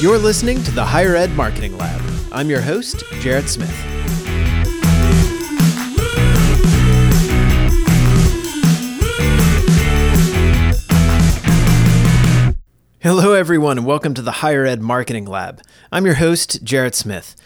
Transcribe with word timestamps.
You're 0.00 0.16
listening 0.16 0.62
to 0.62 0.70
the 0.70 0.82
Higher 0.82 1.14
Ed 1.14 1.32
Marketing 1.32 1.76
Lab. 1.76 2.00
I'm 2.32 2.48
your 2.48 2.62
host, 2.62 3.04
Jarrett 3.20 3.50
Smith. 3.50 3.68
Hello, 13.00 13.34
everyone, 13.34 13.76
and 13.76 13.86
welcome 13.86 14.14
to 14.14 14.22
the 14.22 14.30
Higher 14.30 14.64
Ed 14.64 14.80
Marketing 14.80 15.26
Lab. 15.26 15.60
I'm 15.92 16.06
your 16.06 16.14
host, 16.14 16.64
Jarrett 16.64 16.94
Smith. 16.94 17.36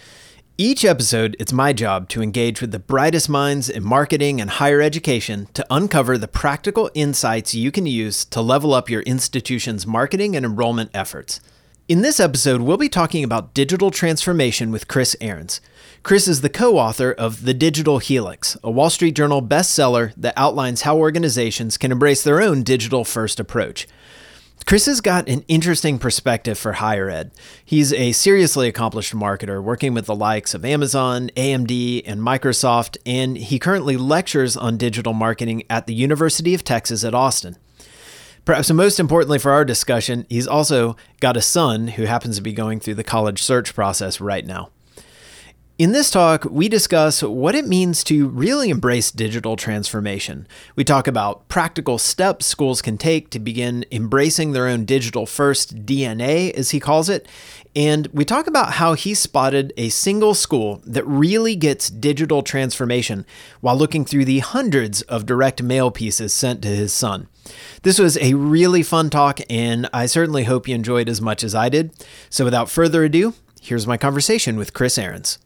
Each 0.57 0.85
episode, 0.85 1.35
it's 1.41 1.53
my 1.53 1.73
job 1.73 2.09
to 2.11 2.23
engage 2.23 2.61
with 2.61 2.71
the 2.71 2.79
brightest 2.79 3.29
minds 3.29 3.69
in 3.69 3.83
marketing 3.83 4.41
and 4.41 4.49
higher 4.49 4.81
education 4.81 5.49
to 5.55 5.67
uncover 5.71 6.17
the 6.17 6.29
practical 6.29 6.89
insights 6.95 7.57
you 7.57 7.73
can 7.73 7.87
use 7.87 8.25
to 8.27 8.41
level 8.41 8.73
up 8.73 8.89
your 8.89 9.03
institution's 9.03 9.89
marketing 9.89 10.37
and 10.37 10.47
enrollment 10.47 10.93
efforts. 10.95 11.41
In 11.87 12.01
this 12.01 12.19
episode, 12.19 12.63
we'll 12.63 12.79
be 12.79 12.89
talking 12.89 13.23
about 13.23 13.53
digital 13.53 13.91
transformation 13.91 14.71
with 14.71 14.89
Chris 14.89 15.15
Aarons. 15.21 15.61
Chris 16.03 16.27
is 16.27 16.41
the 16.41 16.49
co 16.49 16.79
author 16.79 17.13
of 17.13 17.45
The 17.45 17.53
Digital 17.53 17.99
Helix, 17.99 18.57
a 18.65 18.71
Wall 18.71 18.89
Street 18.89 19.15
Journal 19.15 19.43
bestseller 19.43 20.15
that 20.17 20.33
outlines 20.35 20.81
how 20.83 20.97
organizations 20.97 21.77
can 21.77 21.93
embrace 21.93 22.25
their 22.25 22.41
own 22.41 22.63
digital 22.63 23.05
first 23.05 23.39
approach. 23.39 23.87
Chris 24.65 24.87
has 24.87 25.03
got 25.03 25.29
an 25.29 25.45
interesting 25.47 25.99
perspective 25.99 26.57
for 26.57 26.73
higher 26.73 27.11
ed. 27.11 27.33
He's 27.63 27.93
a 27.93 28.13
seriously 28.13 28.67
accomplished 28.67 29.15
marketer 29.15 29.63
working 29.63 29.93
with 29.93 30.07
the 30.07 30.17
likes 30.17 30.55
of 30.55 30.65
Amazon, 30.65 31.29
AMD, 31.37 32.03
and 32.07 32.23
Microsoft, 32.23 32.97
and 33.05 33.37
he 33.37 33.59
currently 33.59 33.99
lectures 33.99 34.57
on 34.57 34.79
digital 34.79 35.13
marketing 35.13 35.65
at 35.69 35.87
the 35.87 35.95
University 35.95 36.55
of 36.55 36.65
Texas 36.65 37.05
at 37.05 37.15
Austin. 37.15 37.59
Perhaps 38.45 38.71
most 38.71 39.01
importantly 39.01 39.39
for 39.39 39.53
our 39.53 39.65
discussion, 39.65 40.27
he's 40.29 40.47
also 40.47 40.97
got 41.21 41.37
a 41.37 41.41
son 41.41 41.89
who 41.89 42.05
happens 42.05 42.37
to 42.37 42.43
be 42.43 42.53
going 42.53 42.79
through 42.79 42.97
the 42.97 43.05
college 43.05 43.41
search 43.43 43.75
process 43.75 44.21
right 44.21 44.45
now. 44.47 44.69
In 45.77 45.91
this 45.91 46.09
talk, 46.09 46.45
we 46.45 46.69
discuss 46.69 47.21
what 47.21 47.57
it 47.57 47.67
means 47.67 48.05
to 48.05 48.29
really 48.29 48.71
embrace 48.71 49.11
digital 49.11 49.57
transformation. 49.57 50.47
We 50.77 50.85
talk 50.85 51.09
about 51.09 51.49
practical 51.49 51.99
steps 51.99 52.47
schools 52.47 52.81
can 52.81 52.97
take 52.97 53.29
to 53.31 53.41
begin 53.41 53.85
embracing 53.91 54.53
their 54.53 54.69
own 54.69 54.85
digital 54.85 55.27
first 55.27 55.85
DNA, 55.85 56.53
as 56.53 56.71
he 56.71 56.79
calls 56.79 57.09
it. 57.09 57.27
And 57.75 58.07
we 58.13 58.25
talk 58.25 58.47
about 58.47 58.75
how 58.75 58.95
he 58.95 59.15
spotted 59.15 59.73
a 59.77 59.89
single 59.89 60.35
school 60.35 60.81
that 60.87 61.05
really 61.09 61.57
gets 61.57 61.91
digital 61.91 62.45
transformation 62.45 63.27
while 63.61 63.77
looking 63.77 64.05
through 64.05 64.27
the 64.27 64.39
hundreds 64.39 65.03
of 65.03 65.27
direct 65.27 65.61
mail 65.61 65.91
pieces 65.91 66.33
sent 66.33 66.63
to 66.63 66.69
his 66.69 66.93
son. 66.93 67.27
This 67.83 67.99
was 67.99 68.17
a 68.19 68.35
really 68.35 68.85
fun 68.85 69.11
talk, 69.11 69.41
and 69.51 69.91
I 69.93 70.07
certainly 70.07 70.45
hope 70.45 70.69
you 70.69 70.77
enjoyed 70.77 71.09
as 71.09 71.21
much 71.21 71.43
as 71.43 71.53
I 71.53 71.69
did. 71.69 71.91
So 72.31 72.45
without 72.45 72.71
further 72.71 73.03
ado, 73.03 73.35
here's 73.61 73.89
my 73.89 73.97
conversation 73.97 74.57
with 74.57 74.73
Chris 74.73 74.97
Aarons. 74.97 75.39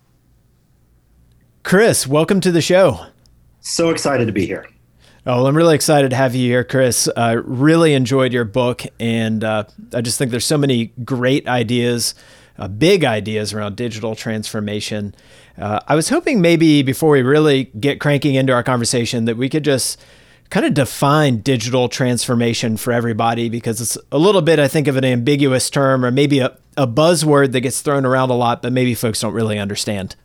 Chris, 1.69 2.07
welcome 2.07 2.41
to 2.41 2.51
the 2.51 2.63
show. 2.63 2.99
So 3.61 3.91
excited 3.91 4.25
to 4.25 4.33
be 4.33 4.47
here. 4.47 4.67
Oh, 5.27 5.37
well, 5.37 5.49
I'm 5.49 5.55
really 5.55 5.75
excited 5.75 6.09
to 6.09 6.17
have 6.17 6.35
you 6.35 6.49
here, 6.49 6.65
Chris. 6.65 7.11
I 7.15 7.37
uh, 7.37 7.43
really 7.45 7.93
enjoyed 7.93 8.33
your 8.33 8.47
book, 8.47 8.85
and 8.99 9.45
uh, 9.45 9.65
I 9.93 10.01
just 10.01 10.17
think 10.17 10.31
there's 10.31 10.47
so 10.47 10.57
many 10.57 10.95
great 11.05 11.47
ideas, 11.47 12.15
uh, 12.57 12.69
big 12.69 13.05
ideas 13.05 13.53
around 13.53 13.77
digital 13.77 14.15
transformation. 14.15 15.15
Uh, 15.59 15.81
I 15.87 15.95
was 15.95 16.09
hoping 16.09 16.41
maybe 16.41 16.83
before 16.83 17.11
we 17.11 17.21
really 17.21 17.65
get 17.79 18.01
cranking 18.01 18.35
into 18.35 18.55
our 18.55 18.63
conversation 18.63 19.27
that 19.27 19.37
we 19.37 19.51
could 19.51 19.63
just 19.63 20.01
kind 20.49 20.65
of 20.65 20.73
define 20.73 21.43
digital 21.43 21.91
transformation 21.91 22.79
for 22.79 22.95
everybody 22.95 23.51
because 23.51 23.83
it's 23.83 23.99
a 24.11 24.17
little 24.17 24.41
bit, 24.41 24.59
I 24.59 24.69
think, 24.69 24.89
of 24.89 24.97
an 24.97 25.05
ambiguous 25.05 25.69
term 25.69 26.03
or 26.03 26.11
maybe 26.11 26.39
a, 26.39 26.57
a 26.79 26.87
buzzword 26.87 27.53
that 27.53 27.61
gets 27.61 27.83
thrown 27.83 28.07
around 28.07 28.31
a 28.31 28.35
lot, 28.37 28.63
but 28.63 28.73
maybe 28.73 28.95
folks 28.95 29.21
don't 29.21 29.35
really 29.35 29.59
understand. 29.59 30.17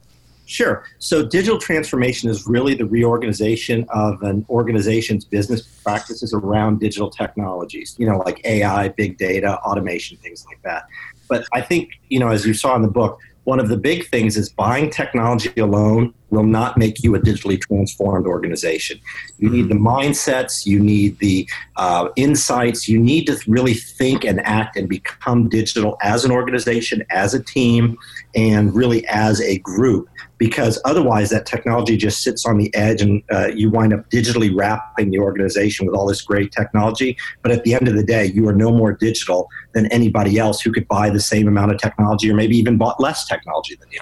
Sure. 0.46 0.86
So 1.00 1.26
digital 1.26 1.58
transformation 1.58 2.30
is 2.30 2.48
really 2.48 2.74
the 2.76 2.86
reorganization 2.86 3.86
of 3.90 4.22
an 4.24 4.46
organization's 4.50 5.24
business 5.24 5.62
practices 5.62 6.34
around 6.34 6.80
digital 6.80 7.10
technologies, 7.10 7.96
you 7.98 8.06
know, 8.06 8.18
like 8.20 8.46
AI, 8.46 8.90
big 8.90 9.18
data, 9.18 9.58
automation, 9.60 10.18
things 10.18 10.46
like 10.46 10.62
that. 10.64 10.86
But 11.30 11.46
I 11.54 11.62
think, 11.62 11.92
you 12.10 12.20
know, 12.20 12.30
as 12.30 12.46
you 12.46 12.54
saw 12.54 12.76
in 12.76 12.82
the 12.82 12.90
book, 12.90 13.20
one 13.46 13.60
of 13.60 13.68
the 13.68 13.78
big 13.78 14.08
things 14.08 14.38
is 14.38 14.50
buying 14.50 14.90
technology 14.90 15.52
alone 15.60 16.14
will 16.30 16.44
not 16.44 16.78
make 16.78 17.04
you 17.04 17.14
a 17.16 17.20
digitally 17.20 17.60
transformed 17.60 18.26
organization. 18.26 19.00
You 19.38 19.50
need 19.50 19.68
the 19.68 19.76
mindsets, 19.76 20.66
you 20.66 20.80
need 20.80 21.20
the 21.20 21.48
uh, 21.76 22.08
insights, 22.16 22.88
you 22.88 23.00
need 23.00 23.26
to 23.28 23.38
really 23.48 23.74
think 23.74 24.24
and 24.24 24.40
act 24.46 24.78
and 24.78 24.88
become 24.88 25.50
digital 25.50 25.98
as 26.02 26.24
an 26.24 26.32
organization, 26.32 27.04
as 27.10 27.34
a 27.34 27.44
team, 27.44 27.98
and 28.34 28.74
really 28.74 29.06
as 29.08 29.42
a 29.42 29.60
group 29.60 30.08
because 30.44 30.78
otherwise 30.84 31.30
that 31.30 31.46
technology 31.46 31.96
just 31.96 32.22
sits 32.22 32.46
on 32.46 32.58
the 32.58 32.70
edge 32.76 33.02
and 33.02 33.24
uh, 33.32 33.48
you 33.56 33.72
wind 33.72 33.94
up 33.94 34.10
digitally 34.10 34.52
wrapping 34.54 35.10
the 35.10 35.18
organization 35.18 35.86
with 35.88 35.96
all 35.96 36.06
this 36.06 36.22
great 36.22 36.52
technology. 36.52 37.16
But 37.42 37.54
at 37.54 37.64
the 37.64 37.74
end 37.74 37.88
of 37.88 37.96
the 37.96 38.04
day, 38.04 38.26
you 38.26 38.46
are 38.50 38.54
no 38.54 38.70
more 38.70 38.92
digital 38.92 39.48
than 39.72 39.86
anybody 39.86 40.38
else 40.38 40.60
who 40.60 40.74
could 40.74 40.86
buy 40.90 41.10
the 41.10 41.22
same 41.22 41.48
amount 41.48 41.72
of 41.72 41.78
technology 41.78 42.30
or 42.30 42.34
maybe 42.34 42.58
even 42.58 42.78
bought 42.78 43.00
less 43.00 43.26
technology 43.26 43.76
than 43.76 43.88
you. 43.90 44.02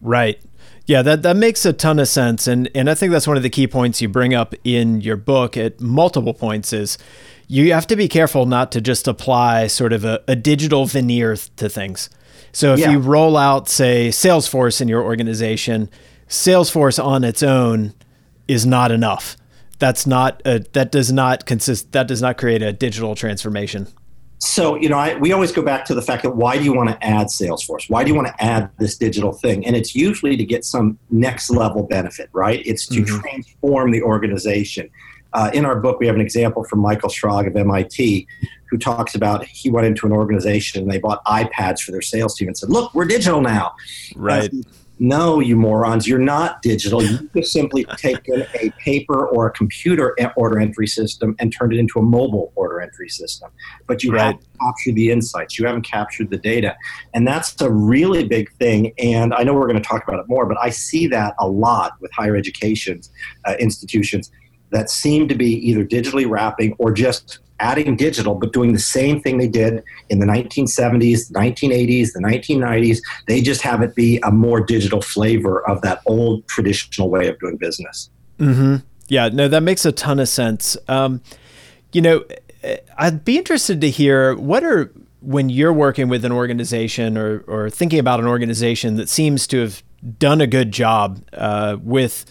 Right. 0.00 0.40
Yeah, 0.86 1.02
that, 1.02 1.22
that 1.24 1.36
makes 1.36 1.64
a 1.64 1.72
ton 1.72 1.98
of 1.98 2.06
sense. 2.06 2.46
And, 2.46 2.70
and 2.72 2.88
I 2.88 2.94
think 2.94 3.10
that's 3.10 3.26
one 3.26 3.36
of 3.36 3.42
the 3.42 3.50
key 3.50 3.66
points 3.66 4.00
you 4.00 4.08
bring 4.08 4.32
up 4.32 4.54
in 4.62 5.00
your 5.00 5.16
book 5.16 5.56
at 5.56 5.80
multiple 5.80 6.32
points 6.32 6.72
is 6.72 6.96
you 7.48 7.72
have 7.72 7.88
to 7.88 7.96
be 7.96 8.06
careful 8.06 8.46
not 8.46 8.70
to 8.70 8.80
just 8.80 9.08
apply 9.08 9.66
sort 9.66 9.92
of 9.92 10.04
a, 10.04 10.22
a 10.28 10.36
digital 10.36 10.86
veneer 10.86 11.34
to 11.56 11.68
things. 11.68 12.08
So 12.52 12.74
if 12.74 12.80
yeah. 12.80 12.90
you 12.90 12.98
roll 12.98 13.36
out, 13.36 13.68
say, 13.68 14.08
Salesforce 14.08 14.80
in 14.80 14.88
your 14.88 15.02
organization, 15.02 15.88
Salesforce 16.28 17.02
on 17.02 17.24
its 17.24 17.42
own 17.42 17.94
is 18.48 18.66
not 18.66 18.90
enough. 18.90 19.36
That's 19.78 20.06
not 20.06 20.42
a, 20.44 20.60
that 20.72 20.92
does 20.92 21.10
not 21.10 21.46
consist 21.46 21.92
that 21.92 22.06
does 22.06 22.20
not 22.20 22.36
create 22.36 22.62
a 22.62 22.72
digital 22.72 23.14
transformation. 23.14 23.86
So, 24.42 24.74
you 24.76 24.88
know, 24.88 24.96
I, 24.96 25.16
we 25.16 25.32
always 25.32 25.52
go 25.52 25.60
back 25.60 25.84
to 25.86 25.94
the 25.94 26.00
fact 26.00 26.22
that 26.22 26.34
why 26.34 26.56
do 26.56 26.64
you 26.64 26.72
want 26.72 26.88
to 26.88 27.04
add 27.04 27.26
Salesforce? 27.26 27.90
Why 27.90 28.02
do 28.02 28.08
you 28.08 28.14
want 28.14 28.28
to 28.28 28.42
add 28.42 28.70
this 28.78 28.96
digital 28.96 29.32
thing? 29.32 29.66
And 29.66 29.76
it's 29.76 29.94
usually 29.94 30.34
to 30.36 30.44
get 30.44 30.64
some 30.64 30.98
next 31.10 31.50
level 31.50 31.82
benefit, 31.82 32.30
right? 32.32 32.62
It's 32.64 32.86
to 32.86 33.02
mm-hmm. 33.02 33.20
transform 33.20 33.90
the 33.90 34.02
organization. 34.02 34.88
Uh, 35.32 35.50
in 35.52 35.64
our 35.64 35.78
book, 35.78 36.00
we 36.00 36.06
have 36.06 36.14
an 36.14 36.20
example 36.20 36.64
from 36.64 36.80
Michael 36.80 37.08
Schrage 37.08 37.46
of 37.46 37.56
MIT, 37.56 38.26
who 38.68 38.78
talks 38.78 39.14
about 39.14 39.44
he 39.44 39.70
went 39.70 39.86
into 39.86 40.06
an 40.06 40.12
organization 40.12 40.82
and 40.82 40.90
they 40.90 40.98
bought 40.98 41.24
iPads 41.24 41.80
for 41.80 41.92
their 41.92 42.02
sales 42.02 42.36
team 42.36 42.48
and 42.48 42.56
said, 42.56 42.70
"Look, 42.70 42.94
we're 42.94 43.04
digital 43.04 43.40
now." 43.40 43.74
Right. 44.16 44.50
no, 45.02 45.40
you 45.40 45.56
morons, 45.56 46.06
you're 46.06 46.18
not 46.18 46.60
digital. 46.60 47.02
You 47.02 47.30
just 47.34 47.52
simply 47.52 47.84
taken 47.96 48.46
a 48.60 48.70
paper 48.72 49.26
or 49.26 49.46
a 49.46 49.50
computer 49.50 50.14
order 50.36 50.60
entry 50.60 50.86
system 50.86 51.34
and 51.38 51.52
turned 51.52 51.72
it 51.72 51.78
into 51.78 51.98
a 51.98 52.02
mobile 52.02 52.52
order 52.54 52.80
entry 52.80 53.08
system. 53.08 53.50
But 53.86 54.04
you 54.04 54.12
right. 54.12 54.26
haven't 54.26 54.44
captured 54.60 54.94
the 54.96 55.10
insights. 55.10 55.58
You 55.58 55.66
haven't 55.66 55.82
captured 55.82 56.28
the 56.30 56.36
data. 56.36 56.76
And 57.14 57.26
that's 57.26 57.58
a 57.62 57.70
really 57.70 58.28
big 58.28 58.52
thing. 58.52 58.92
And 58.98 59.32
I 59.32 59.42
know 59.42 59.54
we're 59.54 59.68
going 59.68 59.82
to 59.82 59.88
talk 59.88 60.06
about 60.06 60.20
it 60.20 60.28
more, 60.28 60.44
but 60.44 60.58
I 60.60 60.68
see 60.68 61.06
that 61.08 61.34
a 61.38 61.48
lot 61.48 61.92
with 62.00 62.12
higher 62.12 62.36
education 62.36 63.00
uh, 63.46 63.54
institutions 63.58 64.30
that 64.70 64.90
seem 64.90 65.28
to 65.28 65.34
be 65.34 65.54
either 65.68 65.84
digitally 65.84 66.28
wrapping 66.28 66.74
or 66.78 66.92
just 66.92 67.38
adding 67.60 67.94
digital, 67.96 68.34
but 68.34 68.52
doing 68.52 68.72
the 68.72 68.78
same 68.78 69.20
thing 69.20 69.38
they 69.38 69.48
did 69.48 69.84
in 70.08 70.18
the 70.18 70.26
1970s, 70.26 71.30
1980s, 71.30 72.12
the 72.12 72.20
1990s. 72.20 72.98
They 73.28 73.42
just 73.42 73.60
have 73.62 73.82
it 73.82 73.94
be 73.94 74.18
a 74.24 74.30
more 74.30 74.60
digital 74.60 75.02
flavor 75.02 75.66
of 75.68 75.82
that 75.82 76.00
old 76.06 76.46
traditional 76.48 77.10
way 77.10 77.28
of 77.28 77.38
doing 77.38 77.56
business. 77.56 78.10
Mm-hmm. 78.38 78.76
Yeah, 79.08 79.28
no, 79.28 79.48
that 79.48 79.62
makes 79.62 79.84
a 79.84 79.92
ton 79.92 80.18
of 80.20 80.28
sense. 80.28 80.76
Um, 80.88 81.20
you 81.92 82.00
know, 82.00 82.24
I'd 82.96 83.24
be 83.24 83.36
interested 83.38 83.80
to 83.80 83.90
hear 83.90 84.34
what 84.34 84.64
are 84.64 84.92
when 85.20 85.50
you're 85.50 85.72
working 85.72 86.08
with 86.08 86.24
an 86.24 86.32
organization 86.32 87.18
or, 87.18 87.40
or 87.46 87.68
thinking 87.68 87.98
about 87.98 88.20
an 88.20 88.26
organization 88.26 88.96
that 88.96 89.08
seems 89.08 89.46
to 89.48 89.60
have 89.60 89.82
done 90.18 90.40
a 90.40 90.46
good 90.46 90.72
job 90.72 91.22
uh, 91.34 91.76
with 91.82 92.24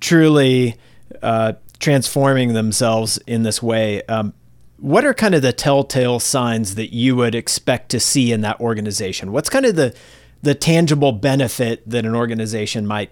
truly 0.00 0.76
uh, 1.22 1.54
transforming 1.80 2.54
themselves 2.54 3.18
in 3.26 3.42
this 3.42 3.62
way. 3.62 4.02
Um, 4.04 4.34
what 4.78 5.04
are 5.04 5.14
kind 5.14 5.34
of 5.34 5.42
the 5.42 5.52
telltale 5.52 6.20
signs 6.20 6.76
that 6.76 6.94
you 6.94 7.16
would 7.16 7.34
expect 7.34 7.90
to 7.90 8.00
see 8.00 8.32
in 8.32 8.42
that 8.42 8.60
organization? 8.60 9.32
What's 9.32 9.48
kind 9.48 9.66
of 9.66 9.76
the 9.76 9.94
the 10.40 10.54
tangible 10.54 11.10
benefit 11.10 11.82
that 11.88 12.06
an 12.06 12.14
organization 12.14 12.86
might 12.86 13.10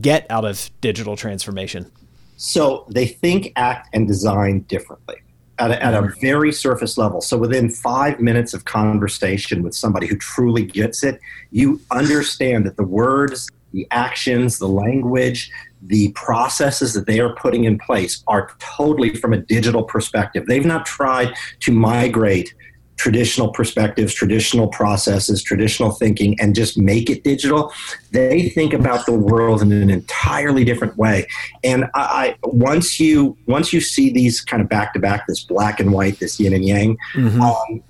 get 0.00 0.26
out 0.28 0.44
of 0.44 0.70
digital 0.80 1.16
transformation? 1.16 1.90
So 2.36 2.84
they 2.90 3.06
think, 3.06 3.52
act, 3.54 3.88
and 3.92 4.08
design 4.08 4.60
differently 4.60 5.16
at 5.60 5.70
a, 5.70 5.82
at 5.82 5.94
a 5.94 6.12
very 6.20 6.52
surface 6.52 6.98
level. 6.98 7.20
So 7.20 7.38
within 7.38 7.70
five 7.70 8.18
minutes 8.18 8.54
of 8.54 8.64
conversation 8.64 9.62
with 9.62 9.74
somebody 9.74 10.08
who 10.08 10.16
truly 10.16 10.64
gets 10.64 11.04
it, 11.04 11.20
you 11.52 11.80
understand 11.92 12.66
that 12.66 12.76
the 12.76 12.84
words, 12.84 13.48
the 13.72 13.86
actions, 13.92 14.58
the 14.58 14.68
language, 14.68 15.50
the 15.86 16.10
processes 16.12 16.94
that 16.94 17.06
they 17.06 17.20
are 17.20 17.34
putting 17.34 17.64
in 17.64 17.78
place 17.78 18.22
are 18.26 18.50
totally 18.58 19.14
from 19.14 19.32
a 19.32 19.38
digital 19.38 19.82
perspective. 19.82 20.46
They've 20.46 20.64
not 20.64 20.86
tried 20.86 21.34
to 21.60 21.72
migrate 21.72 22.54
traditional 22.96 23.48
perspectives, 23.48 24.14
traditional 24.14 24.68
processes, 24.68 25.42
traditional 25.42 25.90
thinking, 25.90 26.38
and 26.40 26.54
just 26.54 26.78
make 26.78 27.10
it 27.10 27.24
digital, 27.24 27.72
they 28.12 28.48
think 28.50 28.72
about 28.72 29.06
the 29.06 29.12
world 29.12 29.62
in 29.62 29.72
an 29.72 29.90
entirely 29.90 30.64
different 30.64 30.96
way. 30.96 31.26
And 31.62 31.86
I, 31.94 32.36
once 32.44 33.00
you 33.00 33.36
once 33.46 33.72
you 33.72 33.80
see 33.80 34.10
these 34.10 34.40
kind 34.40 34.62
of 34.62 34.68
back 34.68 34.92
to 34.94 35.00
back, 35.00 35.26
this 35.26 35.44
black 35.44 35.80
and 35.80 35.92
white, 35.92 36.20
this 36.20 36.38
yin 36.38 36.54
and 36.54 36.64
yang. 36.64 36.96
Mm-hmm. 37.14 37.40
Um, 37.40 37.82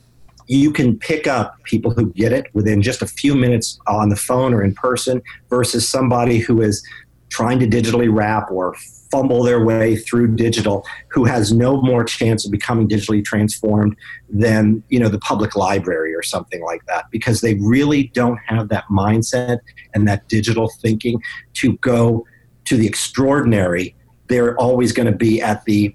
you 0.47 0.73
can 0.73 0.99
pick 0.99 1.27
up 1.27 1.63
people 1.65 1.91
who 1.91 2.13
get 2.13 2.31
it 2.31 2.47
within 2.53 2.83
just 2.83 3.01
a 3.01 3.07
few 3.07 3.35
minutes 3.35 3.79
on 3.87 4.11
the 4.11 4.17
phone 4.17 4.53
or 4.53 4.63
in 4.63 4.75
person 4.75 5.23
versus 5.49 5.89
somebody 5.89 6.39
who 6.39 6.61
is 6.61 6.87
trying 7.35 7.59
to 7.59 7.67
digitally 7.67 8.09
wrap 8.09 8.49
or 8.49 8.77
fumble 9.11 9.43
their 9.43 9.65
way 9.65 9.97
through 9.97 10.37
digital 10.37 10.87
who 11.11 11.25
has 11.25 11.53
no 11.53 11.83
more 11.83 12.05
chance 12.05 12.45
of 12.45 12.53
becoming 12.53 12.89
digitally 12.89 13.25
transformed 13.25 13.97
than 14.29 14.81
you 14.89 15.01
know 15.01 15.09
the 15.09 15.19
public 15.19 15.57
library 15.57 16.15
or 16.15 16.23
something 16.23 16.63
like 16.63 16.81
that 16.87 17.07
because 17.11 17.41
they 17.41 17.55
really 17.55 18.05
don't 18.15 18.39
have 18.47 18.69
that 18.69 18.85
mindset 18.89 19.59
and 19.95 20.07
that 20.07 20.29
digital 20.29 20.71
thinking 20.81 21.21
to 21.55 21.77
go 21.79 22.25
to 22.65 22.77
the 22.77 22.87
extraordinary 22.87 23.97
they're 24.29 24.57
always 24.59 24.93
going 24.93 25.11
to 25.11 25.17
be 25.17 25.43
at 25.43 25.65
the 25.65 25.93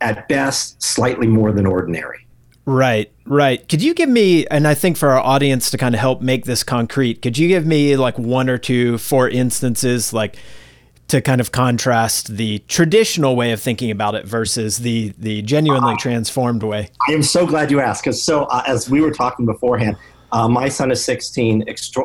at 0.00 0.26
best 0.26 0.82
slightly 0.82 1.28
more 1.28 1.52
than 1.52 1.66
ordinary 1.66 2.26
Right, 2.66 3.10
right. 3.24 3.66
Could 3.68 3.82
you 3.82 3.94
give 3.94 4.08
me, 4.08 4.46
and 4.46 4.68
I 4.68 4.74
think 4.74 4.96
for 4.96 5.08
our 5.08 5.18
audience 5.18 5.70
to 5.70 5.78
kind 5.78 5.92
of 5.92 6.00
help 6.00 6.20
make 6.20 6.44
this 6.44 6.62
concrete, 6.62 7.20
could 7.20 7.36
you 7.36 7.48
give 7.48 7.66
me 7.66 7.96
like 7.96 8.16
one 8.16 8.48
or 8.48 8.58
two, 8.58 8.96
four 8.98 9.28
instances, 9.28 10.12
like 10.12 10.36
to 11.10 11.20
kind 11.20 11.40
of 11.40 11.50
contrast 11.50 12.36
the 12.36 12.60
traditional 12.68 13.34
way 13.34 13.50
of 13.50 13.60
thinking 13.60 13.90
about 13.90 14.14
it 14.14 14.24
versus 14.26 14.78
the 14.78 15.12
the 15.18 15.42
genuinely 15.42 15.94
uh, 15.94 15.98
transformed 15.98 16.62
way. 16.62 16.88
I 17.08 17.12
am 17.12 17.22
so 17.22 17.46
glad 17.46 17.70
you 17.70 17.80
asked 17.80 18.04
because 18.04 18.22
so 18.22 18.44
uh, 18.44 18.62
as 18.66 18.88
we 18.88 19.00
were 19.00 19.10
talking 19.10 19.44
beforehand, 19.44 19.96
uh, 20.30 20.48
my 20.48 20.68
son 20.68 20.92
is 20.92 21.04
16, 21.04 21.64
extra, 21.66 22.04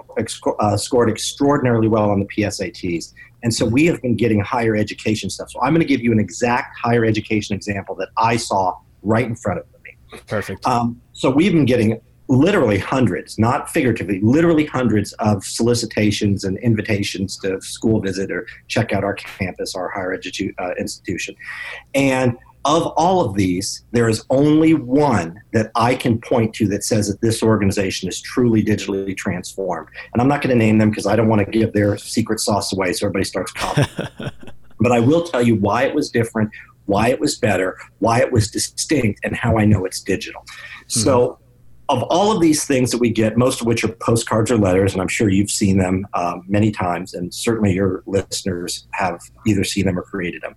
uh, 0.60 0.76
scored 0.76 1.10
extraordinarily 1.10 1.88
well 1.88 2.10
on 2.10 2.20
the 2.20 2.26
PSATs, 2.26 3.14
and 3.44 3.54
so 3.54 3.64
we 3.66 3.86
have 3.86 4.02
been 4.02 4.16
getting 4.16 4.40
higher 4.40 4.76
education 4.76 5.30
stuff. 5.30 5.52
So 5.52 5.62
I'm 5.62 5.72
going 5.74 5.82
to 5.82 5.88
give 5.88 6.02
you 6.02 6.12
an 6.12 6.20
exact 6.20 6.76
higher 6.78 7.06
education 7.06 7.56
example 7.56 7.96
that 7.96 8.10
I 8.18 8.38
saw 8.38 8.76
right 9.04 9.26
in 9.26 9.36
front 9.36 9.60
of 9.60 9.66
me. 9.84 10.20
Perfect. 10.28 10.66
Um, 10.66 11.00
so 11.14 11.30
we've 11.30 11.52
been 11.52 11.66
getting 11.66 12.02
literally 12.28 12.80
hundreds, 12.80 13.38
not 13.38 13.70
figuratively, 13.70 14.20
literally 14.22 14.66
hundreds 14.66 15.14
of 15.14 15.44
solicitations 15.44 16.44
and 16.44 16.58
invitations 16.60 17.38
to 17.38 17.62
school 17.62 18.02
visit 18.02 18.32
or 18.32 18.48
check 18.68 18.92
out 18.92 19.04
our 19.04 19.14
campus, 19.14 19.76
our 19.76 19.90
higher 19.90 20.18
edu- 20.18 20.54
uh, 20.58 20.72
institution. 20.80 21.36
And 21.94 22.38
of 22.66 22.88
all 22.98 23.22
of 23.22 23.36
these, 23.36 23.84
there 23.92 24.10
is 24.10 24.26
only 24.32 24.74
one 24.74 25.40
that 25.54 25.70
I 25.76 25.94
can 25.94 26.20
point 26.20 26.56
to 26.56 26.68
that 26.70 26.84
says 26.84 27.08
that 27.08 27.22
this 27.22 27.44
organization 27.44 28.10
is 28.10 28.20
truly 28.20 28.64
digitally 28.64 29.16
transformed. 29.16 29.90
And 30.14 30.22
I'm 30.22 30.28
not 30.28 30.42
going 30.42 30.58
to 30.58 30.66
name 30.66 30.80
them 30.80 30.90
because 30.90 31.06
I 31.06 31.16
don't 31.16 31.28
want 31.28 31.46
to 31.46 31.52
give 31.52 31.74
their 31.74 31.96
secret 31.98 32.40
sauce 32.40 32.74
away 32.74 32.92
so 32.94 33.06
everybody 33.06 33.26
starts 33.26 33.52
copying. 33.52 33.88
but 34.80 34.92
I 34.92 35.00
will 35.00 35.24
tell 35.24 35.44
you 35.44 35.56
why 35.56 35.84
it 35.84 35.94
was 35.94 36.10
different, 36.10 36.50
why 36.86 37.10
it 37.10 37.20
was 37.20 37.38
better, 37.38 37.78
why 38.00 38.22
it 38.22 38.32
was 38.32 38.50
distinct, 38.50 39.20
and 39.24 39.36
how 39.36 39.60
I 39.60 39.66
know 39.66 39.86
it's 39.86 40.02
digital. 40.02 40.42
Mm-hmm. 40.42 41.02
So 41.02 41.38
of 41.90 42.04
all 42.04 42.32
of 42.32 42.42
these 42.42 42.66
things 42.66 42.92
that 42.92 42.98
we 42.98 43.10
get, 43.10 43.38
most 43.38 43.62
of 43.62 43.68
which 43.68 43.84
are 43.84 43.90
postcards 43.90 44.52
or 44.52 44.58
letters, 44.58 44.94
and 44.94 45.02
I'm 45.02 45.08
sure 45.08 45.30
you've 45.30 45.52
seen 45.52 45.78
them 45.78 46.08
um, 46.14 46.44
many 46.48 46.72
times, 46.72 47.14
and 47.14 47.34
certainly 47.34 47.74
your 47.74 48.04
listeners 48.08 48.88
have 48.92 49.20
either 49.46 49.64
seen 49.64 49.86
them 49.86 50.00
or 50.00 50.04
created 50.04 50.42
them. 50.42 50.56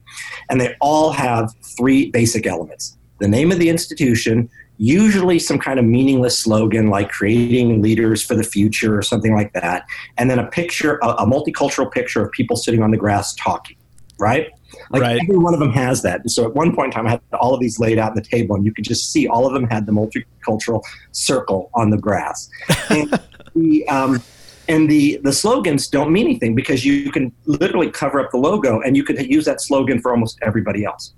And 0.49 0.61
they 0.61 0.75
all 0.81 1.11
have 1.13 1.53
three 1.77 2.11
basic 2.11 2.47
elements 2.47 2.97
the 3.21 3.29
name 3.29 3.51
of 3.51 3.59
the 3.59 3.69
institution, 3.69 4.49
usually 4.77 5.41
some 5.41 5.59
kind 5.59 5.81
of 5.81 5.85
meaningless 5.85 6.39
slogan 6.39 6.87
like 6.87 7.11
creating 7.11 7.83
leaders 7.83 8.23
for 8.23 8.37
the 8.37 8.45
future 8.45 8.97
or 8.97 9.03
something 9.03 9.35
like 9.35 9.53
that, 9.55 9.85
and 10.17 10.31
then 10.31 10.39
a 10.39 10.47
picture, 10.47 10.99
a, 11.03 11.09
a 11.09 11.27
multicultural 11.27 11.91
picture 11.91 12.25
of 12.25 12.31
people 12.33 12.57
sitting 12.57 12.83
on 12.83 12.91
the 12.91 12.97
grass 12.97 13.35
talking, 13.35 13.77
right? 14.19 14.49
Like 14.91 15.03
right. 15.03 15.21
every 15.23 15.39
one 15.39 15.55
of 15.55 15.61
them 15.61 15.73
has 15.73 16.03
that. 16.03 16.21
And 16.21 16.31
so 16.31 16.45
at 16.45 16.55
one 16.55 16.75
point 16.75 16.87
in 16.87 16.91
time, 16.93 17.07
I 17.07 17.11
had 17.11 17.21
all 17.33 17.55
of 17.55 17.61
these 17.61 17.79
laid 17.79 17.99
out 17.99 18.11
on 18.11 18.17
the 18.17 18.23
table, 18.23 18.57
and 18.57 18.65
you 18.65 18.73
could 18.73 18.85
just 18.85 19.13
see 19.13 19.27
all 19.27 19.47
of 19.47 19.53
them 19.53 19.65
had 19.65 19.87
the 19.87 19.93
multicultural 19.93 20.83
circle 21.13 21.71
on 21.75 21.91
the 21.91 21.99
grass. 21.99 22.49
And 22.91 23.21
the, 23.55 23.89
um, 23.89 24.23
and 24.69 24.89
the, 24.89 25.19
the 25.25 25.33
slogans 25.33 25.89
don't 25.89 26.13
mean 26.13 26.27
anything 26.27 26.55
because 26.55 26.85
you 26.85 27.11
can 27.11 27.33
literally 27.47 27.91
cover 27.91 28.21
up 28.21 28.31
the 28.31 28.37
logo 28.37 28.81
and 28.81 28.97
you 28.97 29.03
could 29.03 29.19
use 29.27 29.45
that 29.47 29.61
slogan 29.61 30.01
for 30.01 30.11
almost 30.11 30.39
everybody 30.43 30.85
else. 30.85 31.13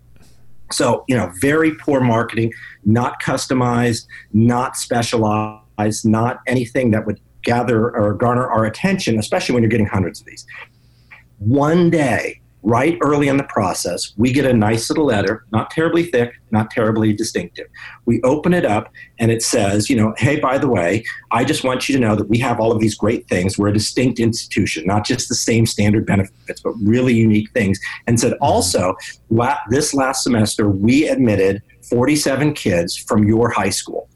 So, 0.72 1.04
you 1.08 1.16
know, 1.16 1.32
very 1.40 1.74
poor 1.74 2.00
marketing, 2.00 2.52
not 2.84 3.20
customized, 3.20 4.06
not 4.32 4.76
specialized, 4.76 6.06
not 6.06 6.38
anything 6.46 6.92
that 6.92 7.06
would 7.06 7.20
gather 7.42 7.90
or 7.90 8.14
garner 8.14 8.48
our 8.48 8.64
attention, 8.64 9.18
especially 9.18 9.54
when 9.54 9.62
you're 9.62 9.70
getting 9.70 9.86
hundreds 9.86 10.20
of 10.20 10.26
these. 10.26 10.46
One 11.38 11.90
day, 11.90 12.39
right 12.62 12.98
early 13.02 13.28
in 13.28 13.36
the 13.36 13.44
process, 13.44 14.12
we 14.16 14.32
get 14.32 14.44
a 14.44 14.52
nice 14.52 14.90
little 14.90 15.06
letter, 15.06 15.44
not 15.52 15.70
terribly 15.70 16.04
thick, 16.04 16.32
not 16.50 16.70
terribly 16.70 17.12
distinctive. 17.12 17.66
We 18.04 18.20
open 18.22 18.52
it 18.52 18.64
up 18.64 18.92
and 19.18 19.30
it 19.30 19.42
says, 19.42 19.88
you 19.88 19.96
know, 19.96 20.14
hey, 20.18 20.38
by 20.38 20.58
the 20.58 20.68
way, 20.68 21.04
I 21.30 21.44
just 21.44 21.64
want 21.64 21.88
you 21.88 21.94
to 21.94 22.00
know 22.00 22.16
that 22.16 22.28
we 22.28 22.38
have 22.38 22.60
all 22.60 22.72
of 22.72 22.80
these 22.80 22.94
great 22.94 23.28
things. 23.28 23.58
We're 23.58 23.68
a 23.68 23.72
distinct 23.72 24.20
institution, 24.20 24.84
not 24.86 25.06
just 25.06 25.28
the 25.28 25.34
same 25.34 25.66
standard 25.66 26.06
benefits, 26.06 26.60
but 26.60 26.74
really 26.82 27.14
unique 27.14 27.50
things. 27.52 27.78
And 28.06 28.20
said, 28.20 28.32
mm-hmm. 28.32 28.44
also, 28.44 28.94
this 29.70 29.94
last 29.94 30.22
semester, 30.22 30.68
we 30.68 31.08
admitted 31.08 31.62
47 31.88 32.54
kids 32.54 32.96
from 32.96 33.26
your 33.26 33.50
high 33.50 33.70
school 33.70 34.08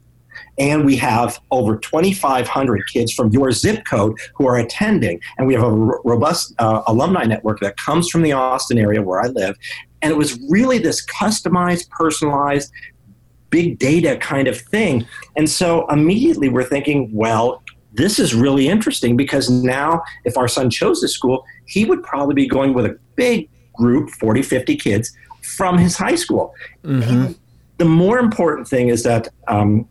and 0.57 0.85
we 0.85 0.95
have 0.97 1.39
over 1.51 1.77
2,500 1.77 2.83
kids 2.87 3.13
from 3.13 3.29
your 3.31 3.51
zip 3.51 3.85
code 3.85 4.17
who 4.35 4.47
are 4.47 4.57
attending. 4.57 5.19
And 5.37 5.47
we 5.47 5.53
have 5.53 5.63
a 5.63 5.67
r- 5.67 6.01
robust 6.03 6.53
uh, 6.59 6.83
alumni 6.87 7.23
network 7.25 7.59
that 7.59 7.77
comes 7.77 8.09
from 8.09 8.21
the 8.21 8.31
Austin 8.31 8.77
area 8.77 9.01
where 9.01 9.21
I 9.21 9.27
live. 9.27 9.57
And 10.01 10.11
it 10.11 10.15
was 10.15 10.39
really 10.49 10.77
this 10.77 11.05
customized, 11.05 11.89
personalized, 11.89 12.71
big 13.49 13.79
data 13.79 14.17
kind 14.17 14.47
of 14.47 14.59
thing. 14.59 15.05
And 15.35 15.49
so 15.49 15.87
immediately 15.89 16.49
we're 16.49 16.63
thinking, 16.63 17.09
well, 17.13 17.63
this 17.93 18.19
is 18.19 18.35
really 18.35 18.67
interesting 18.67 19.15
because 19.15 19.49
now 19.49 20.03
if 20.25 20.37
our 20.37 20.47
son 20.47 20.69
chose 20.69 21.01
this 21.01 21.13
school, 21.13 21.45
he 21.65 21.85
would 21.85 22.03
probably 22.03 22.35
be 22.35 22.47
going 22.47 22.73
with 22.73 22.85
a 22.85 22.97
big 23.15 23.49
group, 23.73 24.09
40, 24.09 24.41
50 24.41 24.75
kids 24.75 25.15
from 25.41 25.77
his 25.77 25.95
high 25.95 26.15
school. 26.15 26.53
Mm-hmm. 26.83 27.33
The 27.77 27.85
more 27.85 28.19
important 28.19 28.67
thing 28.67 28.89
is 28.89 29.03
that 29.03 29.29
um, 29.47 29.87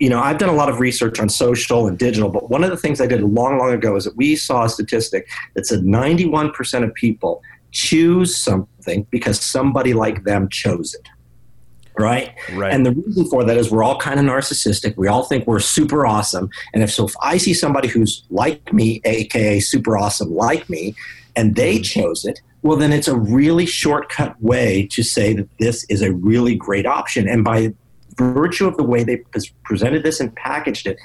you 0.00 0.08
know, 0.08 0.20
I've 0.20 0.38
done 0.38 0.48
a 0.48 0.54
lot 0.54 0.68
of 0.68 0.80
research 0.80 1.20
on 1.20 1.28
social 1.28 1.86
and 1.86 1.96
digital, 1.98 2.28
but 2.28 2.50
one 2.50 2.64
of 2.64 2.70
the 2.70 2.76
things 2.76 3.00
I 3.00 3.06
did 3.06 3.22
long, 3.22 3.58
long 3.58 3.72
ago 3.72 3.94
is 3.96 4.04
that 4.04 4.16
we 4.16 4.34
saw 4.34 4.64
a 4.64 4.68
statistic 4.68 5.28
that 5.54 5.66
said 5.66 5.80
91% 5.80 6.84
of 6.84 6.92
people 6.94 7.42
choose 7.70 8.36
something 8.36 9.06
because 9.10 9.40
somebody 9.40 9.94
like 9.94 10.24
them 10.24 10.48
chose 10.48 10.94
it. 10.94 11.08
Right? 11.96 12.34
right? 12.54 12.74
And 12.74 12.84
the 12.84 12.90
reason 12.90 13.26
for 13.26 13.44
that 13.44 13.56
is 13.56 13.70
we're 13.70 13.84
all 13.84 14.00
kind 14.00 14.18
of 14.18 14.26
narcissistic. 14.26 14.96
We 14.96 15.06
all 15.06 15.24
think 15.24 15.46
we're 15.46 15.60
super 15.60 16.04
awesome. 16.04 16.50
And 16.72 16.82
if 16.82 16.90
so, 16.90 17.06
if 17.06 17.14
I 17.22 17.36
see 17.36 17.54
somebody 17.54 17.86
who's 17.86 18.24
like 18.30 18.72
me, 18.72 19.00
aka 19.04 19.60
super 19.60 19.96
awesome 19.96 20.34
like 20.34 20.68
me, 20.68 20.96
and 21.36 21.54
they 21.54 21.76
mm-hmm. 21.76 21.82
chose 22.00 22.24
it, 22.24 22.40
well, 22.62 22.76
then 22.76 22.92
it's 22.92 23.06
a 23.06 23.16
really 23.16 23.66
shortcut 23.66 24.40
way 24.42 24.88
to 24.90 25.04
say 25.04 25.34
that 25.34 25.48
this 25.60 25.84
is 25.88 26.02
a 26.02 26.12
really 26.14 26.56
great 26.56 26.84
option. 26.84 27.28
And 27.28 27.44
by 27.44 27.74
virtue 28.16 28.66
of 28.66 28.76
the 28.76 28.82
way 28.82 29.04
they 29.04 29.22
presented 29.64 30.02
this 30.02 30.20
and 30.20 30.34
packaged 30.36 30.86
it, 30.86 30.98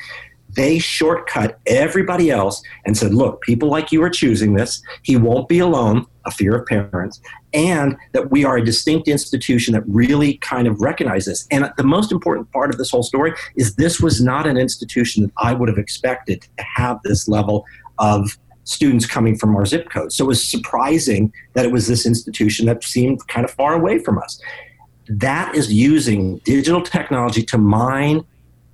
they 0.56 0.80
shortcut 0.80 1.60
everybody 1.68 2.32
else 2.32 2.64
and 2.86 2.98
said, 2.98 3.14
look, 3.14 3.42
people 3.42 3.70
like 3.70 3.92
you 3.92 4.02
are 4.02 4.10
choosing 4.10 4.56
this. 4.56 4.82
He 5.04 5.16
won't 5.16 5.48
be 5.48 5.60
alone, 5.60 6.08
a 6.26 6.32
fear 6.32 6.56
of 6.56 6.66
parents, 6.66 7.22
and 7.54 7.96
that 8.14 8.32
we 8.32 8.46
are 8.46 8.58
a 8.58 8.66
distinct 8.66 9.08
institution 9.08 9.74
that 9.76 9.84
really 9.88 10.38
kind 10.38 10.68
of 10.68 10.82
recognizes 10.82 11.26
this. 11.26 11.48
And 11.52 11.72
the 11.78 11.84
most 11.84 12.12
important 12.12 12.52
part 12.52 12.72
of 12.72 12.78
this 12.78 12.90
whole 12.90 13.04
story 13.04 13.34
is 13.56 13.76
this 13.76 14.00
was 14.00 14.22
not 14.22 14.48
an 14.48 14.58
institution 14.58 15.24
that 15.24 15.32
I 15.38 15.54
would 15.54 15.70
have 15.70 15.78
expected 15.78 16.42
to 16.42 16.64
have 16.64 17.00
this 17.04 17.28
level 17.28 17.66
of 18.00 18.38
students 18.64 19.06
coming 19.06 19.38
from 19.38 19.56
our 19.56 19.66
zip 19.66 19.90
code. 19.90 20.12
So 20.12 20.26
it 20.26 20.28
was 20.28 20.48
surprising 20.48 21.32
that 21.54 21.66
it 21.66 21.72
was 21.72 21.88
this 21.88 22.06
institution 22.06 22.66
that 22.68 22.84
seemed 22.84 23.28
kind 23.28 23.46
of 23.46 23.52
far 23.52 23.74
away 23.74 24.00
from 24.00 24.18
us 24.20 24.42
that 25.10 25.56
is 25.56 25.74
using 25.74 26.38
digital 26.40 26.82
technology 26.82 27.44
to 27.44 27.58
mine 27.58 28.24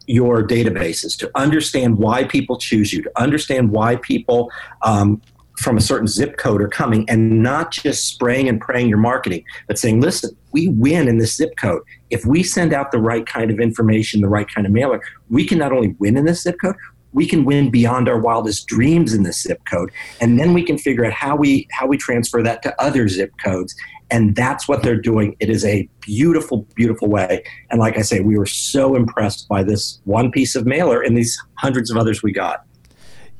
your 0.07 0.45
databases 0.45 1.17
to 1.17 1.31
understand 1.35 1.97
why 1.97 2.23
people 2.25 2.57
choose 2.57 2.93
you, 2.93 3.01
to 3.01 3.11
understand 3.15 3.71
why 3.71 3.95
people 3.95 4.51
um, 4.83 5.21
from 5.57 5.77
a 5.77 5.81
certain 5.81 6.05
zip 6.05 6.37
code 6.37 6.61
are 6.61 6.67
coming, 6.67 7.09
and 7.09 7.41
not 7.41 7.71
just 7.71 8.05
spraying 8.07 8.49
and 8.49 8.59
praying 8.59 8.89
your 8.89 8.97
marketing, 8.97 9.43
but 9.67 9.79
saying, 9.79 10.01
listen, 10.01 10.35
we 10.51 10.67
win 10.67 11.07
in 11.07 11.17
this 11.17 11.35
zip 11.35 11.55
code. 11.55 11.81
If 12.09 12.25
we 12.25 12.43
send 12.43 12.73
out 12.73 12.91
the 12.91 12.99
right 12.99 13.25
kind 13.25 13.49
of 13.49 13.59
information, 13.59 14.21
the 14.21 14.27
right 14.27 14.47
kind 14.53 14.67
of 14.67 14.73
mailer, 14.73 15.01
we 15.29 15.45
can 15.45 15.57
not 15.57 15.71
only 15.71 15.95
win 15.97 16.17
in 16.17 16.25
this 16.25 16.43
zip 16.43 16.57
code, 16.61 16.75
we 17.15 17.25
can 17.25 17.45
win 17.45 17.71
beyond 17.71 18.09
our 18.09 18.19
wildest 18.19 18.67
dreams 18.67 19.13
in 19.13 19.23
this 19.23 19.41
zip 19.41 19.61
code 19.65 19.89
and 20.19 20.37
then 20.37 20.53
we 20.53 20.61
can 20.61 20.77
figure 20.77 21.05
out 21.05 21.13
how 21.13 21.33
we 21.33 21.65
how 21.71 21.87
we 21.87 21.97
transfer 21.97 22.43
that 22.43 22.61
to 22.61 22.81
other 22.81 23.07
zip 23.07 23.31
codes 23.41 23.73
And 24.15 24.33
that's 24.33 24.65
what 24.65 24.81
they're 24.81 25.01
doing. 25.01 25.35
It 25.41 25.49
is 25.49 25.65
a 25.65 25.89
beautiful, 25.99 26.65
beautiful 26.73 27.09
way. 27.09 27.43
And 27.69 27.81
like 27.81 27.97
I 27.97 28.01
say, 28.01 28.21
we 28.21 28.37
were 28.37 28.45
so 28.45 28.95
impressed 28.95 29.49
by 29.49 29.61
this 29.61 29.99
one 30.05 30.31
piece 30.31 30.55
of 30.55 30.65
mailer 30.65 31.01
and 31.01 31.17
these 31.17 31.37
hundreds 31.55 31.91
of 31.91 31.97
others 31.97 32.23
we 32.23 32.31
got. 32.31 32.63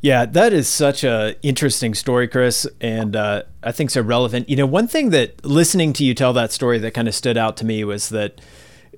Yeah, 0.01 0.25
that 0.25 0.51
is 0.51 0.67
such 0.67 1.05
a 1.05 1.37
interesting 1.41 1.93
story, 1.93 2.27
Chris, 2.27 2.67
and 2.81 3.15
uh, 3.15 3.43
I 3.63 3.71
think 3.71 3.89
so 3.89 4.01
relevant. 4.01 4.49
You 4.49 4.57
know, 4.57 4.65
one 4.65 4.89
thing 4.89 5.11
that 5.11 5.45
listening 5.45 5.93
to 5.93 6.03
you 6.03 6.13
tell 6.13 6.33
that 6.33 6.51
story 6.51 6.77
that 6.79 6.91
kind 6.93 7.07
of 7.07 7.15
stood 7.15 7.37
out 7.37 7.55
to 7.57 7.65
me 7.65 7.85
was 7.85 8.09
that, 8.09 8.41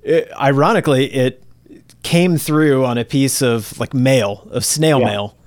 it, 0.02 0.32
uh, 0.32 0.42
ironically, 0.42 1.14
it 1.14 1.44
came 2.02 2.38
through 2.38 2.86
on 2.86 2.98
a 2.98 3.06
piece 3.06 3.44
of 3.44 3.80
like 3.80 3.94
mail, 3.94 4.48
of 4.50 4.66
snail 4.66 5.00
yeah. 5.00 5.06
mail, 5.06 5.38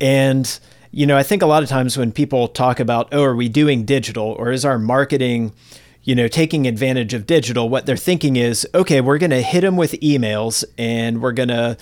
and 0.00 0.58
you 0.90 1.06
know, 1.06 1.16
I 1.16 1.22
think 1.22 1.42
a 1.42 1.46
lot 1.46 1.62
of 1.62 1.68
times 1.68 1.98
when 1.98 2.12
people 2.12 2.48
talk 2.48 2.80
about, 2.80 3.08
oh, 3.12 3.22
are 3.22 3.36
we 3.36 3.48
doing 3.48 3.84
digital 3.84 4.26
or 4.26 4.50
is 4.50 4.64
our 4.64 4.78
marketing, 4.78 5.52
you 6.02 6.14
know, 6.14 6.28
taking 6.28 6.66
advantage 6.66 7.12
of 7.14 7.26
digital, 7.26 7.68
what 7.68 7.86
they're 7.86 7.96
thinking 7.96 8.36
is, 8.36 8.66
okay, 8.74 9.00
we're 9.00 9.18
going 9.18 9.30
to 9.30 9.42
hit 9.42 9.60
them 9.60 9.76
with 9.76 9.92
emails 10.00 10.64
and 10.78 11.20
we're 11.20 11.32
going 11.32 11.50
to, 11.50 11.76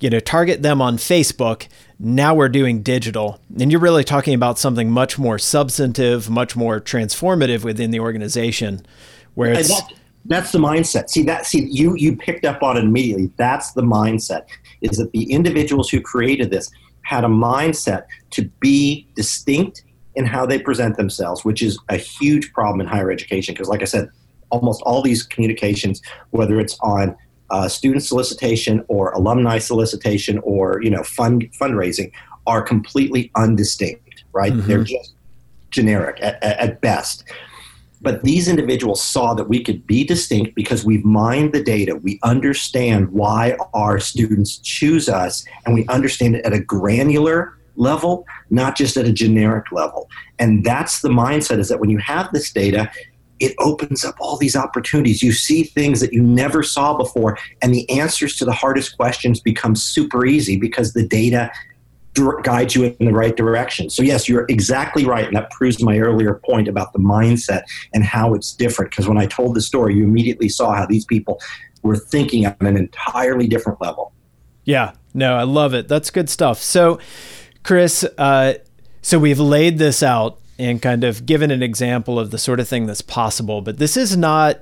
you 0.00 0.10
know, 0.10 0.20
target 0.20 0.62
them 0.62 0.80
on 0.80 0.96
Facebook. 0.96 1.66
Now 1.98 2.34
we're 2.34 2.48
doing 2.48 2.82
digital. 2.82 3.40
And 3.58 3.70
you're 3.70 3.80
really 3.80 4.04
talking 4.04 4.34
about 4.34 4.58
something 4.58 4.90
much 4.90 5.18
more 5.18 5.38
substantive, 5.38 6.30
much 6.30 6.54
more 6.54 6.80
transformative 6.80 7.64
within 7.64 7.90
the 7.90 8.00
organization 8.00 8.86
where 9.34 9.52
it's. 9.52 9.68
That, 9.68 9.92
that's 10.26 10.52
the 10.52 10.58
mindset. 10.58 11.10
See 11.10 11.24
that 11.24 11.46
see 11.46 11.66
you 11.68 11.96
you 11.96 12.16
picked 12.16 12.44
up 12.44 12.62
on 12.62 12.76
it 12.76 12.84
immediately. 12.84 13.30
That's 13.36 13.72
the 13.72 13.82
mindset. 13.82 14.46
Is 14.80 14.98
that 14.98 15.10
the 15.10 15.24
individuals 15.32 15.90
who 15.90 16.00
created 16.00 16.50
this 16.50 16.70
had 17.02 17.24
a 17.24 17.28
mindset 17.28 18.04
to 18.30 18.44
be 18.60 19.06
distinct 19.14 19.84
in 20.14 20.24
how 20.24 20.44
they 20.46 20.58
present 20.58 20.96
themselves, 20.96 21.44
which 21.44 21.62
is 21.62 21.78
a 21.88 21.96
huge 21.96 22.52
problem 22.52 22.80
in 22.80 22.86
higher 22.86 23.10
education. 23.10 23.54
Because, 23.54 23.68
like 23.68 23.82
I 23.82 23.86
said, 23.86 24.08
almost 24.50 24.82
all 24.82 25.02
these 25.02 25.22
communications, 25.22 26.02
whether 26.30 26.60
it's 26.60 26.78
on 26.80 27.16
uh, 27.50 27.68
student 27.68 28.02
solicitation 28.02 28.84
or 28.88 29.10
alumni 29.12 29.58
solicitation 29.58 30.38
or 30.38 30.80
you 30.82 30.90
know 30.90 31.02
fund 31.02 31.48
fundraising, 31.60 32.12
are 32.46 32.62
completely 32.62 33.30
undistinct. 33.36 34.00
Right? 34.32 34.52
Mm-hmm. 34.52 34.68
They're 34.68 34.84
just 34.84 35.14
generic 35.70 36.18
at, 36.20 36.42
at 36.42 36.80
best. 36.80 37.24
But 38.02 38.24
these 38.24 38.48
individuals 38.48 39.02
saw 39.02 39.32
that 39.34 39.48
we 39.48 39.62
could 39.62 39.86
be 39.86 40.04
distinct 40.04 40.54
because 40.54 40.84
we've 40.84 41.04
mined 41.04 41.52
the 41.52 41.62
data. 41.62 41.96
We 41.96 42.18
understand 42.22 43.12
why 43.12 43.56
our 43.72 44.00
students 44.00 44.58
choose 44.58 45.08
us, 45.08 45.44
and 45.64 45.74
we 45.74 45.86
understand 45.86 46.36
it 46.36 46.44
at 46.44 46.52
a 46.52 46.60
granular 46.60 47.56
level, 47.76 48.26
not 48.50 48.76
just 48.76 48.96
at 48.96 49.06
a 49.06 49.12
generic 49.12 49.70
level. 49.72 50.10
And 50.38 50.64
that's 50.64 51.00
the 51.00 51.08
mindset 51.08 51.58
is 51.58 51.68
that 51.68 51.80
when 51.80 51.90
you 51.90 51.98
have 51.98 52.30
this 52.32 52.52
data, 52.52 52.90
it 53.40 53.54
opens 53.58 54.04
up 54.04 54.14
all 54.20 54.36
these 54.36 54.54
opportunities. 54.54 55.22
You 55.22 55.32
see 55.32 55.64
things 55.64 56.00
that 56.00 56.12
you 56.12 56.22
never 56.22 56.62
saw 56.62 56.96
before, 56.96 57.38
and 57.60 57.72
the 57.72 57.88
answers 57.90 58.36
to 58.36 58.44
the 58.44 58.52
hardest 58.52 58.96
questions 58.96 59.40
become 59.40 59.74
super 59.74 60.26
easy 60.26 60.56
because 60.56 60.92
the 60.92 61.06
data 61.06 61.50
guide 62.42 62.74
you 62.74 62.94
in 62.98 63.06
the 63.06 63.12
right 63.12 63.36
direction. 63.36 63.90
So, 63.90 64.02
yes, 64.02 64.28
you're 64.28 64.46
exactly 64.48 65.04
right. 65.04 65.26
And 65.26 65.36
that 65.36 65.50
proves 65.50 65.82
my 65.82 65.98
earlier 65.98 66.34
point 66.44 66.68
about 66.68 66.92
the 66.92 66.98
mindset 66.98 67.62
and 67.94 68.04
how 68.04 68.34
it's 68.34 68.52
different. 68.52 68.90
Because 68.90 69.08
when 69.08 69.18
I 69.18 69.26
told 69.26 69.54
the 69.54 69.62
story, 69.62 69.94
you 69.94 70.04
immediately 70.04 70.48
saw 70.48 70.72
how 70.72 70.86
these 70.86 71.04
people 71.04 71.40
were 71.82 71.96
thinking 71.96 72.46
on 72.46 72.56
an 72.60 72.76
entirely 72.76 73.48
different 73.48 73.80
level. 73.80 74.12
Yeah, 74.64 74.92
no, 75.14 75.36
I 75.36 75.42
love 75.42 75.74
it. 75.74 75.88
That's 75.88 76.10
good 76.10 76.30
stuff. 76.30 76.60
So, 76.60 76.98
Chris, 77.62 78.04
uh, 78.18 78.54
so 79.00 79.18
we've 79.18 79.40
laid 79.40 79.78
this 79.78 80.02
out 80.02 80.38
and 80.58 80.80
kind 80.80 81.02
of 81.02 81.26
given 81.26 81.50
an 81.50 81.62
example 81.62 82.18
of 82.18 82.30
the 82.30 82.38
sort 82.38 82.60
of 82.60 82.68
thing 82.68 82.86
that's 82.86 83.00
possible, 83.00 83.62
but 83.62 83.78
this 83.78 83.96
is 83.96 84.16
not 84.16 84.60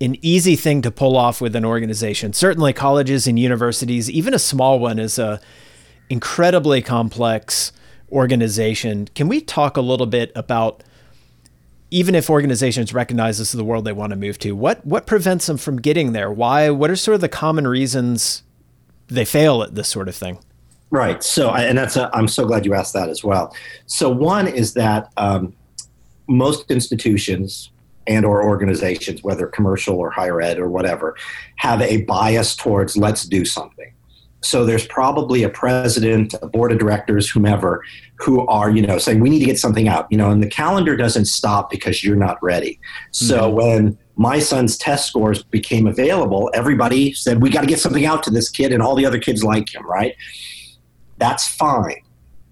an 0.00 0.16
easy 0.20 0.56
thing 0.56 0.82
to 0.82 0.90
pull 0.90 1.16
off 1.16 1.40
with 1.40 1.54
an 1.56 1.64
organization. 1.64 2.32
Certainly, 2.32 2.72
colleges 2.72 3.26
and 3.26 3.38
universities, 3.38 4.10
even 4.10 4.34
a 4.34 4.38
small 4.38 4.78
one, 4.78 4.98
is 4.98 5.18
a 5.18 5.40
incredibly 6.08 6.82
complex 6.82 7.72
organization. 8.10 9.08
Can 9.14 9.28
we 9.28 9.40
talk 9.40 9.76
a 9.76 9.80
little 9.80 10.06
bit 10.06 10.32
about 10.34 10.82
even 11.90 12.14
if 12.14 12.28
organizations 12.28 12.92
recognize 12.92 13.38
this 13.38 13.48
is 13.48 13.56
the 13.56 13.64
world 13.64 13.84
they 13.84 13.92
want 13.92 14.10
to 14.10 14.16
move 14.16 14.38
to, 14.40 14.52
what 14.52 14.84
what 14.84 15.06
prevents 15.06 15.46
them 15.46 15.56
from 15.56 15.80
getting 15.80 16.12
there? 16.12 16.30
Why? 16.30 16.70
What 16.70 16.90
are 16.90 16.96
sort 16.96 17.14
of 17.16 17.20
the 17.20 17.28
common 17.28 17.66
reasons 17.66 18.42
they 19.08 19.24
fail 19.24 19.62
at 19.62 19.74
this 19.74 19.88
sort 19.88 20.08
of 20.08 20.16
thing? 20.16 20.38
Right. 20.90 21.22
So, 21.22 21.50
and 21.50 21.76
that's 21.76 21.96
i 21.96 22.08
am 22.18 22.28
so 22.28 22.46
glad 22.46 22.64
you 22.64 22.74
asked 22.74 22.92
that 22.94 23.08
as 23.08 23.22
well. 23.22 23.54
So, 23.86 24.08
one 24.08 24.46
is 24.46 24.74
that 24.74 25.10
um, 25.16 25.54
most 26.28 26.70
institutions 26.70 27.70
and 28.06 28.24
or 28.24 28.44
organizations, 28.44 29.22
whether 29.22 29.46
commercial 29.46 29.96
or 29.96 30.10
higher 30.10 30.40
ed 30.40 30.58
or 30.58 30.68
whatever, 30.68 31.16
have 31.56 31.82
a 31.82 32.02
bias 32.02 32.54
towards 32.54 32.96
let's 32.96 33.24
do 33.24 33.44
something. 33.44 33.92
So 34.42 34.64
there's 34.64 34.86
probably 34.86 35.42
a 35.42 35.48
president, 35.48 36.34
a 36.40 36.46
board 36.46 36.70
of 36.70 36.78
directors, 36.78 37.28
whomever, 37.28 37.82
who 38.16 38.46
are, 38.46 38.70
you 38.70 38.86
know, 38.86 38.98
saying 38.98 39.20
we 39.20 39.30
need 39.30 39.40
to 39.40 39.46
get 39.46 39.58
something 39.58 39.88
out, 39.88 40.06
you 40.10 40.18
know, 40.18 40.30
and 40.30 40.42
the 40.42 40.48
calendar 40.48 40.96
doesn't 40.96 41.24
stop 41.24 41.70
because 41.70 42.04
you're 42.04 42.16
not 42.16 42.40
ready. 42.42 42.78
So 43.10 43.40
mm-hmm. 43.40 43.56
when 43.56 43.98
my 44.16 44.38
son's 44.38 44.78
test 44.78 45.08
scores 45.08 45.42
became 45.42 45.86
available, 45.86 46.50
everybody 46.54 47.12
said, 47.12 47.42
we 47.42 47.50
got 47.50 47.62
to 47.62 47.66
get 47.66 47.80
something 47.80 48.06
out 48.06 48.22
to 48.24 48.30
this 48.30 48.48
kid, 48.48 48.72
and 48.72 48.82
all 48.82 48.94
the 48.94 49.04
other 49.04 49.18
kids 49.18 49.42
like 49.42 49.74
him, 49.74 49.84
right? 49.86 50.14
That's 51.18 51.48
fine. 51.48 52.02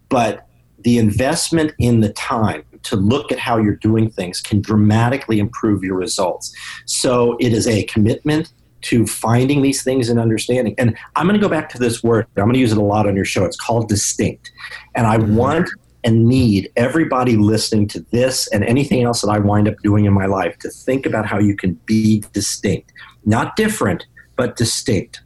But 0.09 0.47
the 0.79 0.99
investment 0.99 1.73
in 1.79 2.00
the 2.00 2.12
time 2.12 2.64
to 2.83 2.97
look 2.97 3.33
at 3.33 3.38
how 3.38 3.59
you're 3.59 3.76
doing 3.76 4.11
things 4.11 4.41
can 4.41 4.61
dramatically 4.61 5.38
improve 5.38 5.83
your 5.83 5.97
results. 5.97 6.55
So 6.85 7.37
it 7.41 7.53
is 7.53 7.67
a 7.67 7.85
commitment 7.85 8.53
to 8.85 9.07
finding 9.07 9.62
these 9.62 9.83
things 9.83 10.09
and 10.09 10.21
understanding. 10.21 10.75
And 10.79 10.97
I'm 11.17 11.26
going 11.26 11.38
to 11.38 11.45
go 11.45 11.49
back 11.49 11.69
to 11.71 11.79
this 11.79 12.03
word. 12.03 12.26
I'm 12.37 12.45
going 12.45 12.55
to 12.55 12.61
use 12.61 12.73
it 12.73 12.79
a 12.79 12.83
lot 12.83 13.07
on 13.07 13.17
your 13.17 13.25
show. 13.25 13.45
It's 13.45 13.57
called 13.57 13.88
distinct. 13.88 14.53
And 14.95 15.07
I 15.07 15.19
mm-hmm. 15.19 15.37
want 15.37 15.71
and 16.05 16.26
need 16.26 16.71
everybody 16.76 17.37
listening 17.37 17.88
to 17.88 18.00
this 18.11 18.47
and 18.49 18.62
anything 18.64 19.03
else 19.03 19.23
that 19.23 19.31
I 19.31 19.38
wind 19.38 19.69
up 19.69 19.75
doing 19.83 20.05
in 20.05 20.12
my 20.12 20.26
life 20.26 20.59
to 20.59 20.69
think 20.69 21.07
about 21.07 21.25
how 21.25 21.38
you 21.38 21.57
can 21.57 21.75
be 21.87 22.23
distinct. 22.33 22.93
Not 23.25 23.57
different, 23.57 24.07
but 24.37 24.57
distinct. 24.57 25.23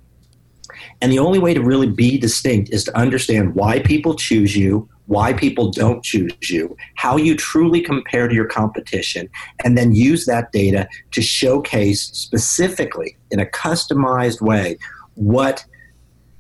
And 1.01 1.11
the 1.11 1.19
only 1.19 1.41
way 1.41 1.53
to 1.53 1.61
really 1.61 1.89
be 1.89 2.17
distinct 2.17 2.71
is 2.71 2.85
to 2.85 2.97
understand 2.97 3.57
why 3.57 3.81
people 3.81 4.15
choose 4.15 4.57
you, 4.57 4.89
why 5.09 5.33
people 5.33 5.71
don't 5.71 6.05
choose 6.05 6.33
you, 6.49 6.77
how 6.95 7.17
you 7.17 7.35
truly 7.35 7.81
compare 7.81 8.29
to 8.29 8.35
your 8.35 8.47
competition, 8.47 9.29
and 9.65 9.77
then 9.77 9.93
use 9.93 10.27
that 10.27 10.53
data 10.53 10.87
to 11.11 11.21
showcase 11.21 12.05
specifically 12.13 13.17
in 13.31 13.41
a 13.41 13.47
customized 13.47 14.41
way 14.41 14.79
what 15.15 15.65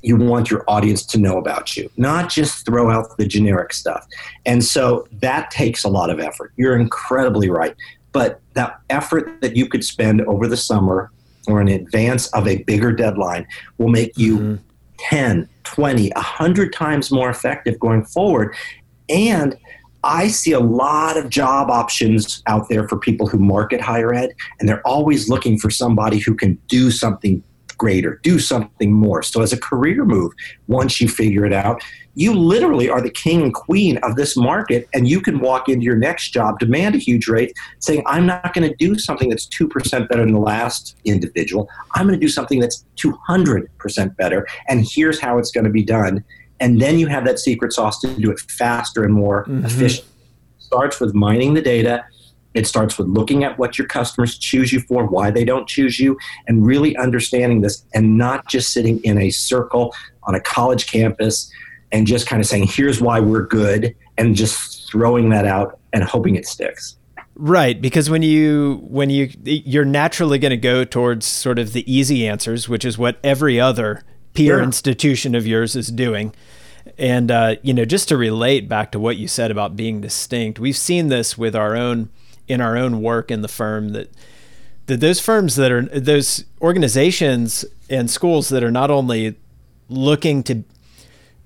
you 0.03 0.17
want 0.17 0.51
your 0.51 0.65
audience 0.69 1.05
to 1.05 1.19
know 1.19 1.39
about 1.39 1.77
you, 1.77 1.91
not 1.97 2.31
just 2.31 2.65
throw 2.65 2.91
out 2.91 3.17
the 3.17 3.27
generic 3.27 3.73
stuff. 3.73 4.07
And 4.47 4.63
so 4.63 5.09
that 5.21 5.51
takes 5.51 5.83
a 5.83 5.89
lot 5.89 6.11
of 6.11 6.21
effort. 6.21 6.53
You're 6.57 6.79
incredibly 6.79 7.51
right. 7.51 7.75
But 8.13 8.41
that 8.55 8.81
effort 8.91 9.41
that 9.41 9.57
you 9.57 9.67
could 9.67 9.85
spend 9.85 10.21
over 10.23 10.47
the 10.47 10.57
summer 10.57 11.11
or 11.47 11.61
in 11.61 11.69
advance 11.69 12.29
of 12.29 12.47
a 12.47 12.63
bigger 12.65 12.93
deadline 12.93 13.47
will 13.79 13.89
make 13.89 14.17
you 14.17 14.39
mm-hmm. 14.39 14.63
10, 14.99 15.49
20, 15.75 16.11
100 16.15 16.73
times 16.73 17.11
more 17.11 17.29
effective 17.29 17.79
going 17.79 18.05
forward. 18.05 18.55
And 19.09 19.57
I 20.05 20.29
see 20.29 20.53
a 20.53 20.61
lot 20.61 21.17
of 21.17 21.29
job 21.29 21.71
options 21.71 22.43
out 22.47 22.69
there 22.69 22.89
for 22.89 22.99
people 22.99 23.27
who 23.27 23.39
market 23.39 23.81
higher 23.81 24.15
ed, 24.15 24.31
and 24.59 24.69
they're 24.69 24.87
always 24.87 25.29
looking 25.29 25.59
for 25.59 25.71
somebody 25.71 26.19
who 26.19 26.35
can 26.35 26.59
do 26.69 26.91
something 26.91 27.43
greater, 27.78 28.20
do 28.23 28.38
something 28.38 28.92
more. 28.92 29.23
So, 29.23 29.40
as 29.40 29.52
a 29.52 29.58
career 29.58 30.04
move, 30.04 30.32
once 30.66 31.00
you 31.00 31.08
figure 31.08 31.44
it 31.47 31.52
out, 31.52 31.82
you 32.14 32.35
literally 32.35 32.90
are 32.90 33.00
the 33.00 33.11
king 33.11 33.42
and 33.42 33.54
queen 33.54 33.99
of 33.99 34.16
this 34.16 34.37
market, 34.37 34.88
and 34.92 35.08
you 35.08 35.20
can 35.20 35.38
walk 35.38 35.68
into 35.68 35.85
your 35.85 35.97
next 35.97 36.30
job, 36.30 36.58
demand 36.58 36.97
a 36.97 36.99
huge 36.99 37.28
rate, 37.28 37.52
saying, 37.78 38.02
I'm 38.06 38.26
not 38.26 38.52
going 38.52 38.68
to 38.68 38.75
do 38.76 38.99
something 38.99 39.28
that's 39.28 39.47
2% 39.47 40.08
better 40.08 40.25
than 40.25 40.32
the 40.32 40.40
last 40.40 40.97
individual. 41.04 41.68
I'm 41.94 42.06
going 42.06 42.18
to 42.18 42.26
do 42.26 42.30
something 42.30 42.58
that's 42.58 42.85
200% 42.97 44.16
better, 44.16 44.47
and 44.68 44.85
here's 44.87 45.20
how 45.20 45.38
it's 45.38 45.52
going 45.52 45.64
to 45.64 45.70
be 45.70 45.85
done. 45.85 46.25
And 46.61 46.80
then 46.80 46.99
you 46.99 47.06
have 47.06 47.25
that 47.25 47.38
secret 47.38 47.73
sauce 47.73 48.00
to 48.00 48.08
do 48.08 48.32
it 48.32 48.40
faster 48.40 49.04
and 49.04 49.14
more 49.14 49.44
mm-hmm. 49.44 49.64
efficient. 49.64 50.06
Starts 50.58 51.00
with 51.00 51.14
mining 51.14 51.54
the 51.54 51.62
data 51.62 52.04
it 52.55 52.67
starts 52.67 52.99
with 52.99 53.09
looking 53.09 53.45
at 53.45 53.59
what 53.59 53.78
your 53.78 53.87
customers 53.87 54.38
choose 54.38 54.73
you 54.73 54.81
for, 54.81 55.07
why 55.07 55.31
they 55.31 55.45
don't 55.45 55.69
choose 55.69 56.00
you, 56.00 56.17
and 56.47 56.67
really 56.67 56.97
understanding 56.97 57.61
this 57.61 57.85
and 57.95 58.19
not 58.19 58.49
just 58.49 58.73
sitting 58.73 59.00
in 59.05 59.19
a 59.19 59.31
circle 59.31 59.95
on 60.25 60.35
a 60.35 60.40
college 60.40 60.87
campus 60.87 61.50
and 61.93 62.07
just 62.07 62.26
kind 62.26 62.40
of 62.40 62.47
saying, 62.47 62.67
here's 62.67 63.00
why 63.00 63.21
we're 63.21 63.47
good, 63.47 63.95
and 64.19 64.35
just 64.35 64.90
throwing 64.90 65.31
that 65.31 65.47
out 65.47 65.78
and 65.93 66.05
hoping 66.05 66.37
it 66.37 66.47
sticks. 66.47 66.97
Right, 67.35 67.81
because 67.81 68.11
when 68.11 68.23
you 68.23 68.81
when 68.83 69.11
you 69.11 69.31
you're 69.45 69.85
naturally 69.85 70.40
going 70.40 70.50
to 70.50 70.57
go 70.57 70.85
towards 70.85 71.25
sort 71.25 71.61
of 71.61 71.73
the 71.73 71.90
easy 71.90 72.26
answers, 72.26 72.69
which 72.69 72.85
is 72.85 72.99
what 72.99 73.19
every 73.23 73.61
other 73.61 74.02
peer 74.35 74.59
yeah. 74.59 74.64
institution 74.64 75.37
of 75.37 75.47
yours 75.47 75.76
is 75.76 75.88
doing. 75.88 76.35
And 76.99 77.31
uh, 77.31 77.57
you 77.62 77.73
know, 77.73 77.85
just 77.85 78.09
to 78.09 78.17
relate 78.17 78.69
back 78.69 78.90
to 78.90 78.99
what 78.99 79.19
you 79.19 79.28
said 79.28 79.52
about 79.52 79.76
being 79.76 80.00
distinct, 80.00 80.59
we've 80.59 80.76
seen 80.76 81.09
this 81.09 81.38
with 81.38 81.55
our 81.55 81.76
own 81.76 82.11
in 82.49 82.61
our 82.61 82.76
own 82.76 83.02
work 83.02 83.31
in 83.31 83.43
the 83.43 83.49
firm 83.49 83.90
that 83.90 84.11
that 84.87 85.00
those 85.00 85.21
firms 85.21 85.57
that 85.57 85.71
are 85.71 85.83
those 85.83 86.45
organizations 86.62 87.64
and 87.90 88.11
schools 88.11 88.49
that 88.49 88.64
are 88.64 88.71
not 88.71 88.90
only 88.90 89.37
looking 89.88 90.43
to 90.43 90.64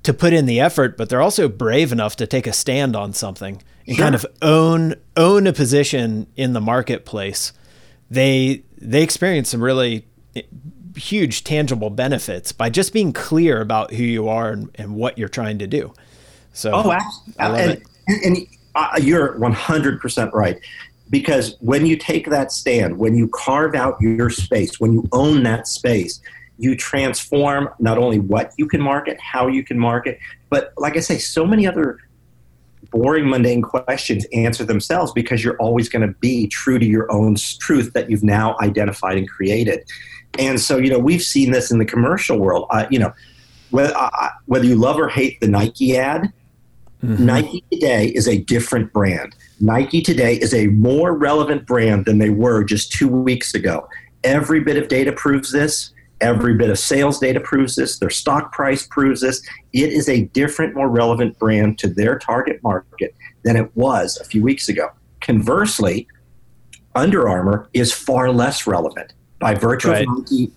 to 0.05 0.13
put 0.13 0.33
in 0.33 0.47
the 0.47 0.59
effort, 0.59 0.97
but 0.97 1.09
they're 1.09 1.23
also 1.23 1.49
brave 1.49 1.93
enough 1.93 2.17
to 2.17 2.27
take 2.27 2.47
a 2.47 2.53
stand 2.53 2.97
on 2.97 3.13
something 3.13 3.63
and 3.87 3.97
sure. 3.97 4.05
kind 4.05 4.15
of 4.15 4.27
own 4.41 4.95
own 5.17 5.47
a 5.47 5.53
position 5.53 6.27
in 6.37 6.53
the 6.53 6.61
marketplace. 6.61 7.53
They 8.11 8.63
they 8.79 9.03
experience 9.03 9.49
some 9.49 9.63
really 9.63 10.07
huge 10.97 11.45
tangible 11.45 11.91
benefits 11.91 12.53
by 12.53 12.71
just 12.71 12.93
being 12.93 13.13
clear 13.13 13.61
about 13.61 13.93
who 13.93 14.03
you 14.03 14.29
are 14.29 14.51
and, 14.51 14.71
and 14.75 14.95
what 14.95 15.19
you're 15.19 15.29
trying 15.29 15.59
to 15.59 15.67
do. 15.67 15.93
So, 16.53 16.73
oh, 16.75 16.93
absolutely. 17.39 17.85
and, 18.09 18.25
and, 18.25 18.37
and 18.37 18.47
uh, 18.75 19.01
you're 19.01 19.39
100% 19.39 20.33
right. 20.33 20.61
Because 21.13 21.57
when 21.61 21.85
you 21.85 21.97
take 21.97 22.31
that 22.31 22.51
stand, 22.51 22.97
when 22.97 23.15
you 23.15 23.29
carve 23.29 23.75
out 23.75 24.01
your 24.01 24.31
space, 24.31 24.81
when 24.81 24.95
you 24.95 25.07
own 25.13 25.43
that 25.43 25.69
space, 25.69 26.23
you 26.57 26.75
transform 26.75 27.69
not 27.79 27.99
only 27.99 28.19
what 28.19 28.53
you 28.57 28.67
can 28.67 28.81
market, 28.81 29.21
how 29.21 29.47
you 29.47 29.63
can 29.63 29.79
market, 29.79 30.19
but 30.49 30.73
like 30.79 30.97
I 30.97 31.01
say, 31.01 31.19
so 31.19 31.45
many 31.47 31.67
other 31.67 31.99
boring, 32.91 33.29
mundane 33.29 33.61
questions 33.61 34.25
answer 34.33 34.65
themselves 34.65 35.13
because 35.13 35.45
you're 35.45 35.59
always 35.59 35.91
going 35.91 36.07
to 36.07 36.15
be 36.21 36.47
true 36.47 36.79
to 36.79 36.87
your 36.87 37.13
own 37.13 37.37
truth 37.37 37.93
that 37.93 38.11
you've 38.11 38.25
now 38.25 38.57
identified 38.63 39.19
and 39.19 39.29
created. 39.29 39.85
And 40.39 40.59
so, 40.59 40.79
you 40.79 40.89
know, 40.89 40.99
we've 40.99 41.23
seen 41.23 41.51
this 41.51 41.71
in 41.71 41.79
the 41.79 41.85
commercial 41.85 42.39
world. 42.39 42.67
Uh, 42.71 42.87
you 42.91 42.99
know, 42.99 43.13
whether, 43.71 43.95
uh, 43.95 44.29
whether 44.47 44.65
you 44.65 44.77
love 44.77 44.99
or 44.99 45.09
hate 45.09 45.41
the 45.41 45.49
Nike 45.49 45.99
ad, 45.99 46.33
mm-hmm. 47.05 47.27
Nike 47.27 47.65
today 47.71 48.07
is 48.07 48.27
a 48.27 48.39
different 48.39 48.95
brand. 48.95 49.35
Nike 49.61 50.03
today 50.03 50.35
is 50.37 50.55
a 50.55 50.69
more 50.69 51.17
relevant 51.17 51.67
brand 51.67 52.05
than 52.05 52.19
they 52.19 52.31
were 52.31 52.65
just 52.65 52.93
two 52.93 53.09
weeks 53.09 53.55
ago. 53.55 53.89
Every 54.25 54.61
bit 54.61 54.77
of 54.77 54.89
data 54.89 55.13
proves 55.13 55.53
this. 55.53 55.93
Every 56.21 56.55
bit 56.55 56.71
of 56.71 56.79
sales 56.79 57.19
data 57.19 57.41
proves 57.41 57.75
this. 57.75 57.99
Their 57.99 58.11
stock 58.11 58.53
price 58.53 58.87
proves 58.87 59.21
this. 59.21 59.43
It 59.73 59.93
is 59.93 60.09
a 60.09 60.25
different, 60.27 60.75
more 60.75 60.89
relevant 60.89 61.39
brand 61.39 61.79
to 61.81 61.89
their 61.89 62.19
target 62.19 62.63
market 62.63 63.15
than 63.45 63.57
it 63.57 63.75
was 63.77 64.19
a 64.19 64.25
few 64.25 64.43
weeks 64.43 64.69
ago. 64.69 64.91
Conversely, 65.21 66.07
Under 66.95 67.29
Armour 67.29 67.69
is 67.75 67.93
far 67.93 68.31
less 68.31 68.67
relevant 68.67 69.15
by 69.41 69.55
virtue 69.55 69.91
right. 69.91 70.07
of 70.07 70.31
Nike 70.31 70.53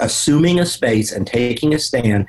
assuming 0.00 0.60
a 0.60 0.66
space 0.66 1.12
and 1.12 1.26
taking 1.26 1.74
a 1.74 1.78
stand. 1.78 2.26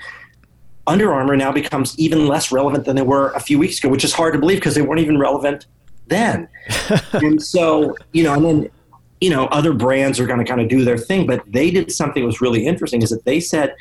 Under 0.88 1.14
Armour 1.14 1.38
now 1.38 1.52
becomes 1.52 1.98
even 1.98 2.28
less 2.28 2.52
relevant 2.52 2.86
than 2.86 2.96
they 2.96 3.04
were 3.04 3.32
a 3.32 3.40
few 3.40 3.60
weeks 3.60 3.80
ago, 3.80 3.90
which 3.90 4.04
is 4.04 4.14
hard 4.14 4.34
to 4.34 4.40
believe 4.40 4.58
because 4.58 4.76
they 4.76 4.82
weren't 4.82 5.00
even 5.00 5.18
relevant 5.18 5.68
then. 6.08 6.48
and 7.14 7.42
so, 7.42 7.96
you 8.12 8.24
know, 8.24 8.34
and 8.34 8.46
then, 8.46 8.70
you 9.22 9.30
know, 9.30 9.46
other 9.48 9.74
brands 9.74 10.20
are 10.20 10.26
going 10.26 10.40
to 10.40 10.46
kind 10.46 10.62
of 10.62 10.68
do 10.68 10.84
their 10.84 10.98
thing, 10.98 11.26
but 11.26 11.44
they 11.48 11.72
did 11.72 11.92
something 11.92 12.24
that 12.24 12.28
was 12.28 12.42
really 12.42 12.66
interesting 12.66 13.02
is 13.02 13.10
that 13.10 13.26
they 13.26 13.40
said 13.40 13.76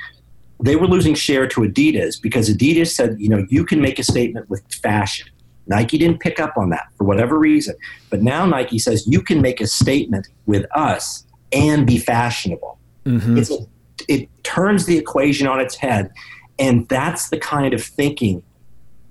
they 0.62 0.76
were 0.76 0.86
losing 0.86 1.14
share 1.14 1.46
to 1.48 1.62
Adidas 1.62 2.20
because 2.22 2.48
Adidas 2.48 2.92
said, 2.92 3.16
you 3.18 3.28
know, 3.28 3.44
you 3.48 3.64
can 3.64 3.80
make 3.80 3.98
a 3.98 4.04
statement 4.04 4.48
with 4.48 4.62
fashion. 4.82 5.28
Nike 5.66 5.98
didn't 5.98 6.20
pick 6.20 6.38
up 6.40 6.56
on 6.56 6.70
that 6.70 6.88
for 6.96 7.04
whatever 7.04 7.38
reason. 7.38 7.74
But 8.10 8.22
now 8.22 8.46
Nike 8.46 8.78
says 8.78 9.06
you 9.06 9.20
can 9.20 9.40
make 9.40 9.60
a 9.60 9.66
statement 9.66 10.28
with 10.46 10.64
us 10.74 11.26
and 11.52 11.86
be 11.86 11.98
fashionable. 11.98 12.78
Mm-hmm. 13.04 13.64
It 14.08 14.28
turns 14.42 14.86
the 14.86 14.96
equation 14.96 15.46
on 15.46 15.60
its 15.60 15.76
head. 15.76 16.10
And 16.58 16.88
that's 16.88 17.30
the 17.30 17.38
kind 17.38 17.74
of 17.74 17.82
thinking 17.82 18.42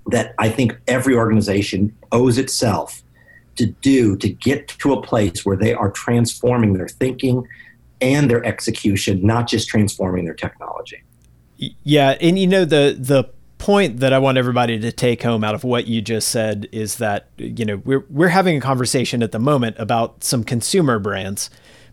that 0.06 0.34
I 0.38 0.48
think 0.48 0.78
every 0.88 1.14
organization 1.14 1.96
owes 2.10 2.38
itself 2.38 3.02
to 3.56 3.66
do 3.66 4.16
to 4.16 4.28
get 4.28 4.68
to 4.68 4.92
a 4.92 5.02
place 5.02 5.44
where 5.44 5.56
they 5.56 5.74
are 5.74 5.90
transforming 5.90 6.72
their 6.72 6.88
thinking 6.88 7.46
and 8.00 8.28
their 8.28 8.44
execution, 8.44 9.24
not 9.24 9.46
just 9.46 9.68
transforming 9.68 10.24
their 10.24 10.34
technology. 10.34 11.02
Yeah, 11.56 12.16
and 12.20 12.38
you 12.38 12.46
know 12.46 12.64
the 12.64 12.96
the 12.98 13.30
point 13.58 14.00
that 14.00 14.12
I 14.12 14.18
want 14.18 14.38
everybody 14.38 14.80
to 14.80 14.90
take 14.90 15.22
home 15.22 15.44
out 15.44 15.54
of 15.54 15.62
what 15.62 15.86
you 15.86 16.02
just 16.02 16.28
said 16.28 16.68
is 16.72 16.96
that 16.96 17.28
you 17.36 17.64
know 17.64 17.76
we're 17.84 18.04
we're 18.10 18.28
having 18.28 18.56
a 18.56 18.60
conversation 18.60 19.22
at 19.22 19.30
the 19.30 19.38
moment 19.38 19.76
about 19.78 20.24
some 20.24 20.42
consumer 20.42 20.98
brands 20.98 21.48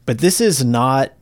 but 0.09 0.17
this 0.17 0.41
is 0.41 0.65
not 0.65 1.13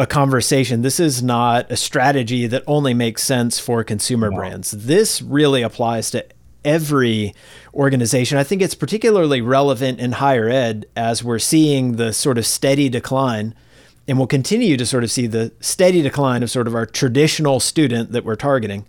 a 0.00 0.06
conversation. 0.06 0.80
This 0.80 0.98
is 0.98 1.22
not 1.22 1.70
a 1.70 1.76
strategy 1.76 2.46
that 2.46 2.64
only 2.66 2.94
makes 2.94 3.22
sense 3.22 3.58
for 3.58 3.84
consumer 3.84 4.30
brands. 4.30 4.70
This 4.70 5.20
really 5.20 5.60
applies 5.60 6.10
to 6.12 6.24
every 6.64 7.34
organization. 7.74 8.38
I 8.38 8.44
think 8.44 8.62
it's 8.62 8.74
particularly 8.74 9.42
relevant 9.42 10.00
in 10.00 10.12
higher 10.12 10.48
ed 10.48 10.86
as 10.96 11.22
we're 11.22 11.38
seeing 11.38 11.96
the 11.96 12.14
sort 12.14 12.38
of 12.38 12.46
steady 12.46 12.88
decline 12.88 13.54
and 14.08 14.16
we'll 14.16 14.26
continue 14.26 14.78
to 14.78 14.86
sort 14.86 15.04
of 15.04 15.10
see 15.10 15.26
the 15.26 15.52
steady 15.60 16.00
decline 16.00 16.42
of 16.42 16.50
sort 16.50 16.66
of 16.66 16.74
our 16.74 16.86
traditional 16.86 17.60
student 17.60 18.12
that 18.12 18.24
we're 18.24 18.36
targeting. 18.36 18.86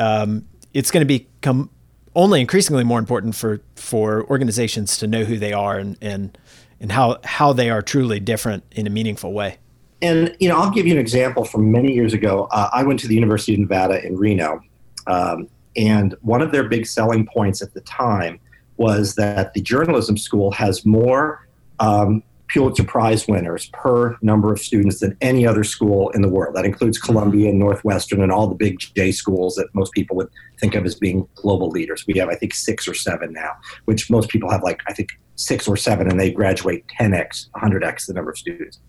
Um, 0.00 0.48
it's 0.72 0.90
going 0.90 1.06
to 1.06 1.18
become 1.18 1.70
only 2.16 2.40
increasingly 2.40 2.82
more 2.82 2.98
important 2.98 3.36
for 3.36 3.60
for 3.76 4.24
organizations 4.24 4.98
to 4.98 5.06
know 5.06 5.22
who 5.22 5.38
they 5.38 5.52
are 5.52 5.78
and 5.78 5.96
and 6.00 6.36
and 6.80 6.90
how 6.90 7.18
how 7.22 7.52
they 7.52 7.70
are 7.70 7.82
truly 7.82 8.18
different 8.18 8.64
in 8.72 8.88
a 8.88 8.90
meaningful 8.90 9.32
way. 9.32 9.58
And 10.04 10.36
you 10.38 10.50
know, 10.50 10.60
I'll 10.60 10.70
give 10.70 10.86
you 10.86 10.92
an 10.92 11.00
example 11.00 11.46
from 11.46 11.72
many 11.72 11.94
years 11.94 12.12
ago. 12.12 12.46
Uh, 12.50 12.68
I 12.74 12.82
went 12.82 13.00
to 13.00 13.08
the 13.08 13.14
University 13.14 13.54
of 13.54 13.60
Nevada 13.60 14.06
in 14.06 14.18
Reno, 14.18 14.60
um, 15.06 15.48
and 15.76 16.14
one 16.20 16.42
of 16.42 16.52
their 16.52 16.68
big 16.68 16.86
selling 16.86 17.26
points 17.26 17.62
at 17.62 17.72
the 17.72 17.80
time 17.80 18.38
was 18.76 19.14
that 19.14 19.54
the 19.54 19.62
journalism 19.62 20.18
school 20.18 20.50
has 20.52 20.84
more 20.84 21.48
um, 21.80 22.22
Pulitzer 22.48 22.84
Prize 22.84 23.26
winners 23.26 23.70
per 23.72 24.18
number 24.20 24.52
of 24.52 24.58
students 24.58 25.00
than 25.00 25.16
any 25.22 25.46
other 25.46 25.64
school 25.64 26.10
in 26.10 26.20
the 26.20 26.28
world. 26.28 26.54
That 26.54 26.66
includes 26.66 26.98
Columbia 26.98 27.48
and 27.48 27.58
Northwestern 27.58 28.22
and 28.22 28.30
all 28.30 28.46
the 28.46 28.54
big 28.54 28.78
J 28.78 29.10
schools 29.10 29.54
that 29.54 29.74
most 29.74 29.92
people 29.94 30.16
would 30.16 30.28
think 30.60 30.74
of 30.74 30.84
as 30.84 30.96
being 30.96 31.26
global 31.34 31.70
leaders. 31.70 32.04
We 32.06 32.18
have, 32.18 32.28
I 32.28 32.34
think, 32.34 32.52
six 32.52 32.86
or 32.86 32.94
seven 32.94 33.32
now, 33.32 33.52
which 33.86 34.10
most 34.10 34.28
people 34.28 34.50
have 34.50 34.62
like, 34.62 34.82
I 34.86 34.92
think, 34.92 35.08
six 35.36 35.66
or 35.66 35.78
seven, 35.78 36.10
and 36.10 36.20
they 36.20 36.30
graduate 36.30 36.84
10x, 37.00 37.48
100x 37.56 38.06
the 38.06 38.12
number 38.12 38.32
of 38.32 38.36
students. 38.36 38.80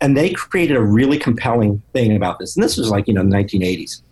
And 0.00 0.16
they 0.16 0.30
created 0.30 0.76
a 0.76 0.82
really 0.82 1.18
compelling 1.18 1.82
thing 1.92 2.14
about 2.14 2.38
this. 2.38 2.56
And 2.56 2.62
this 2.62 2.76
was 2.76 2.90
like, 2.90 3.08
you 3.08 3.14
know, 3.14 3.22
the 3.22 3.30
1980s. 3.30 4.02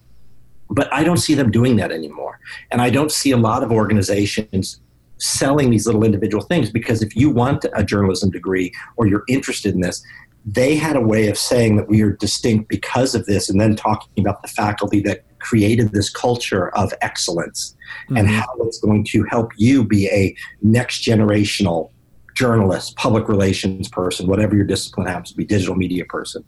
But 0.70 0.92
I 0.92 1.04
don't 1.04 1.18
see 1.18 1.34
them 1.34 1.50
doing 1.50 1.76
that 1.76 1.92
anymore. 1.92 2.40
And 2.70 2.80
I 2.80 2.90
don't 2.90 3.12
see 3.12 3.30
a 3.32 3.36
lot 3.36 3.62
of 3.62 3.70
organizations 3.70 4.80
selling 5.18 5.70
these 5.70 5.86
little 5.86 6.04
individual 6.04 6.42
things 6.42 6.70
because 6.70 7.02
if 7.02 7.14
you 7.14 7.30
want 7.30 7.64
a 7.74 7.84
journalism 7.84 8.30
degree 8.30 8.72
or 8.96 9.06
you're 9.06 9.24
interested 9.28 9.74
in 9.74 9.80
this, 9.80 10.02
they 10.44 10.76
had 10.76 10.96
a 10.96 11.00
way 11.00 11.28
of 11.28 11.38
saying 11.38 11.76
that 11.76 11.88
we 11.88 12.02
are 12.02 12.12
distinct 12.12 12.68
because 12.68 13.14
of 13.14 13.24
this 13.26 13.48
and 13.48 13.60
then 13.60 13.74
talking 13.74 14.22
about 14.22 14.42
the 14.42 14.48
faculty 14.48 15.00
that 15.00 15.24
created 15.38 15.92
this 15.92 16.10
culture 16.10 16.68
of 16.76 16.92
excellence 17.00 17.76
mm-hmm. 18.06 18.16
and 18.18 18.28
how 18.28 18.46
it's 18.60 18.78
going 18.78 19.04
to 19.04 19.24
help 19.24 19.52
you 19.56 19.84
be 19.84 20.08
a 20.08 20.34
next 20.62 21.02
generational 21.02 21.90
journalist, 22.34 22.96
public 22.96 23.28
relations 23.28 23.88
person, 23.88 24.26
whatever 24.26 24.54
your 24.54 24.64
discipline 24.64 25.06
happens 25.06 25.30
to 25.30 25.36
be, 25.36 25.44
digital 25.44 25.74
media 25.74 26.04
person. 26.04 26.44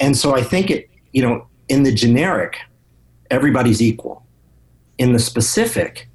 And 0.00 0.16
so 0.16 0.34
I 0.34 0.42
think 0.42 0.70
it, 0.70 0.88
you 1.12 1.22
know, 1.22 1.46
in 1.68 1.82
the 1.82 1.92
generic, 1.92 2.58
everybody's 3.30 3.82
equal. 3.82 4.24
In 4.98 5.12
the 5.12 5.18
specific, 5.18 6.08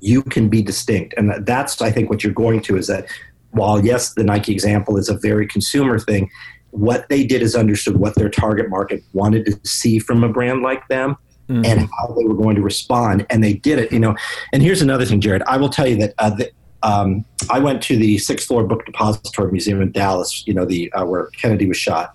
you 0.00 0.22
can 0.22 0.48
be 0.48 0.62
distinct. 0.62 1.14
And 1.16 1.46
that's, 1.46 1.80
I 1.80 1.90
think, 1.90 2.10
what 2.10 2.22
you're 2.22 2.32
going 2.32 2.60
to 2.62 2.76
is 2.76 2.86
that 2.88 3.06
while, 3.50 3.84
yes, 3.84 4.14
the 4.14 4.24
Nike 4.24 4.52
example 4.52 4.96
is 4.98 5.08
a 5.08 5.16
very 5.16 5.46
consumer 5.46 5.98
thing, 5.98 6.30
what 6.70 7.08
they 7.08 7.24
did 7.24 7.40
is 7.40 7.54
understood 7.54 7.96
what 7.96 8.14
their 8.16 8.28
target 8.28 8.68
market 8.68 9.02
wanted 9.12 9.46
to 9.46 9.58
see 9.66 9.98
from 9.98 10.22
a 10.22 10.28
brand 10.28 10.62
like 10.62 10.86
them. 10.88 11.16
Mm-hmm. 11.48 11.64
And 11.64 11.88
how 11.96 12.08
they 12.08 12.24
were 12.24 12.34
going 12.34 12.56
to 12.56 12.60
respond, 12.60 13.24
and 13.30 13.44
they 13.44 13.52
did 13.52 13.78
it. 13.78 13.92
You 13.92 14.00
know, 14.00 14.16
and 14.52 14.64
here's 14.64 14.82
another 14.82 15.04
thing, 15.04 15.20
Jarrett. 15.20 15.42
I 15.46 15.58
will 15.58 15.68
tell 15.68 15.86
you 15.86 15.96
that 15.98 16.12
uh, 16.18 16.30
the, 16.30 16.50
um, 16.82 17.24
I 17.50 17.58
went 17.58 17.82
to 17.84 17.96
the 17.96 18.18
sixth 18.18 18.46
floor 18.46 18.64
book 18.64 18.84
depository 18.86 19.50
museum 19.50 19.80
in 19.80 19.92
Dallas, 19.92 20.44
you 20.46 20.54
know, 20.54 20.64
the 20.64 20.92
uh, 20.92 21.04
where 21.04 21.26
Kennedy 21.26 21.66
was 21.66 21.76
shot, 21.76 22.12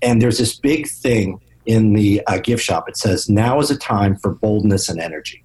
and 0.00 0.20
there's 0.20 0.38
this 0.38 0.56
big 0.56 0.88
thing 0.88 1.40
in 1.66 1.92
the 1.92 2.22
uh, 2.26 2.38
gift 2.38 2.62
shop. 2.62 2.88
It 2.88 2.96
says, 2.96 3.28
"Now 3.28 3.60
is 3.60 3.70
a 3.70 3.78
time 3.78 4.16
for 4.16 4.34
boldness 4.34 4.88
and 4.88 5.00
energy." 5.00 5.42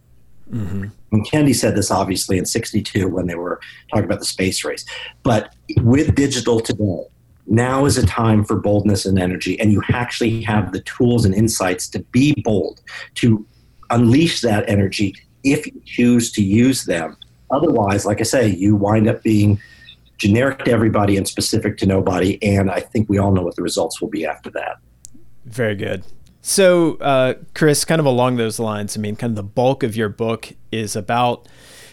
Mm-hmm. 0.51 0.85
And 1.11 1.29
Kennedy 1.29 1.53
said 1.53 1.75
this 1.75 1.91
obviously 1.91 2.37
in 2.37 2.45
62 2.45 3.07
when 3.07 3.27
they 3.27 3.35
were 3.35 3.59
talking 3.89 4.05
about 4.05 4.19
the 4.19 4.25
space 4.25 4.63
race. 4.63 4.85
But 5.23 5.53
with 5.77 6.15
digital 6.15 6.59
today, 6.59 7.03
now 7.47 7.85
is 7.85 7.97
a 7.97 8.05
time 8.05 8.43
for 8.43 8.57
boldness 8.57 9.05
and 9.05 9.17
energy. 9.17 9.59
And 9.59 9.71
you 9.71 9.81
actually 9.89 10.41
have 10.43 10.73
the 10.73 10.81
tools 10.81 11.25
and 11.25 11.33
insights 11.33 11.87
to 11.89 11.99
be 11.99 12.33
bold, 12.43 12.81
to 13.15 13.45
unleash 13.89 14.41
that 14.41 14.67
energy 14.69 15.15
if 15.43 15.65
you 15.65 15.81
choose 15.85 16.31
to 16.33 16.43
use 16.43 16.85
them. 16.85 17.15
Otherwise, 17.51 18.05
like 18.05 18.19
I 18.19 18.23
say, 18.23 18.47
you 18.47 18.75
wind 18.75 19.07
up 19.07 19.23
being 19.23 19.59
generic 20.17 20.65
to 20.65 20.71
everybody 20.71 21.15
and 21.17 21.27
specific 21.27 21.77
to 21.77 21.85
nobody. 21.85 22.41
And 22.43 22.71
I 22.71 22.79
think 22.79 23.07
we 23.09 23.17
all 23.17 23.31
know 23.31 23.43
what 23.43 23.55
the 23.55 23.61
results 23.61 24.01
will 24.01 24.09
be 24.09 24.25
after 24.25 24.49
that. 24.51 24.77
Very 25.45 25.75
good. 25.75 26.03
So, 26.41 26.95
uh, 26.95 27.35
Chris, 27.53 27.85
kind 27.85 27.99
of 27.99 28.05
along 28.05 28.37
those 28.37 28.59
lines, 28.59 28.97
I 28.97 29.01
mean, 29.01 29.15
kind 29.15 29.31
of 29.31 29.35
the 29.35 29.43
bulk 29.43 29.83
of 29.83 29.95
your 29.95 30.09
book 30.09 30.53
is 30.71 30.95
about 30.95 31.47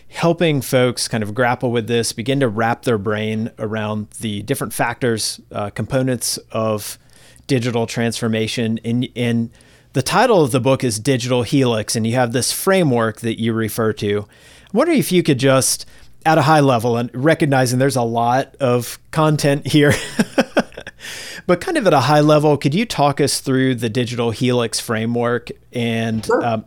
helping 0.09 0.61
folks 0.61 1.09
kind 1.09 1.25
of 1.25 1.35
grapple 1.35 1.73
with 1.73 1.89
this, 1.89 2.13
begin 2.13 2.39
to 2.41 2.49
wrap 2.49 2.83
their 2.83 2.99
brain 2.99 3.51
around 3.59 4.09
the 4.21 4.43
different 4.43 4.73
factors, 4.73 5.41
uh, 5.51 5.71
components 5.71 6.39
of 6.53 6.99
digital 7.49 7.87
transformation. 7.87 8.79
And, 8.85 9.09
and 9.17 9.51
the 9.93 10.03
title 10.03 10.43
of 10.43 10.53
the 10.53 10.61
book 10.61 10.85
is 10.85 11.01
Digital 11.01 11.43
Helix, 11.43 11.97
and 11.97 12.07
you 12.07 12.15
have 12.15 12.33
this 12.33 12.53
framework 12.53 13.21
that 13.21 13.41
you 13.41 13.53
refer 13.53 13.93
to. 13.95 14.27
Wondering 14.75 14.99
if 14.99 15.11
you 15.11 15.23
could 15.23 15.39
just, 15.39 15.87
at 16.27 16.37
a 16.37 16.43
high 16.43 16.61
level, 16.61 16.99
and 16.99 17.11
recognizing 17.15 17.79
there's 17.79 17.97
a 17.97 18.03
lot 18.03 18.55
of 18.57 18.99
content 19.13 19.67
here. 19.67 19.95
but 21.47 21.61
kind 21.61 21.79
of 21.79 21.87
at 21.87 21.95
a 21.95 22.01
high 22.01 22.21
level, 22.21 22.59
could 22.59 22.75
you 22.75 22.85
talk 22.85 23.21
us 23.21 23.41
through 23.41 23.77
the 23.77 23.89
digital 23.89 24.33
helix 24.33 24.81
framework 24.81 25.51
and 25.73 26.27
sure. 26.27 26.45
um, 26.45 26.65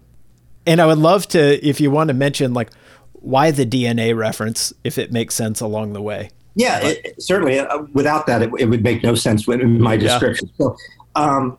and 0.65 0.81
I 0.81 0.85
would 0.85 0.97
love 0.97 1.27
to 1.29 1.67
if 1.67 1.79
you 1.79 1.91
want 1.91 2.09
to 2.09 2.13
mention 2.13 2.53
like 2.53 2.71
why 3.13 3.51
the 3.51 3.65
DNA 3.65 4.15
reference 4.15 4.73
if 4.83 4.97
it 4.97 5.11
makes 5.11 5.35
sense 5.35 5.61
along 5.61 5.93
the 5.93 6.01
way. 6.01 6.29
Yeah, 6.55 6.79
it, 6.79 7.21
certainly. 7.21 7.59
Uh, 7.59 7.83
without 7.93 8.25
that, 8.27 8.41
it, 8.41 8.51
it, 8.57 8.65
would 8.65 8.83
make 8.83 9.03
no 9.03 9.15
sense 9.15 9.47
in 9.47 9.79
my 9.79 9.95
description. 9.95 10.49
Yeah. 10.57 10.65
So, 10.65 10.77
um, 11.15 11.57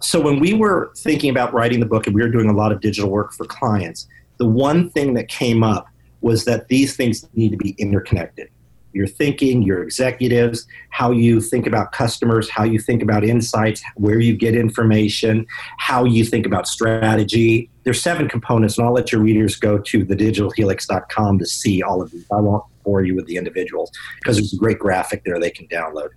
so 0.00 0.20
when 0.20 0.40
we 0.40 0.54
were 0.54 0.90
thinking 0.96 1.28
about 1.30 1.52
writing 1.52 1.80
the 1.80 1.86
book 1.86 2.06
and 2.06 2.14
we 2.14 2.22
were 2.22 2.30
doing 2.30 2.48
a 2.48 2.52
lot 2.54 2.72
of 2.72 2.80
digital 2.80 3.10
work 3.10 3.32
for 3.32 3.44
clients, 3.44 4.06
the 4.38 4.46
one 4.46 4.90
thing 4.90 5.14
that 5.14 5.28
came 5.28 5.62
up 5.62 5.86
was 6.20 6.44
that 6.44 6.68
these 6.68 6.96
things 6.96 7.28
need 7.34 7.50
to 7.50 7.56
be 7.56 7.74
interconnected 7.78 8.48
your 8.92 9.06
thinking, 9.06 9.62
your 9.62 9.82
executives, 9.82 10.66
how 10.90 11.10
you 11.10 11.40
think 11.40 11.66
about 11.66 11.92
customers, 11.92 12.48
how 12.48 12.64
you 12.64 12.78
think 12.78 13.02
about 13.02 13.24
insights, 13.24 13.82
where 13.96 14.18
you 14.18 14.36
get 14.36 14.54
information, 14.54 15.46
how 15.78 16.04
you 16.04 16.24
think 16.24 16.46
about 16.46 16.66
strategy. 16.66 17.70
There's 17.84 18.02
seven 18.02 18.28
components, 18.28 18.78
and 18.78 18.86
I'll 18.86 18.92
let 18.92 19.12
your 19.12 19.20
readers 19.20 19.56
go 19.56 19.78
to 19.78 20.04
thedigitalhelix.com 20.04 21.38
to 21.38 21.46
see 21.46 21.82
all 21.82 22.02
of 22.02 22.10
these. 22.10 22.26
I 22.32 22.40
won't 22.40 22.64
bore 22.82 23.04
you 23.04 23.14
with 23.14 23.26
the 23.26 23.36
individuals 23.36 23.90
because 24.20 24.36
there's 24.36 24.52
a 24.52 24.56
great 24.56 24.78
graphic 24.78 25.22
there 25.24 25.38
they 25.38 25.50
can 25.50 25.68
download. 25.68 26.08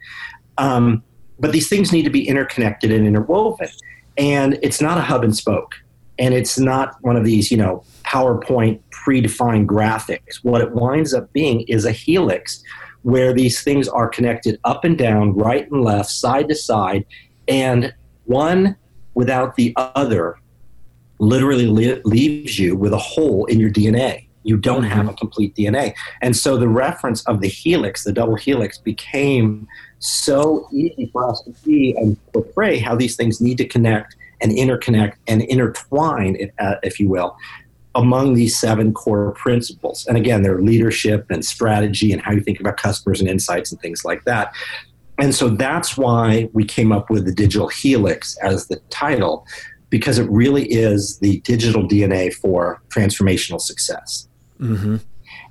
Um, 0.57 1.03
but 1.39 1.51
these 1.51 1.67
things 1.67 1.91
need 1.91 2.03
to 2.03 2.09
be 2.09 2.27
interconnected 2.27 2.91
and 2.91 3.05
interwoven. 3.05 3.69
And 4.17 4.57
it's 4.61 4.81
not 4.81 4.97
a 4.97 5.01
hub 5.01 5.23
and 5.23 5.35
spoke. 5.35 5.75
And 6.19 6.33
it's 6.33 6.59
not 6.59 6.95
one 7.01 7.15
of 7.15 7.23
these, 7.23 7.51
you 7.51 7.57
know, 7.57 7.83
PowerPoint 8.03 8.79
predefined 9.05 9.65
graphics. 9.65 10.43
What 10.43 10.61
it 10.61 10.71
winds 10.71 11.13
up 11.13 11.31
being 11.33 11.61
is 11.61 11.85
a 11.85 11.91
helix 11.91 12.63
where 13.03 13.33
these 13.33 13.61
things 13.61 13.87
are 13.87 14.07
connected 14.07 14.59
up 14.63 14.83
and 14.83 14.97
down, 14.97 15.33
right 15.35 15.69
and 15.71 15.81
left, 15.81 16.09
side 16.09 16.49
to 16.49 16.55
side, 16.55 17.05
and 17.47 17.93
one 18.25 18.75
without 19.13 19.55
the 19.55 19.73
other 19.77 20.37
literally 21.19 21.67
li- 21.67 22.01
leaves 22.03 22.57
you 22.57 22.75
with 22.75 22.93
a 22.93 22.97
hole 22.97 23.45
in 23.45 23.59
your 23.59 23.69
DNA. 23.69 24.27
You 24.43 24.57
don't 24.57 24.83
have 24.83 25.07
a 25.07 25.13
complete 25.13 25.55
DNA. 25.55 25.93
And 26.21 26.35
so 26.35 26.57
the 26.57 26.67
reference 26.67 27.23
of 27.27 27.41
the 27.41 27.47
helix, 27.47 28.03
the 28.03 28.11
double 28.11 28.35
helix, 28.35 28.79
became 28.79 29.67
so 29.99 30.67
easy 30.73 31.09
for 31.13 31.29
us 31.29 31.41
to 31.43 31.53
see 31.53 31.95
and 31.95 32.17
portray 32.33 32.79
how 32.79 32.95
these 32.95 33.15
things 33.15 33.39
need 33.39 33.57
to 33.59 33.67
connect 33.67 34.15
and 34.41 34.51
interconnect 34.51 35.13
and 35.27 35.43
intertwine, 35.43 36.51
uh, 36.57 36.75
if 36.81 36.99
you 36.99 37.07
will, 37.07 37.37
among 37.95 38.35
these 38.35 38.57
seven 38.57 38.93
core 38.93 39.31
principles. 39.33 40.05
And 40.07 40.17
again, 40.17 40.43
they're 40.43 40.61
leadership 40.61 41.25
and 41.29 41.43
strategy 41.43 42.13
and 42.13 42.21
how 42.21 42.31
you 42.31 42.41
think 42.41 42.59
about 42.59 42.77
customers 42.77 43.19
and 43.19 43.29
insights 43.29 43.71
and 43.71 43.81
things 43.81 44.05
like 44.05 44.23
that. 44.23 44.53
And 45.17 45.35
so 45.35 45.49
that's 45.49 45.97
why 45.97 46.49
we 46.53 46.63
came 46.63 46.91
up 46.91 47.09
with 47.09 47.25
the 47.25 47.33
digital 47.33 47.67
helix 47.67 48.37
as 48.37 48.67
the 48.67 48.77
title, 48.89 49.45
because 49.89 50.17
it 50.17 50.29
really 50.29 50.65
is 50.71 51.19
the 51.19 51.41
digital 51.41 51.83
DNA 51.83 52.33
for 52.33 52.81
transformational 52.89 53.59
success. 53.59 54.27
Mm-hmm. 54.59 54.97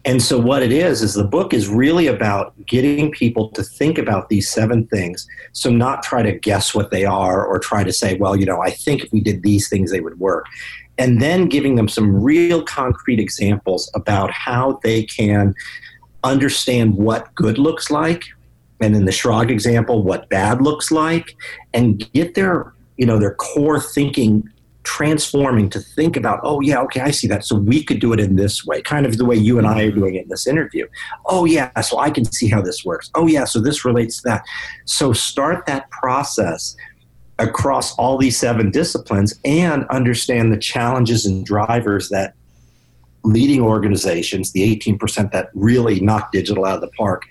And 0.06 0.22
so, 0.22 0.40
what 0.40 0.62
it 0.62 0.72
is, 0.72 1.02
is 1.02 1.12
the 1.12 1.24
book 1.24 1.52
is 1.52 1.68
really 1.68 2.06
about 2.06 2.54
getting 2.64 3.10
people 3.10 3.50
to 3.50 3.62
think 3.62 3.98
about 3.98 4.30
these 4.30 4.48
seven 4.48 4.86
things. 4.86 5.26
So, 5.52 5.70
not 5.70 6.02
try 6.02 6.22
to 6.22 6.32
guess 6.32 6.74
what 6.74 6.90
they 6.90 7.04
are 7.04 7.44
or 7.44 7.58
try 7.58 7.84
to 7.84 7.92
say, 7.92 8.16
well, 8.16 8.34
you 8.34 8.46
know, 8.46 8.62
I 8.62 8.70
think 8.70 9.04
if 9.04 9.12
we 9.12 9.20
did 9.20 9.42
these 9.42 9.68
things, 9.68 9.90
they 9.90 10.00
would 10.00 10.18
work 10.18 10.46
and 11.00 11.20
then 11.20 11.48
giving 11.48 11.76
them 11.76 11.88
some 11.88 12.22
real 12.22 12.62
concrete 12.62 13.18
examples 13.18 13.90
about 13.94 14.30
how 14.30 14.78
they 14.82 15.02
can 15.02 15.54
understand 16.22 16.94
what 16.94 17.34
good 17.34 17.56
looks 17.56 17.90
like 17.90 18.22
and 18.82 18.94
in 18.94 19.06
the 19.06 19.10
Schrage 19.10 19.50
example 19.50 20.02
what 20.02 20.28
bad 20.28 20.60
looks 20.60 20.90
like 20.90 21.34
and 21.72 22.06
get 22.12 22.34
their 22.34 22.74
you 22.98 23.06
know 23.06 23.18
their 23.18 23.34
core 23.34 23.80
thinking 23.80 24.46
transforming 24.82 25.70
to 25.70 25.80
think 25.80 26.16
about 26.16 26.40
oh 26.42 26.60
yeah 26.60 26.80
okay 26.80 27.00
i 27.00 27.10
see 27.10 27.26
that. 27.28 27.46
So 27.46 27.56
we 27.56 27.82
could 27.82 28.00
do 28.00 28.12
it 28.12 28.20
in 28.20 28.36
this 28.36 28.66
way 28.66 28.82
kind 28.82 29.06
of 29.06 29.16
the 29.16 29.24
way 29.24 29.36
you 29.36 29.56
and 29.56 29.66
i 29.66 29.84
are 29.84 29.90
doing 29.90 30.16
it 30.16 30.24
in 30.24 30.28
this 30.28 30.46
interview. 30.46 30.86
Oh 31.24 31.46
yeah 31.46 31.80
so 31.80 31.98
i 31.98 32.10
can 32.10 32.26
see 32.26 32.48
how 32.48 32.60
this 32.60 32.84
works. 32.84 33.10
Oh 33.14 33.26
yeah 33.26 33.44
so 33.44 33.58
this 33.58 33.86
relates 33.86 34.16
to 34.18 34.28
that. 34.28 34.44
So 34.84 35.14
start 35.14 35.64
that 35.64 35.90
process 35.90 36.76
across 37.40 37.96
all 37.96 38.18
these 38.18 38.38
seven 38.38 38.70
disciplines 38.70 39.38
and 39.44 39.84
understand 39.86 40.52
the 40.52 40.58
challenges 40.58 41.26
and 41.26 41.44
drivers 41.44 42.08
that 42.10 42.34
leading 43.24 43.60
organizations, 43.60 44.52
the 44.52 44.76
18% 44.76 45.32
that 45.32 45.50
really 45.54 46.00
knock 46.00 46.32
digital 46.32 46.64
out 46.64 46.76
of 46.76 46.80
the 46.80 46.90
park, 46.96 47.22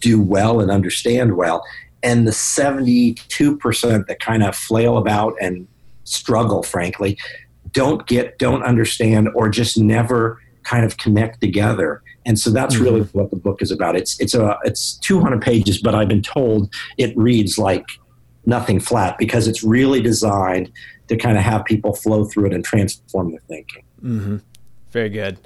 do 0.00 0.20
well 0.20 0.60
and 0.60 0.70
understand 0.70 1.36
well, 1.36 1.64
and 2.02 2.26
the 2.26 2.30
72% 2.30 4.06
that 4.06 4.20
kind 4.20 4.42
of 4.42 4.54
flail 4.54 4.98
about 4.98 5.34
and 5.40 5.66
struggle, 6.04 6.62
frankly, 6.62 7.18
don't 7.72 8.06
get, 8.06 8.38
don't 8.38 8.62
understand, 8.62 9.28
or 9.34 9.48
just 9.48 9.78
never 9.78 10.40
kind 10.62 10.84
of 10.84 10.98
connect 10.98 11.40
together. 11.40 12.02
And 12.26 12.38
so 12.38 12.50
that's 12.50 12.76
really 12.76 13.00
mm-hmm. 13.00 13.18
what 13.18 13.30
the 13.30 13.36
book 13.36 13.62
is 13.62 13.70
about. 13.70 13.96
It's 13.96 14.18
it's 14.20 14.34
a 14.34 14.56
it's 14.64 14.94
200 14.98 15.42
pages, 15.42 15.78
but 15.78 15.94
I've 15.94 16.08
been 16.08 16.22
told 16.22 16.72
it 16.96 17.16
reads 17.16 17.58
like 17.58 17.84
nothing 18.46 18.80
flat 18.80 19.16
because 19.18 19.48
it's 19.48 19.62
really 19.62 20.00
designed 20.00 20.70
to 21.08 21.16
kind 21.16 21.36
of 21.36 21.44
have 21.44 21.64
people 21.64 21.94
flow 21.94 22.24
through 22.24 22.46
it 22.46 22.52
and 22.52 22.64
transform 22.64 23.30
their 23.30 23.40
thinking. 23.48 23.84
Mm-hmm. 24.02 24.36
Very 24.90 25.10
good. 25.10 25.38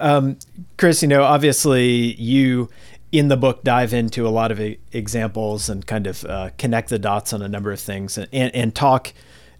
Um, 0.00 0.38
Chris, 0.78 1.02
you 1.02 1.08
know, 1.08 1.24
obviously 1.24 2.14
you 2.14 2.70
in 3.10 3.28
the 3.28 3.36
book 3.36 3.62
dive 3.62 3.92
into 3.92 4.26
a 4.26 4.30
lot 4.30 4.50
of 4.50 4.60
examples 4.92 5.68
and 5.68 5.86
kind 5.86 6.06
of 6.06 6.24
uh, 6.24 6.50
connect 6.56 6.88
the 6.88 6.98
dots 6.98 7.32
on 7.32 7.42
a 7.42 7.48
number 7.48 7.70
of 7.70 7.78
things 7.78 8.16
and, 8.16 8.26
and, 8.32 8.54
and, 8.54 8.74
talk 8.74 9.12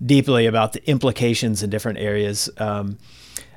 deeply 0.05 0.47
about 0.47 0.73
the 0.73 0.89
implications 0.89 1.63
in 1.63 1.69
different 1.69 1.99
areas. 1.99 2.49
Um, 2.57 2.99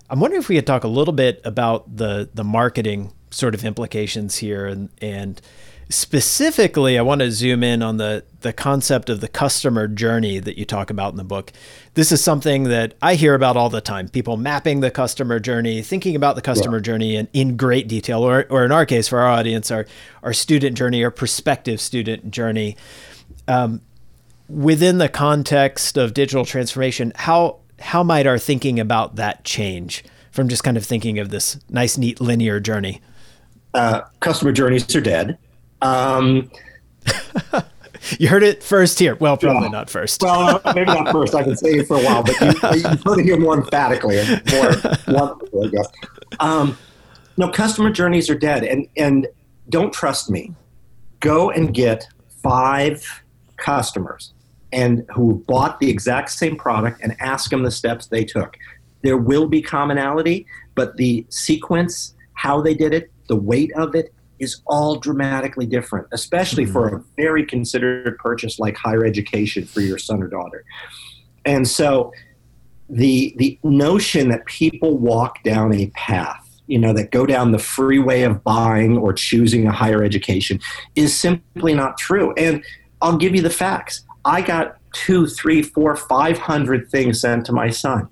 I'm 0.10 0.20
wondering 0.20 0.42
if 0.42 0.50
we 0.50 0.56
could 0.56 0.68
talk 0.68 0.84
a 0.84 0.90
little 0.90 1.14
bit 1.14 1.42
about 1.44 1.98
the 1.98 2.30
the 2.34 2.44
marketing 2.44 3.14
sort 3.32 3.56
of 3.56 3.66
implications 3.66 4.38
here 4.38 4.66
and 4.66 4.90
and 5.02 5.42
Specifically, 5.90 6.98
I 6.98 7.04
want 7.04 7.22
to 7.22 7.32
zoom 7.32 7.64
in 7.64 7.84
on 7.84 7.98
the, 7.98 8.24
the 8.42 8.52
concept 8.52 9.08
of 9.08 9.22
the 9.22 9.28
customer 9.28 9.88
journey 9.88 10.40
that 10.40 10.58
you 10.58 10.66
talk 10.66 10.90
about 10.90 11.12
in 11.12 11.18
the 11.18 11.24
book. 11.24 11.52
This 11.94 12.12
is 12.12 12.24
something 12.24 12.64
that 12.64 12.96
I 13.04 13.14
hear 13.14 13.36
about 13.36 13.56
all 13.56 13.70
the 13.70 13.82
time 13.82 14.10
people 14.10 14.36
mapping 14.36 14.80
the 14.80 14.90
customer 14.90 15.40
journey, 15.40 15.84
thinking 15.84 16.16
about 16.16 16.36
the 16.36 16.42
customer 16.42 16.78
yeah. 16.78 16.84
journey 16.84 17.16
in, 17.16 17.28
in 17.34 17.56
great 17.56 17.88
detail, 17.88 18.24
or, 18.24 18.48
or 18.50 18.66
in 18.66 18.72
our 18.72 18.86
case, 18.86 19.08
for 19.08 19.20
our 19.20 19.30
audience, 19.30 19.70
our, 19.70 19.86
our 20.24 20.34
student 20.34 20.76
journey 20.76 21.04
or 21.04 21.12
prospective 21.12 21.80
student 21.80 22.32
journey. 22.32 22.76
Um, 23.48 23.82
within 24.50 24.98
the 24.98 25.10
context 25.10 25.98
of 25.98 26.16
digital 26.16 26.46
transformation, 26.46 27.12
how, 27.16 27.60
how 27.80 28.02
might 28.02 28.26
our 28.26 28.40
thinking 28.40 28.80
about 28.80 29.18
that 29.18 29.44
change 29.44 30.04
from 30.32 30.50
just 30.50 30.64
kind 30.64 30.78
of 30.78 30.86
thinking 30.86 31.20
of 31.20 31.30
this 31.30 31.60
nice, 31.70 31.96
neat, 31.96 32.20
linear 32.20 32.60
journey? 32.60 33.02
Uh, 33.76 34.02
customer 34.20 34.52
journeys 34.52 34.96
are 34.96 35.02
dead. 35.02 35.38
Um, 35.82 36.52
you 38.20 38.28
heard 38.28 38.44
it 38.44 38.64
first 38.64 39.00
here. 39.00 39.16
Well, 39.16 39.38
probably 39.38 39.64
yeah. 39.64 39.70
not 39.70 39.90
first. 39.90 40.22
well, 40.22 40.62
maybe 40.74 40.86
not 40.86 41.12
first. 41.12 41.36
I 41.36 41.44
can 41.44 41.56
say 41.56 41.72
it 41.72 41.88
for 41.88 41.98
a 41.98 42.04
while, 42.04 42.24
but 42.24 42.40
you, 42.40 42.48
you 42.76 42.88
heard 43.06 43.20
it 43.20 43.26
here 43.26 43.40
more 43.40 43.58
emphatically 43.58 44.20
and 44.20 44.42
more 44.52 44.72
wonderfully, 45.08 45.68
I 45.68 45.72
guess. 45.72 45.88
Um, 46.40 46.78
no, 47.38 47.50
customer 47.50 47.90
journeys 47.90 48.30
are 48.30 48.38
dead, 48.38 48.64
and 48.64 48.88
and 48.98 49.28
don't 49.70 49.94
trust 49.94 50.30
me. 50.30 50.54
Go 51.20 51.50
and 51.50 51.74
get 51.74 52.08
five 52.44 53.24
customers 53.58 54.34
and 54.72 55.06
who 55.14 55.44
bought 55.48 55.80
the 55.80 55.90
exact 55.90 56.30
same 56.32 56.56
product 56.56 57.02
and 57.02 57.16
ask 57.20 57.50
them 57.50 57.64
the 57.64 57.72
steps 57.72 58.08
they 58.08 58.26
took. 58.26 58.58
There 59.02 59.18
will 59.18 59.48
be 59.48 59.62
commonality, 59.62 60.46
but 60.76 60.98
the 60.98 61.26
sequence, 61.30 62.14
how 62.34 62.62
they 62.62 62.74
did 62.74 62.94
it, 62.94 63.12
the 63.28 63.36
weight 63.36 63.72
of 63.74 63.96
it, 63.96 64.14
is 64.40 64.62
all 64.68 64.98
dramatically 64.98 65.66
different, 65.66 66.08
especially 66.12 66.64
mm-hmm. 66.64 66.74
for 66.74 66.96
a 66.96 67.04
very 67.16 67.46
considered 67.46 68.18
purchase 68.18 68.60
like 68.60 68.76
higher 68.76 69.06
education 69.06 69.66
for 69.66 69.82
your 69.82 69.98
son 69.98 70.22
or 70.22 70.28
daughter. 70.28 70.64
And 71.46 71.68
so 71.68 72.12
the 72.90 73.34
the 73.38 73.58
notion 73.64 74.30
that 74.30 74.46
people 74.46 74.98
walk 74.98 75.44
down 75.44 75.74
a 75.74 75.88
path, 75.88 76.62
you 76.68 76.78
know, 76.78 76.94
that 76.94 77.12
go 77.12 77.26
down 77.26 77.52
the 77.52 77.60
freeway 77.60 78.22
of 78.24 78.44
buying 78.44 78.98
or 78.98 79.14
choosing 79.14 79.66
a 79.68 79.72
higher 79.72 80.04
education 80.04 80.60
is 80.96 81.18
simply 81.18 81.74
not 81.74 81.98
true. 81.98 82.34
And 82.38 82.64
I'll 83.02 83.18
give 83.18 83.36
you 83.36 83.42
the 83.42 83.50
facts. 83.50 84.04
I 84.24 84.42
got 84.42 84.78
two, 84.94 85.28
three, 85.28 85.62
four, 85.62 85.96
five 85.96 86.38
hundred 86.38 86.90
things 86.90 87.22
sent 87.22 87.46
to 87.48 87.52
my 87.52 87.70
son. 87.70 88.08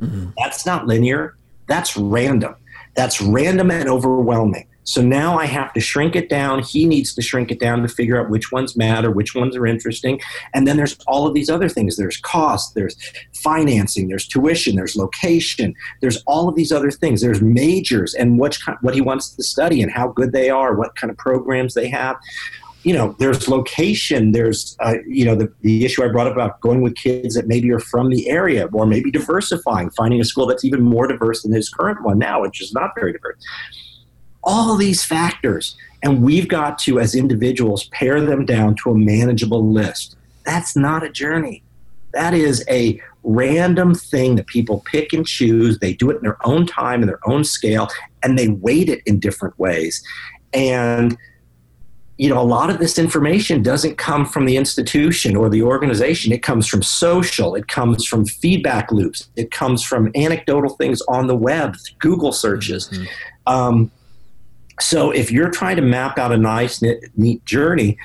Mm-hmm. 0.00 0.30
That's 0.38 0.66
not 0.66 0.86
linear. 0.86 1.36
That's 1.66 1.96
random 1.96 2.54
That's 2.94 3.20
random 3.20 3.70
and 3.70 3.88
overwhelming. 3.88 4.66
So 4.84 5.02
now 5.02 5.38
I 5.38 5.46
have 5.46 5.72
to 5.72 5.80
shrink 5.80 6.14
it 6.14 6.28
down. 6.28 6.62
He 6.62 6.86
needs 6.86 7.14
to 7.14 7.22
shrink 7.22 7.50
it 7.50 7.58
down 7.58 7.82
to 7.82 7.88
figure 7.88 8.20
out 8.20 8.30
which 8.30 8.52
ones 8.52 8.76
matter, 8.76 9.10
which 9.10 9.34
ones 9.34 9.56
are 9.56 9.66
interesting. 9.66 10.20
And 10.52 10.66
then 10.66 10.76
there's 10.76 10.96
all 11.06 11.26
of 11.26 11.34
these 11.34 11.50
other 11.50 11.68
things. 11.68 11.96
There's 11.96 12.18
cost, 12.18 12.74
there's 12.74 12.96
financing, 13.34 14.08
there's 14.08 14.28
tuition, 14.28 14.76
there's 14.76 14.96
location, 14.96 15.74
there's 16.00 16.22
all 16.26 16.48
of 16.48 16.54
these 16.54 16.70
other 16.70 16.90
things. 16.90 17.20
There's 17.20 17.40
majors 17.40 18.14
and 18.14 18.38
what, 18.38 18.58
what 18.82 18.94
he 18.94 19.00
wants 19.00 19.30
to 19.30 19.42
study 19.42 19.82
and 19.82 19.90
how 19.90 20.08
good 20.08 20.32
they 20.32 20.50
are, 20.50 20.74
what 20.74 20.96
kind 20.96 21.10
of 21.10 21.16
programs 21.16 21.74
they 21.74 21.88
have 21.88 22.16
you 22.84 22.92
know, 22.92 23.16
there's 23.18 23.48
location. 23.48 24.32
There's, 24.32 24.76
uh, 24.80 24.96
you 25.06 25.24
know, 25.24 25.34
the, 25.34 25.50
the 25.62 25.84
issue 25.84 26.04
I 26.04 26.08
brought 26.08 26.26
up 26.26 26.34
about 26.34 26.60
going 26.60 26.82
with 26.82 26.94
kids 26.94 27.34
that 27.34 27.48
maybe 27.48 27.72
are 27.72 27.80
from 27.80 28.10
the 28.10 28.28
area, 28.28 28.68
or 28.72 28.86
maybe 28.86 29.10
diversifying, 29.10 29.90
finding 29.90 30.20
a 30.20 30.24
school 30.24 30.46
that's 30.46 30.64
even 30.64 30.82
more 30.82 31.06
diverse 31.06 31.42
than 31.42 31.52
his 31.52 31.70
current 31.70 32.02
one 32.02 32.18
now, 32.18 32.42
which 32.42 32.60
is 32.60 32.74
not 32.74 32.90
very 32.94 33.12
diverse. 33.12 33.36
All 34.46 34.76
these 34.76 35.04
factors, 35.04 35.76
and 36.02 36.22
we've 36.22 36.48
got 36.48 36.78
to, 36.80 37.00
as 37.00 37.14
individuals, 37.14 37.84
pare 37.84 38.20
them 38.20 38.44
down 38.44 38.76
to 38.82 38.90
a 38.90 38.94
manageable 38.94 39.66
list. 39.66 40.16
That's 40.44 40.76
not 40.76 41.02
a 41.02 41.10
journey. 41.10 41.62
That 42.12 42.34
is 42.34 42.64
a 42.68 43.00
random 43.22 43.94
thing 43.94 44.36
that 44.36 44.46
people 44.46 44.84
pick 44.84 45.12
and 45.12 45.26
choose. 45.26 45.78
They 45.78 45.94
do 45.94 46.10
it 46.10 46.18
in 46.18 46.22
their 46.22 46.46
own 46.46 46.66
time, 46.66 47.00
in 47.00 47.06
their 47.06 47.26
own 47.26 47.44
scale, 47.44 47.88
and 48.22 48.38
they 48.38 48.48
weight 48.48 48.88
it 48.88 49.00
in 49.06 49.18
different 49.18 49.58
ways. 49.58 50.02
And 50.52 51.16
you 52.16 52.28
know, 52.28 52.40
a 52.40 52.44
lot 52.44 52.70
of 52.70 52.78
this 52.78 52.98
information 52.98 53.62
doesn't 53.62 53.98
come 53.98 54.24
from 54.24 54.44
the 54.44 54.56
institution 54.56 55.34
or 55.34 55.48
the 55.48 55.62
organization. 55.62 56.32
It 56.32 56.42
comes 56.42 56.68
from 56.68 56.82
social, 56.82 57.56
it 57.56 57.66
comes 57.66 58.06
from 58.06 58.24
feedback 58.24 58.92
loops, 58.92 59.28
it 59.34 59.50
comes 59.50 59.82
from 59.82 60.12
anecdotal 60.14 60.76
things 60.76 61.02
on 61.08 61.26
the 61.26 61.34
web, 61.34 61.76
Google 61.98 62.30
searches. 62.30 62.88
Mm-hmm. 62.88 63.04
Um, 63.46 63.90
so 64.80 65.10
if 65.10 65.30
you're 65.30 65.50
trying 65.50 65.76
to 65.76 65.82
map 65.82 66.18
out 66.18 66.32
a 66.32 66.36
nice, 66.36 66.82
neat 67.16 67.44
journey, 67.44 67.96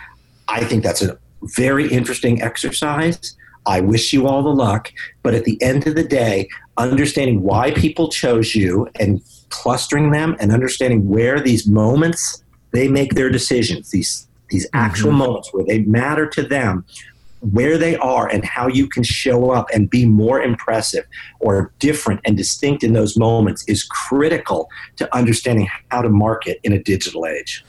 I 0.47 0.63
think 0.63 0.83
that's 0.83 1.01
a 1.01 1.17
very 1.43 1.91
interesting 1.91 2.41
exercise. 2.41 3.35
I 3.65 3.81
wish 3.81 4.13
you 4.13 4.27
all 4.27 4.43
the 4.43 4.49
luck. 4.49 4.91
But 5.23 5.35
at 5.35 5.45
the 5.45 5.61
end 5.61 5.87
of 5.87 5.95
the 5.95 6.03
day, 6.03 6.49
understanding 6.77 7.41
why 7.41 7.71
people 7.71 8.09
chose 8.09 8.55
you 8.55 8.87
and 8.99 9.21
clustering 9.49 10.11
them 10.11 10.35
and 10.39 10.51
understanding 10.51 11.09
where 11.09 11.39
these 11.39 11.67
moments 11.67 12.43
they 12.71 12.87
make 12.87 13.15
their 13.15 13.29
decisions, 13.29 13.89
these 13.89 14.27
these 14.49 14.67
actual 14.73 15.09
mm-hmm. 15.09 15.19
moments 15.19 15.53
where 15.53 15.63
they 15.65 15.79
matter 15.79 16.27
to 16.27 16.43
them, 16.43 16.85
where 17.41 17.77
they 17.77 17.95
are 17.97 18.27
and 18.27 18.43
how 18.43 18.67
you 18.67 18.87
can 18.87 19.03
show 19.03 19.51
up 19.51 19.67
and 19.73 19.89
be 19.89 20.05
more 20.05 20.41
impressive 20.41 21.05
or 21.39 21.71
different 21.79 22.19
and 22.25 22.35
distinct 22.35 22.83
in 22.83 22.93
those 22.93 23.17
moments 23.17 23.63
is 23.67 23.83
critical 23.83 24.69
to 24.97 25.15
understanding 25.15 25.67
how 25.89 26.01
to 26.01 26.09
market 26.09 26.59
in 26.63 26.73
a 26.73 26.83
digital 26.83 27.25
age. 27.25 27.63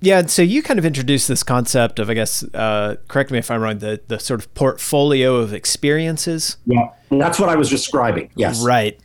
Yeah, 0.00 0.26
so 0.26 0.42
you 0.42 0.62
kind 0.62 0.78
of 0.78 0.86
introduced 0.86 1.26
this 1.26 1.42
concept 1.42 1.98
of, 1.98 2.08
I 2.08 2.14
guess, 2.14 2.44
uh, 2.54 2.96
correct 3.08 3.32
me 3.32 3.38
if 3.38 3.50
I'm 3.50 3.60
wrong, 3.60 3.78
the 3.78 4.00
the 4.06 4.20
sort 4.20 4.40
of 4.40 4.52
portfolio 4.54 5.36
of 5.36 5.52
experiences. 5.52 6.56
Yeah, 6.66 6.90
that's 7.10 7.40
what 7.40 7.48
I 7.48 7.56
was 7.56 7.68
describing. 7.68 8.30
Yes, 8.36 8.62
right, 8.62 8.98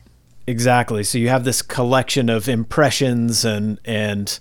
exactly. 0.46 1.04
So 1.04 1.18
you 1.18 1.30
have 1.30 1.46
this 1.46 1.64
collection 1.64 2.30
of 2.30 2.48
impressions 2.48 3.44
and 3.44 3.80
and 3.86 4.38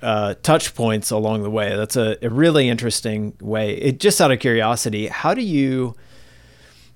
uh, 0.00 0.34
touch 0.42 0.74
points 0.74 1.10
along 1.10 1.42
the 1.42 1.50
way. 1.50 1.74
That's 1.76 1.96
a, 1.96 2.16
a, 2.22 2.30
really 2.30 2.68
interesting 2.68 3.34
way. 3.40 3.74
It 3.74 3.98
just 3.98 4.20
out 4.20 4.30
of 4.30 4.38
curiosity, 4.38 5.08
how 5.08 5.34
do 5.34 5.42
you 5.42 5.96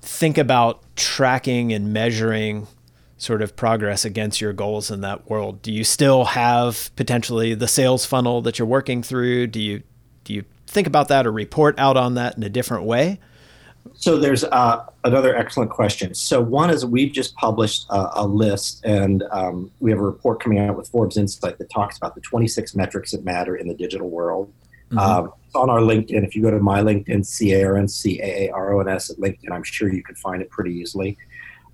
think 0.00 0.38
about 0.38 0.82
tracking 0.94 1.72
and 1.72 1.92
measuring 1.92 2.68
sort 3.18 3.42
of 3.42 3.56
progress 3.56 4.04
against 4.04 4.40
your 4.40 4.52
goals 4.52 4.90
in 4.90 5.00
that 5.00 5.28
world? 5.28 5.62
Do 5.62 5.72
you 5.72 5.84
still 5.84 6.26
have 6.26 6.94
potentially 6.96 7.54
the 7.54 7.68
sales 7.68 8.06
funnel 8.06 8.40
that 8.42 8.58
you're 8.58 8.68
working 8.68 9.02
through? 9.02 9.48
Do 9.48 9.60
you 9.60 9.82
do 10.24 10.34
you 10.34 10.44
think 10.66 10.86
about 10.86 11.08
that 11.08 11.26
or 11.26 11.32
report 11.32 11.78
out 11.78 11.96
on 11.96 12.14
that 12.14 12.36
in 12.36 12.42
a 12.42 12.48
different 12.48 12.84
way? 12.84 13.18
So 13.98 14.18
there's 14.18 14.44
uh, 14.44 14.84
another 15.04 15.34
excellent 15.34 15.70
question. 15.70 16.14
So 16.14 16.40
one 16.40 16.70
is 16.70 16.84
we've 16.84 17.12
just 17.12 17.34
published 17.36 17.86
a, 17.90 18.10
a 18.16 18.26
list, 18.26 18.84
and 18.84 19.24
um, 19.30 19.70
we 19.80 19.90
have 19.90 19.98
a 19.98 20.04
report 20.04 20.40
coming 20.42 20.58
out 20.58 20.76
with 20.76 20.88
Forbes 20.88 21.16
Insight 21.16 21.58
that 21.58 21.70
talks 21.70 21.96
about 21.96 22.14
the 22.14 22.20
26 22.20 22.74
metrics 22.74 23.12
that 23.12 23.24
matter 23.24 23.56
in 23.56 23.68
the 23.68 23.74
digital 23.74 24.08
world. 24.08 24.52
Mm-hmm. 24.90 24.98
Um, 24.98 25.32
it's 25.46 25.54
on 25.54 25.70
our 25.70 25.80
LinkedIn. 25.80 26.24
If 26.24 26.36
you 26.36 26.42
go 26.42 26.50
to 26.50 26.60
my 26.60 26.82
LinkedIn, 26.82 27.26
C 27.26 27.54
A 27.54 27.64
R 27.64 27.76
N 27.76 27.88
C 27.88 28.20
A 28.20 28.48
A 28.48 28.52
R 28.52 28.74
O 28.74 28.80
N 28.80 28.88
S 28.88 29.10
at 29.10 29.16
LinkedIn, 29.16 29.50
I'm 29.50 29.64
sure 29.64 29.92
you 29.92 30.02
can 30.02 30.14
find 30.14 30.42
it 30.42 30.50
pretty 30.50 30.74
easily. 30.74 31.16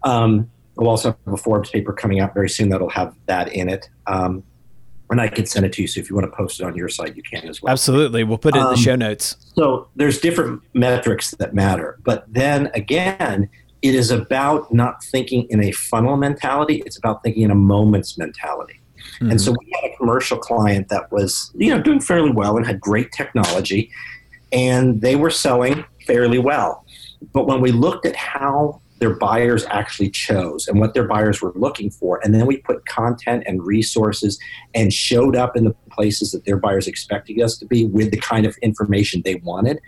Um, 0.04 0.50
we'll 0.76 0.88
also 0.88 1.16
have 1.26 1.34
a 1.34 1.36
Forbes 1.36 1.70
paper 1.70 1.92
coming 1.92 2.20
out 2.20 2.34
very 2.34 2.48
soon 2.48 2.70
that'll 2.70 2.88
have 2.90 3.14
that 3.26 3.52
in 3.52 3.68
it. 3.68 3.88
Um, 4.06 4.44
and 5.12 5.20
I 5.20 5.28
can 5.28 5.46
send 5.46 5.64
it 5.64 5.72
to 5.74 5.82
you. 5.82 5.88
So 5.88 6.00
if 6.00 6.10
you 6.10 6.16
want 6.16 6.30
to 6.30 6.36
post 6.36 6.60
it 6.60 6.64
on 6.64 6.74
your 6.74 6.88
site, 6.88 7.16
you 7.16 7.22
can 7.22 7.48
as 7.48 7.62
well. 7.62 7.70
Absolutely. 7.70 8.24
We'll 8.24 8.38
put 8.38 8.56
it 8.56 8.58
in 8.58 8.64
the 8.64 8.70
um, 8.70 8.76
show 8.76 8.96
notes. 8.96 9.36
So 9.54 9.88
there's 9.94 10.20
different 10.20 10.62
metrics 10.74 11.30
that 11.32 11.54
matter. 11.54 11.98
But 12.02 12.24
then 12.28 12.70
again, 12.74 13.48
it 13.82 13.94
is 13.94 14.10
about 14.10 14.72
not 14.72 15.02
thinking 15.04 15.46
in 15.50 15.62
a 15.62 15.72
funnel 15.72 16.16
mentality. 16.16 16.82
It's 16.86 16.96
about 16.96 17.22
thinking 17.22 17.42
in 17.42 17.50
a 17.50 17.56
moments 17.56 18.18
mentality. 18.18 18.80
Mm-hmm. 19.14 19.30
And 19.32 19.40
so 19.40 19.52
we 19.52 19.72
had 19.80 19.90
a 19.90 19.96
commercial 19.96 20.38
client 20.38 20.88
that 20.88 21.10
was, 21.12 21.50
you 21.54 21.70
know, 21.70 21.82
doing 21.82 22.00
fairly 22.00 22.30
well 22.30 22.56
and 22.56 22.66
had 22.66 22.80
great 22.80 23.12
technology, 23.12 23.90
and 24.52 25.00
they 25.00 25.16
were 25.16 25.30
selling 25.30 25.84
fairly 26.06 26.38
well. 26.38 26.84
But 27.32 27.46
when 27.46 27.60
we 27.60 27.72
looked 27.72 28.06
at 28.06 28.16
how 28.16 28.81
their 29.02 29.16
buyers 29.16 29.66
actually 29.68 30.08
chose 30.08 30.68
and 30.68 30.78
what 30.78 30.94
their 30.94 31.08
buyers 31.08 31.42
were 31.42 31.52
looking 31.56 31.90
for. 31.90 32.20
And 32.22 32.32
then 32.32 32.46
we 32.46 32.58
put 32.58 32.86
content 32.86 33.42
and 33.48 33.60
resources 33.60 34.38
and 34.76 34.92
showed 34.92 35.34
up 35.34 35.56
in 35.56 35.64
the 35.64 35.74
places 35.90 36.30
that 36.30 36.44
their 36.44 36.56
buyers 36.56 36.86
expected 36.86 37.40
us 37.40 37.58
to 37.58 37.66
be 37.66 37.84
with 37.84 38.12
the 38.12 38.16
kind 38.18 38.46
of 38.46 38.56
information 38.62 39.20
they 39.24 39.34
wanted 39.42 39.80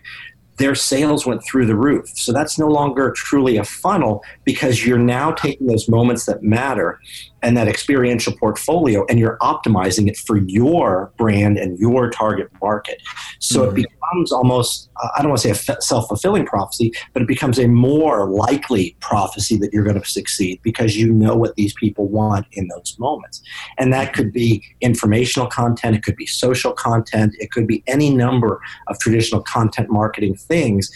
their 0.57 0.75
sales 0.75 1.27
went 1.27 1.43
through 1.45 1.67
the 1.67 1.75
roof. 1.75 2.09
So 2.15 2.33
that's 2.33 2.61
no 2.61 2.69
longer 2.69 3.11
truly 3.11 3.57
a 3.57 3.65
funnel 3.65 4.23
because 4.45 4.87
you're 4.87 4.99
now 4.99 5.33
taking 5.33 5.67
those 5.67 5.89
moments 5.89 6.27
that 6.27 6.45
matter 6.45 7.01
and 7.45 7.57
that 7.59 7.69
experiential 7.69 8.33
portfolio 8.37 9.05
and 9.07 9.19
you're 9.19 9.37
optimizing 9.43 10.09
it 10.09 10.17
for 10.17 10.39
your 10.39 11.13
brand 11.19 11.59
and 11.59 11.79
your 11.79 12.09
target 12.11 12.49
market. 12.61 13.03
So 13.39 13.67
mm-hmm. 13.67 13.79
it 13.79 13.83
becomes 13.83 14.33
almost, 14.33 14.91
I 15.15 15.21
don't 15.21 15.29
want 15.29 15.43
to 15.43 15.55
say 15.55 15.73
a 15.75 15.81
self 15.83 16.09
fulfilling 16.09 16.47
prophecy, 16.47 16.93
but 17.13 17.21
it 17.21 17.29
becomes 17.29 17.59
a 17.59 17.69
more 17.69 18.31
likely 18.31 18.97
prophecy 19.01 19.59
that 19.59 19.71
you're 19.73 19.85
going 19.85 20.01
to 20.01 20.09
succeed 20.09 20.61
because 20.63 20.97
you 20.97 21.13
know 21.13 21.37
what 21.37 21.55
these 21.57 21.75
people 21.75 22.09
want 22.09 22.47
in 22.53 22.67
those 22.69 22.97
moments. 22.99 23.43
And 23.79 23.93
that 23.93 24.15
could 24.15 24.33
be 24.33 24.65
informational 24.81 25.49
content, 25.49 25.97
it 25.97 26.03
could 26.03 26.17
be 26.17 26.27
social 26.27 26.73
content, 26.73 27.35
it 27.39 27.51
could 27.51 27.67
be 27.67 27.85
any 27.87 28.09
number 28.09 28.61
of 28.89 28.99
traditional 28.99 29.43
content 29.43 29.91
marketing 29.91 30.35
things 30.35 30.91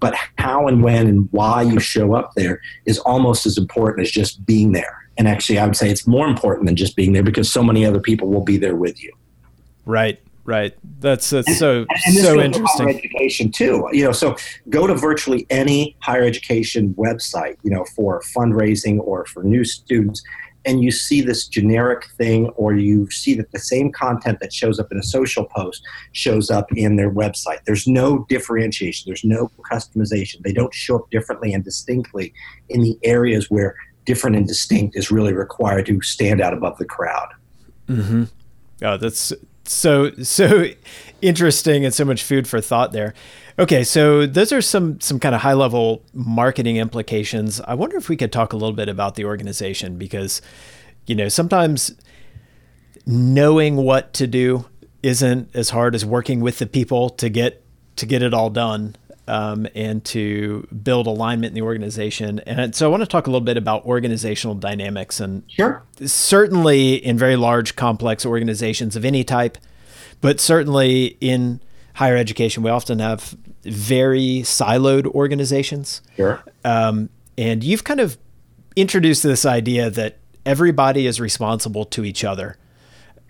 but 0.00 0.14
how 0.36 0.68
and 0.68 0.82
when 0.82 1.08
and 1.08 1.28
why 1.32 1.62
you 1.62 1.80
show 1.80 2.14
up 2.14 2.32
there 2.36 2.60
is 2.86 2.98
almost 3.00 3.46
as 3.46 3.58
important 3.58 4.06
as 4.06 4.12
just 4.12 4.46
being 4.46 4.70
there. 4.70 5.07
And 5.18 5.28
actually, 5.28 5.58
I 5.58 5.66
would 5.66 5.76
say 5.76 5.90
it's 5.90 6.06
more 6.06 6.26
important 6.26 6.66
than 6.66 6.76
just 6.76 6.96
being 6.96 7.12
there 7.12 7.24
because 7.24 7.52
so 7.52 7.62
many 7.62 7.84
other 7.84 8.00
people 8.00 8.28
will 8.28 8.44
be 8.44 8.56
there 8.56 8.76
with 8.76 9.02
you. 9.02 9.12
Right. 9.84 10.20
Right. 10.44 10.74
That's, 11.00 11.28
that's 11.28 11.46
and, 11.46 11.56
so 11.58 11.84
and 12.06 12.14
so 12.16 12.40
interesting. 12.40 12.88
Education 12.88 13.50
too. 13.50 13.86
You 13.92 14.04
know, 14.04 14.12
so 14.12 14.34
go 14.70 14.86
to 14.86 14.94
virtually 14.94 15.46
any 15.50 15.94
higher 16.00 16.24
education 16.24 16.94
website. 16.94 17.56
You 17.62 17.70
know, 17.70 17.84
for 17.94 18.22
fundraising 18.34 18.98
or 19.00 19.26
for 19.26 19.42
new 19.42 19.62
students, 19.62 20.22
and 20.64 20.82
you 20.82 20.90
see 20.90 21.20
this 21.20 21.46
generic 21.46 22.06
thing, 22.16 22.48
or 22.50 22.74
you 22.74 23.10
see 23.10 23.34
that 23.34 23.52
the 23.52 23.58
same 23.58 23.92
content 23.92 24.40
that 24.40 24.52
shows 24.52 24.80
up 24.80 24.90
in 24.90 24.98
a 24.98 25.02
social 25.02 25.44
post 25.44 25.82
shows 26.12 26.50
up 26.50 26.72
in 26.72 26.96
their 26.96 27.10
website. 27.10 27.58
There's 27.66 27.86
no 27.86 28.24
differentiation. 28.30 29.04
There's 29.06 29.24
no 29.24 29.50
customization. 29.70 30.42
They 30.42 30.52
don't 30.52 30.72
show 30.72 30.96
up 30.96 31.10
differently 31.10 31.52
and 31.52 31.62
distinctly 31.62 32.32
in 32.70 32.80
the 32.80 32.98
areas 33.02 33.50
where 33.50 33.76
different 34.08 34.36
and 34.36 34.48
distinct 34.48 34.96
is 34.96 35.10
really 35.10 35.34
required 35.34 35.84
to 35.84 36.00
stand 36.00 36.40
out 36.40 36.54
above 36.54 36.78
the 36.78 36.86
crowd. 36.86 37.28
Mm-hmm. 37.88 38.24
Oh, 38.80 38.96
that's 38.96 39.34
so 39.64 40.10
so 40.22 40.64
interesting 41.22 41.84
and 41.84 41.92
so 41.92 42.06
much 42.06 42.22
food 42.22 42.48
for 42.48 42.58
thought 42.62 42.92
there. 42.92 43.12
Okay, 43.58 43.84
so 43.84 44.24
those 44.24 44.50
are 44.50 44.62
some 44.62 44.98
some 44.98 45.20
kind 45.20 45.34
of 45.34 45.42
high 45.42 45.52
level 45.52 46.02
marketing 46.14 46.78
implications. 46.78 47.60
I 47.60 47.74
wonder 47.74 47.98
if 47.98 48.08
we 48.08 48.16
could 48.16 48.32
talk 48.32 48.54
a 48.54 48.56
little 48.56 48.74
bit 48.74 48.88
about 48.88 49.14
the 49.14 49.26
organization 49.26 49.98
because 49.98 50.40
you 51.06 51.14
know, 51.14 51.28
sometimes 51.28 51.94
knowing 53.06 53.76
what 53.76 54.14
to 54.14 54.26
do 54.26 54.64
isn't 55.02 55.54
as 55.54 55.68
hard 55.70 55.94
as 55.94 56.04
working 56.04 56.40
with 56.40 56.58
the 56.58 56.66
people 56.66 57.10
to 57.10 57.28
get 57.28 57.62
to 57.96 58.06
get 58.06 58.22
it 58.22 58.32
all 58.32 58.48
done 58.48 58.96
um, 59.28 59.68
and 59.74 60.04
to 60.06 60.66
build 60.82 61.06
alignment 61.06 61.50
in 61.50 61.54
the 61.54 61.62
organization. 61.62 62.40
And 62.40 62.74
so 62.74 62.86
I 62.86 62.90
want 62.90 63.02
to 63.02 63.06
talk 63.06 63.26
a 63.26 63.30
little 63.30 63.44
bit 63.44 63.56
about 63.56 63.84
organizational 63.84 64.54
dynamics 64.54 65.20
and 65.20 65.42
sure. 65.46 65.84
certainly 66.04 66.94
in 66.94 67.18
very 67.18 67.36
large, 67.36 67.76
complex 67.76 68.24
organizations 68.26 68.96
of 68.96 69.04
any 69.04 69.22
type, 69.22 69.58
but 70.20 70.40
certainly 70.40 71.18
in 71.20 71.60
higher 71.94 72.16
education, 72.16 72.62
we 72.62 72.70
often 72.70 72.98
have 73.00 73.36
very 73.62 74.40
siloed 74.44 75.06
organizations. 75.06 76.00
Sure. 76.16 76.42
Um, 76.64 77.10
and 77.36 77.62
you've 77.62 77.84
kind 77.84 78.00
of 78.00 78.16
introduced 78.76 79.22
this 79.22 79.44
idea 79.44 79.90
that 79.90 80.18
everybody 80.46 81.06
is 81.06 81.20
responsible 81.20 81.84
to 81.84 82.04
each 82.04 82.24
other. 82.24 82.56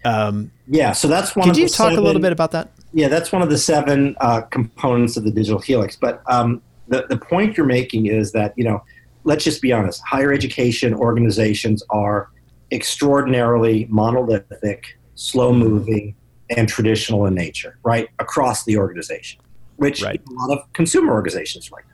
Um, 0.04 0.52
yeah, 0.68 0.92
so 0.92 1.08
that's 1.08 1.34
one. 1.34 1.48
Could 1.48 1.56
you 1.56 1.66
talk 1.66 1.88
seven, 1.88 1.98
a 1.98 2.02
little 2.02 2.22
bit 2.22 2.30
about 2.30 2.52
that? 2.52 2.70
Yeah, 2.92 3.08
that's 3.08 3.32
one 3.32 3.42
of 3.42 3.50
the 3.50 3.58
seven 3.58 4.16
uh, 4.20 4.42
components 4.42 5.16
of 5.16 5.24
the 5.24 5.30
digital 5.30 5.60
helix. 5.60 5.96
But 5.96 6.22
um, 6.26 6.62
the 6.88 7.06
the 7.08 7.18
point 7.18 7.56
you're 7.56 7.66
making 7.66 8.06
is 8.06 8.32
that 8.32 8.54
you 8.56 8.64
know, 8.64 8.82
let's 9.24 9.44
just 9.44 9.60
be 9.60 9.72
honest. 9.72 10.02
Higher 10.06 10.32
education 10.32 10.94
organizations 10.94 11.82
are 11.90 12.30
extraordinarily 12.70 13.86
monolithic, 13.90 14.98
slow 15.14 15.52
moving, 15.52 16.14
and 16.50 16.68
traditional 16.68 17.26
in 17.26 17.34
nature, 17.34 17.78
right 17.82 18.08
across 18.18 18.64
the 18.64 18.76
organization. 18.78 19.40
Which 19.76 20.02
right. 20.02 20.20
a 20.26 20.32
lot 20.32 20.58
of 20.58 20.72
consumer 20.72 21.12
organizations 21.12 21.70
like. 21.70 21.84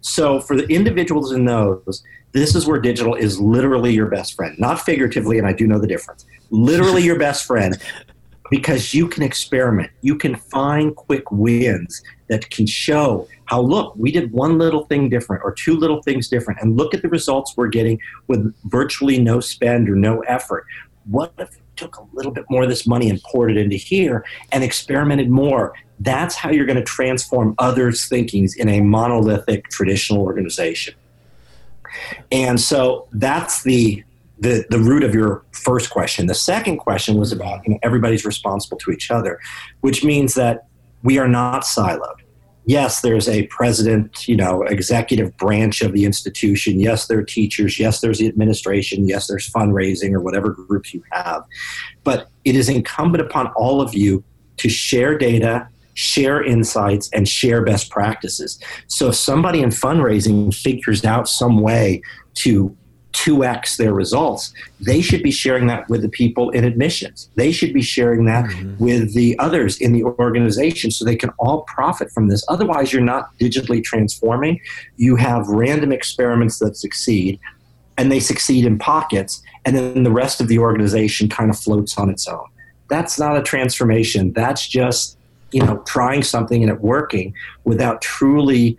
So 0.00 0.40
for 0.40 0.56
the 0.56 0.66
individuals 0.68 1.32
in 1.32 1.44
those, 1.44 2.02
this 2.32 2.54
is 2.54 2.66
where 2.66 2.80
digital 2.80 3.14
is 3.14 3.40
literally 3.40 3.92
your 3.92 4.06
best 4.06 4.34
friend, 4.34 4.56
not 4.58 4.80
figuratively, 4.80 5.38
and 5.38 5.46
I 5.46 5.52
do 5.52 5.66
know 5.66 5.78
the 5.78 5.86
difference. 5.86 6.24
Literally 6.50 7.02
your 7.04 7.18
best 7.18 7.44
friend 7.44 7.76
because 8.50 8.94
you 8.94 9.08
can 9.08 9.22
experiment. 9.22 9.90
You 10.00 10.16
can 10.16 10.36
find 10.36 10.94
quick 10.94 11.30
wins 11.30 12.02
that 12.28 12.48
can 12.50 12.66
show 12.66 13.28
how, 13.46 13.60
look, 13.60 13.94
we 13.96 14.12
did 14.12 14.32
one 14.32 14.58
little 14.58 14.84
thing 14.86 15.08
different 15.08 15.42
or 15.44 15.52
two 15.52 15.74
little 15.74 16.02
things 16.02 16.28
different, 16.28 16.60
and 16.60 16.76
look 16.76 16.94
at 16.94 17.02
the 17.02 17.08
results 17.08 17.54
we're 17.56 17.68
getting 17.68 17.98
with 18.26 18.54
virtually 18.64 19.18
no 19.18 19.40
spend 19.40 19.88
or 19.88 19.96
no 19.96 20.20
effort. 20.20 20.66
What 21.06 21.32
if 21.38 21.50
we 21.50 21.62
took 21.76 21.96
a 21.96 22.04
little 22.12 22.32
bit 22.32 22.44
more 22.50 22.64
of 22.64 22.68
this 22.68 22.86
money 22.86 23.08
and 23.08 23.22
poured 23.22 23.50
it 23.50 23.56
into 23.56 23.76
here 23.76 24.24
and 24.52 24.62
experimented 24.62 25.30
more? 25.30 25.72
That's 26.00 26.34
how 26.34 26.50
you're 26.50 26.66
going 26.66 26.78
to 26.78 26.84
transform 26.84 27.54
others' 27.58 28.06
thinkings 28.08 28.54
in 28.54 28.68
a 28.68 28.80
monolithic 28.80 29.68
traditional 29.68 30.22
organization. 30.22 30.94
And 32.30 32.60
so 32.60 33.08
that's 33.12 33.62
the 33.62 34.04
the, 34.40 34.64
the 34.70 34.78
root 34.78 35.02
of 35.02 35.14
your 35.14 35.44
first 35.52 35.90
question. 35.90 36.26
The 36.26 36.34
second 36.34 36.78
question 36.78 37.16
was 37.16 37.32
about 37.32 37.66
you 37.66 37.74
know, 37.74 37.78
everybody's 37.82 38.24
responsible 38.24 38.78
to 38.78 38.90
each 38.90 39.10
other, 39.10 39.38
which 39.80 40.04
means 40.04 40.34
that 40.34 40.66
we 41.02 41.18
are 41.18 41.28
not 41.28 41.62
siloed. 41.62 42.20
Yes, 42.66 43.00
there's 43.00 43.28
a 43.30 43.46
president, 43.46 44.28
you 44.28 44.36
know, 44.36 44.62
executive 44.64 45.34
branch 45.38 45.80
of 45.80 45.94
the 45.94 46.04
institution. 46.04 46.78
Yes, 46.78 47.06
there 47.06 47.18
are 47.18 47.24
teachers. 47.24 47.80
Yes, 47.80 48.00
there's 48.00 48.18
the 48.18 48.28
administration. 48.28 49.08
Yes, 49.08 49.26
there's 49.26 49.50
fundraising 49.50 50.12
or 50.12 50.20
whatever 50.20 50.50
groups 50.50 50.92
you 50.92 51.02
have. 51.12 51.44
But 52.04 52.28
it 52.44 52.54
is 52.54 52.68
incumbent 52.68 53.24
upon 53.24 53.46
all 53.56 53.80
of 53.80 53.94
you 53.94 54.22
to 54.58 54.68
share 54.68 55.16
data, 55.16 55.66
share 55.94 56.44
insights, 56.44 57.08
and 57.14 57.26
share 57.26 57.64
best 57.64 57.90
practices. 57.90 58.60
So 58.86 59.08
if 59.08 59.14
somebody 59.14 59.62
in 59.62 59.70
fundraising 59.70 60.54
figures 60.54 61.06
out 61.06 61.26
some 61.26 61.60
way 61.62 62.02
to 62.34 62.76
2x 63.12 63.76
their 63.76 63.92
results, 63.92 64.52
they 64.80 65.00
should 65.00 65.22
be 65.22 65.30
sharing 65.30 65.66
that 65.66 65.88
with 65.88 66.02
the 66.02 66.08
people 66.08 66.50
in 66.50 66.64
admissions. 66.64 67.30
They 67.36 67.52
should 67.52 67.72
be 67.72 67.82
sharing 67.82 68.26
that 68.26 68.44
mm-hmm. 68.46 68.82
with 68.82 69.14
the 69.14 69.38
others 69.38 69.80
in 69.80 69.92
the 69.92 70.04
organization 70.04 70.90
so 70.90 71.04
they 71.04 71.16
can 71.16 71.30
all 71.38 71.62
profit 71.62 72.10
from 72.10 72.28
this. 72.28 72.44
Otherwise, 72.48 72.92
you're 72.92 73.02
not 73.02 73.36
digitally 73.38 73.82
transforming. 73.82 74.60
You 74.96 75.16
have 75.16 75.48
random 75.48 75.92
experiments 75.92 76.58
that 76.58 76.76
succeed, 76.76 77.40
and 77.96 78.12
they 78.12 78.20
succeed 78.20 78.64
in 78.64 78.78
pockets, 78.78 79.42
and 79.64 79.76
then 79.76 80.02
the 80.02 80.12
rest 80.12 80.40
of 80.40 80.48
the 80.48 80.58
organization 80.58 81.28
kind 81.28 81.50
of 81.50 81.58
floats 81.58 81.98
on 81.98 82.10
its 82.10 82.28
own. 82.28 82.46
That's 82.88 83.18
not 83.18 83.36
a 83.36 83.42
transformation. 83.42 84.32
That's 84.32 84.66
just 84.66 85.18
you 85.52 85.62
know 85.62 85.78
trying 85.86 86.22
something 86.22 86.62
and 86.62 86.70
it 86.70 86.80
working 86.80 87.34
without 87.64 88.02
truly 88.02 88.76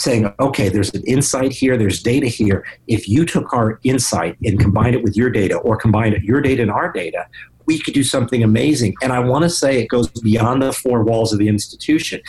saying 0.00 0.32
okay 0.40 0.68
there's 0.68 0.92
an 0.94 1.02
insight 1.06 1.52
here 1.52 1.76
there's 1.76 2.02
data 2.02 2.26
here. 2.26 2.66
If 2.86 3.08
you 3.08 3.24
took 3.24 3.52
our 3.52 3.78
insight 3.84 4.36
and 4.44 4.58
combined 4.58 4.94
it 4.94 5.02
with 5.02 5.16
your 5.16 5.30
data 5.30 5.56
or 5.58 5.76
combined 5.76 6.16
your 6.22 6.40
data 6.40 6.62
and 6.62 6.70
our 6.70 6.92
data 6.92 7.26
we 7.66 7.78
could 7.78 7.94
do 7.94 8.02
something 8.02 8.42
amazing. 8.42 8.94
And 9.02 9.12
i 9.12 9.20
want 9.20 9.44
to 9.44 9.50
say 9.50 9.80
it 9.80 9.88
goes 9.88 10.08
beyond 10.08 10.62
the 10.62 10.72
four 10.72 11.04
walls 11.04 11.32
of 11.32 11.38
the 11.38 11.48
institution. 11.48 12.20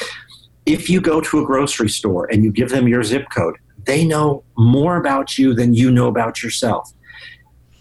If 0.65 0.89
you 0.89 1.01
go 1.01 1.21
to 1.21 1.41
a 1.41 1.45
grocery 1.45 1.89
store 1.89 2.31
and 2.31 2.43
you 2.43 2.51
give 2.51 2.69
them 2.69 2.87
your 2.87 3.03
zip 3.03 3.25
code 3.33 3.57
they 3.85 4.05
know 4.05 4.43
more 4.57 4.97
about 4.97 5.37
you 5.37 5.53
than 5.53 5.73
you 5.73 5.91
know 5.91 6.07
about 6.07 6.43
yourself. 6.43 6.91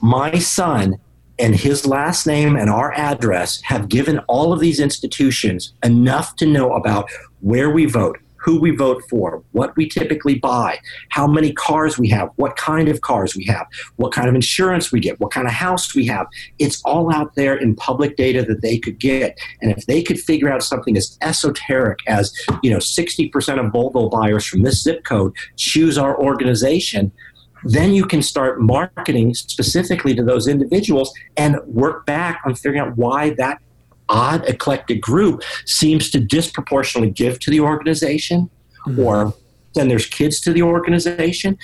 My 0.01 0.39
son 0.39 0.99
and 1.39 1.55
his 1.55 1.87
last 1.87 2.27
name 2.27 2.57
and 2.57 2.71
our 2.71 2.93
address 2.93 3.61
have 3.63 3.89
given 3.89 4.19
all 4.21 4.53
of 4.53 4.61
these 4.61 4.81
institutions 4.81 5.73
enough 5.83 6.37
to 6.37 6.47
know 6.47 6.75
about 6.75 7.11
where 7.41 7.71
we 7.71 7.87
vote, 7.87 8.19
who 8.41 8.61
we 8.61 8.75
vote 8.75 9.03
for, 9.09 9.43
what 9.53 9.77
we 9.77 9.89
typically 9.89 10.39
buy, 10.39 10.79
how 11.11 11.27
many 11.27 11.53
cars 11.53 11.99
we 11.99 12.09
have, 12.09 12.31
what 12.37 12.57
kind 12.57 12.89
of 12.89 13.01
cars 13.03 13.37
we 13.37 13.45
have, 13.45 13.67
what 13.97 14.13
kind 14.13 14.29
of 14.29 14.35
insurance 14.35 14.91
we 14.91 15.01
get, 15.01 15.21
what 15.21 15.31
kind 15.31 15.47
of 15.47 15.53
house 15.53 15.95
we 15.95 16.07
have. 16.07 16.27
It's 16.59 16.83
all 16.85 17.13
out 17.15 17.35
there 17.35 17.55
in 17.55 17.77
public 17.77 18.17
data 18.17 18.43
that 18.45 18.63
they 18.63 18.79
could 18.79 18.99
get. 18.99 19.39
And 19.61 19.71
if 19.71 19.87
they 19.87 20.03
could 20.03 20.19
figure 20.19 20.51
out 20.51 20.63
something 20.63 20.97
as 20.97 21.19
esoteric 21.21 21.99
as, 22.07 22.33
you 22.63 22.71
know, 22.71 22.79
60% 22.79 23.31
of 23.65 23.73
Volvo 23.73 24.11
buyers 24.11 24.47
from 24.47 24.63
this 24.63 24.83
zip 24.83 25.05
code 25.05 25.35
choose 25.57 25.99
our 25.99 26.19
organization, 26.19 27.13
then 27.65 27.93
you 27.93 28.07
can 28.07 28.23
start 28.23 28.61
marketing 28.61 29.35
specifically 29.35 30.15
to 30.15 30.23
those 30.23 30.49
individuals 30.49 31.13
and 31.37 31.59
work 31.67 32.07
back 32.07 32.41
on 32.47 32.55
figuring 32.55 32.81
out 32.81 32.97
why 32.97 33.31
that 33.35 33.61
odd 34.11 34.47
eclectic 34.49 35.01
group 35.01 35.43
seems 35.65 36.11
to 36.11 36.21
disproportionately 36.21 37.11
give 37.11 37.39
to 37.39 37.51
the 37.51 37.61
organization 37.61 38.51
mm-hmm. 38.87 39.01
or 39.01 39.35
then 39.75 39.89
there's 39.89 40.07
kids 40.07 40.41
to 40.41 40.53
the 40.53 40.63
organization 40.63 41.57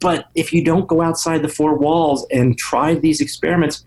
but 0.00 0.28
if 0.34 0.52
you 0.52 0.62
don't 0.62 0.86
go 0.86 1.00
outside 1.00 1.42
the 1.42 1.48
four 1.48 1.76
walls 1.76 2.26
and 2.30 2.56
try 2.58 2.94
these 2.94 3.20
experiments 3.20 3.84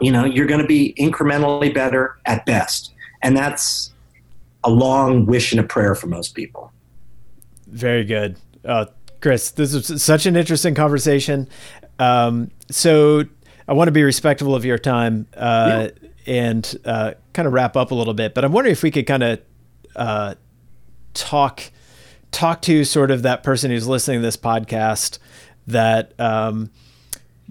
you 0.00 0.12
know 0.12 0.24
you're 0.24 0.46
going 0.46 0.60
to 0.60 0.66
be 0.66 0.94
incrementally 0.98 1.72
better 1.74 2.18
at 2.26 2.44
best 2.46 2.92
and 3.22 3.36
that's 3.36 3.92
a 4.64 4.70
long 4.70 5.26
wish 5.26 5.52
and 5.52 5.60
a 5.60 5.64
prayer 5.64 5.94
for 5.94 6.06
most 6.06 6.34
people 6.34 6.70
very 7.66 8.04
good 8.04 8.36
uh, 8.64 8.84
Chris, 9.22 9.52
this 9.52 9.72
is 9.72 10.02
such 10.02 10.26
an 10.26 10.36
interesting 10.36 10.74
conversation. 10.74 11.48
Um, 12.00 12.50
so 12.70 13.24
I 13.72 13.74
want 13.74 13.88
to 13.88 13.92
be 13.92 14.02
respectful 14.02 14.54
of 14.54 14.66
your 14.66 14.76
time 14.76 15.26
uh, 15.34 15.88
yeah. 16.02 16.08
and 16.26 16.78
uh, 16.84 17.14
kind 17.32 17.46
of 17.46 17.54
wrap 17.54 17.74
up 17.74 17.90
a 17.90 17.94
little 17.94 18.12
bit. 18.12 18.34
But 18.34 18.44
I'm 18.44 18.52
wondering 18.52 18.72
if 18.72 18.82
we 18.82 18.90
could 18.90 19.06
kind 19.06 19.22
of 19.22 19.40
uh, 19.96 20.34
talk 21.14 21.62
talk 22.32 22.60
to 22.62 22.84
sort 22.84 23.10
of 23.10 23.22
that 23.22 23.42
person 23.42 23.70
who's 23.70 23.88
listening 23.88 24.18
to 24.18 24.22
this 24.22 24.36
podcast 24.36 25.18
that 25.68 26.12
um, 26.20 26.70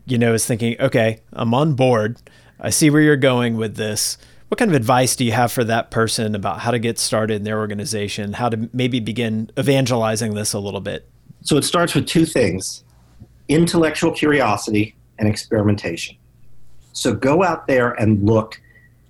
you 0.05 0.19
know 0.19 0.35
is 0.35 0.45
thinking, 0.45 0.79
okay, 0.79 1.21
I'm 1.33 1.55
on 1.55 1.73
board. 1.73 2.19
I 2.59 2.69
see 2.69 2.91
where 2.91 3.01
you're 3.01 3.15
going 3.17 3.57
with 3.57 3.75
this. 3.75 4.19
What 4.49 4.59
kind 4.59 4.69
of 4.69 4.75
advice 4.75 5.15
do 5.15 5.25
you 5.25 5.31
have 5.31 5.51
for 5.51 5.63
that 5.63 5.89
person 5.89 6.35
about 6.35 6.59
how 6.59 6.69
to 6.69 6.77
get 6.77 6.99
started 6.99 7.37
in 7.37 7.45
their 7.45 7.57
organization, 7.57 8.33
how 8.33 8.49
to 8.49 8.69
maybe 8.73 8.99
begin 8.99 9.49
evangelizing 9.57 10.35
this 10.35 10.53
a 10.53 10.59
little 10.59 10.81
bit? 10.81 11.09
So 11.41 11.57
it 11.57 11.63
starts 11.63 11.95
with 11.95 12.05
two 12.05 12.27
things 12.27 12.83
intellectual 13.47 14.11
curiosity 14.11 14.95
and 15.21 15.29
experimentation. 15.29 16.17
So 16.91 17.13
go 17.13 17.43
out 17.43 17.67
there 17.67 17.91
and 17.91 18.25
look 18.25 18.59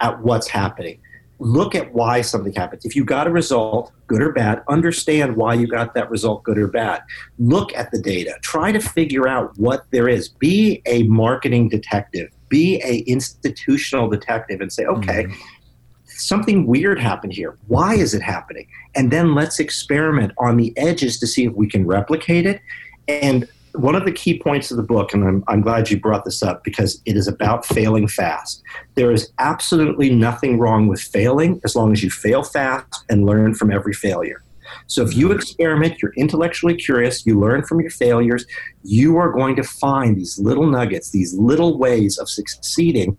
at 0.01 0.19
what's 0.21 0.47
happening. 0.47 0.99
Look 1.39 1.73
at 1.73 1.91
why 1.91 2.21
something 2.21 2.53
happens. 2.53 2.85
If 2.85 2.95
you 2.95 3.03
got 3.03 3.25
a 3.25 3.31
result, 3.31 3.91
good 4.05 4.21
or 4.21 4.31
bad, 4.31 4.61
understand 4.67 5.35
why 5.35 5.55
you 5.55 5.65
got 5.65 5.95
that 5.95 6.11
result, 6.11 6.43
good 6.43 6.59
or 6.59 6.67
bad. 6.67 7.01
Look 7.39 7.73
at 7.73 7.89
the 7.89 7.99
data. 7.99 8.35
Try 8.43 8.71
to 8.71 8.79
figure 8.79 9.27
out 9.27 9.57
what 9.57 9.85
there 9.89 10.07
is. 10.07 10.29
Be 10.29 10.83
a 10.85 11.01
marketing 11.03 11.69
detective. 11.69 12.29
Be 12.49 12.79
a 12.83 12.99
institutional 13.09 14.07
detective 14.07 14.61
and 14.61 14.71
say, 14.71 14.85
okay, 14.85 15.23
mm-hmm 15.23 15.47
something 16.21 16.67
weird 16.67 16.99
happened 16.99 17.33
here. 17.33 17.57
Why 17.67 17.95
is 17.95 18.13
it 18.13 18.21
happening? 18.21 18.67
And 18.95 19.11
then 19.11 19.33
let's 19.33 19.59
experiment 19.59 20.33
on 20.37 20.57
the 20.57 20.71
edges 20.77 21.19
to 21.19 21.27
see 21.27 21.45
if 21.45 21.53
we 21.53 21.67
can 21.67 21.85
replicate 21.87 22.45
it. 22.45 22.61
And 23.07 23.47
one 23.73 23.95
of 23.95 24.05
the 24.05 24.11
key 24.11 24.39
points 24.39 24.71
of 24.71 24.77
the 24.77 24.83
book, 24.83 25.13
and 25.13 25.23
I'm, 25.23 25.43
I'm 25.47 25.61
glad 25.61 25.89
you 25.89 25.99
brought 25.99 26.25
this 26.25 26.43
up 26.43 26.63
because 26.63 27.01
it 27.05 27.15
is 27.15 27.27
about 27.27 27.65
failing 27.65 28.07
fast. 28.07 28.61
There 28.95 29.11
is 29.11 29.31
absolutely 29.39 30.13
nothing 30.13 30.59
wrong 30.59 30.87
with 30.87 31.01
failing 31.01 31.61
as 31.63 31.75
long 31.75 31.91
as 31.91 32.03
you 32.03 32.09
fail 32.09 32.43
fast 32.43 33.03
and 33.09 33.25
learn 33.25 33.53
from 33.55 33.71
every 33.71 33.93
failure. 33.93 34.43
So 34.87 35.03
if 35.03 35.15
you 35.15 35.31
experiment, 35.31 36.01
you're 36.01 36.13
intellectually 36.15 36.75
curious, 36.75 37.25
you 37.25 37.37
learn 37.37 37.63
from 37.63 37.81
your 37.81 37.89
failures, 37.89 38.45
you 38.83 39.17
are 39.17 39.31
going 39.31 39.55
to 39.57 39.63
find 39.63 40.15
these 40.15 40.39
little 40.39 40.65
nuggets, 40.65 41.11
these 41.11 41.33
little 41.33 41.77
ways 41.77 42.17
of 42.17 42.29
succeeding 42.29 43.17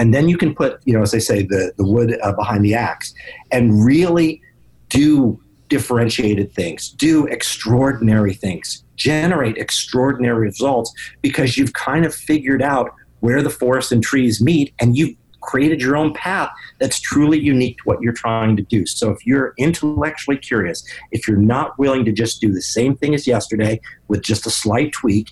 and 0.00 0.14
then 0.14 0.28
you 0.28 0.36
can 0.36 0.54
put 0.54 0.80
you 0.84 0.94
know 0.94 1.02
as 1.02 1.14
i 1.14 1.18
say 1.18 1.42
the, 1.42 1.72
the 1.76 1.84
wood 1.84 2.18
uh, 2.22 2.32
behind 2.32 2.64
the 2.64 2.74
axe 2.74 3.14
and 3.52 3.84
really 3.84 4.40
do 4.88 5.40
differentiated 5.70 6.52
things 6.52 6.90
do 6.90 7.26
extraordinary 7.26 8.34
things 8.34 8.84
generate 8.96 9.56
extraordinary 9.56 10.40
results 10.40 10.92
because 11.22 11.56
you've 11.56 11.72
kind 11.72 12.04
of 12.04 12.14
figured 12.14 12.60
out 12.60 12.92
where 13.20 13.42
the 13.42 13.50
forest 13.50 13.92
and 13.92 14.02
trees 14.02 14.42
meet 14.42 14.74
and 14.78 14.96
you've 14.96 15.16
created 15.40 15.80
your 15.80 15.96
own 15.96 16.12
path 16.12 16.50
that's 16.78 17.00
truly 17.00 17.38
unique 17.38 17.78
to 17.78 17.82
what 17.84 18.00
you're 18.02 18.12
trying 18.12 18.56
to 18.56 18.62
do. 18.62 18.84
So 18.86 19.10
if 19.10 19.24
you're 19.26 19.54
intellectually 19.58 20.36
curious, 20.36 20.84
if 21.12 21.26
you're 21.26 21.38
not 21.38 21.78
willing 21.78 22.04
to 22.04 22.12
just 22.12 22.40
do 22.40 22.52
the 22.52 22.62
same 22.62 22.94
thing 22.96 23.14
as 23.14 23.26
yesterday 23.26 23.80
with 24.08 24.22
just 24.22 24.46
a 24.46 24.50
slight 24.50 24.92
tweak, 24.92 25.30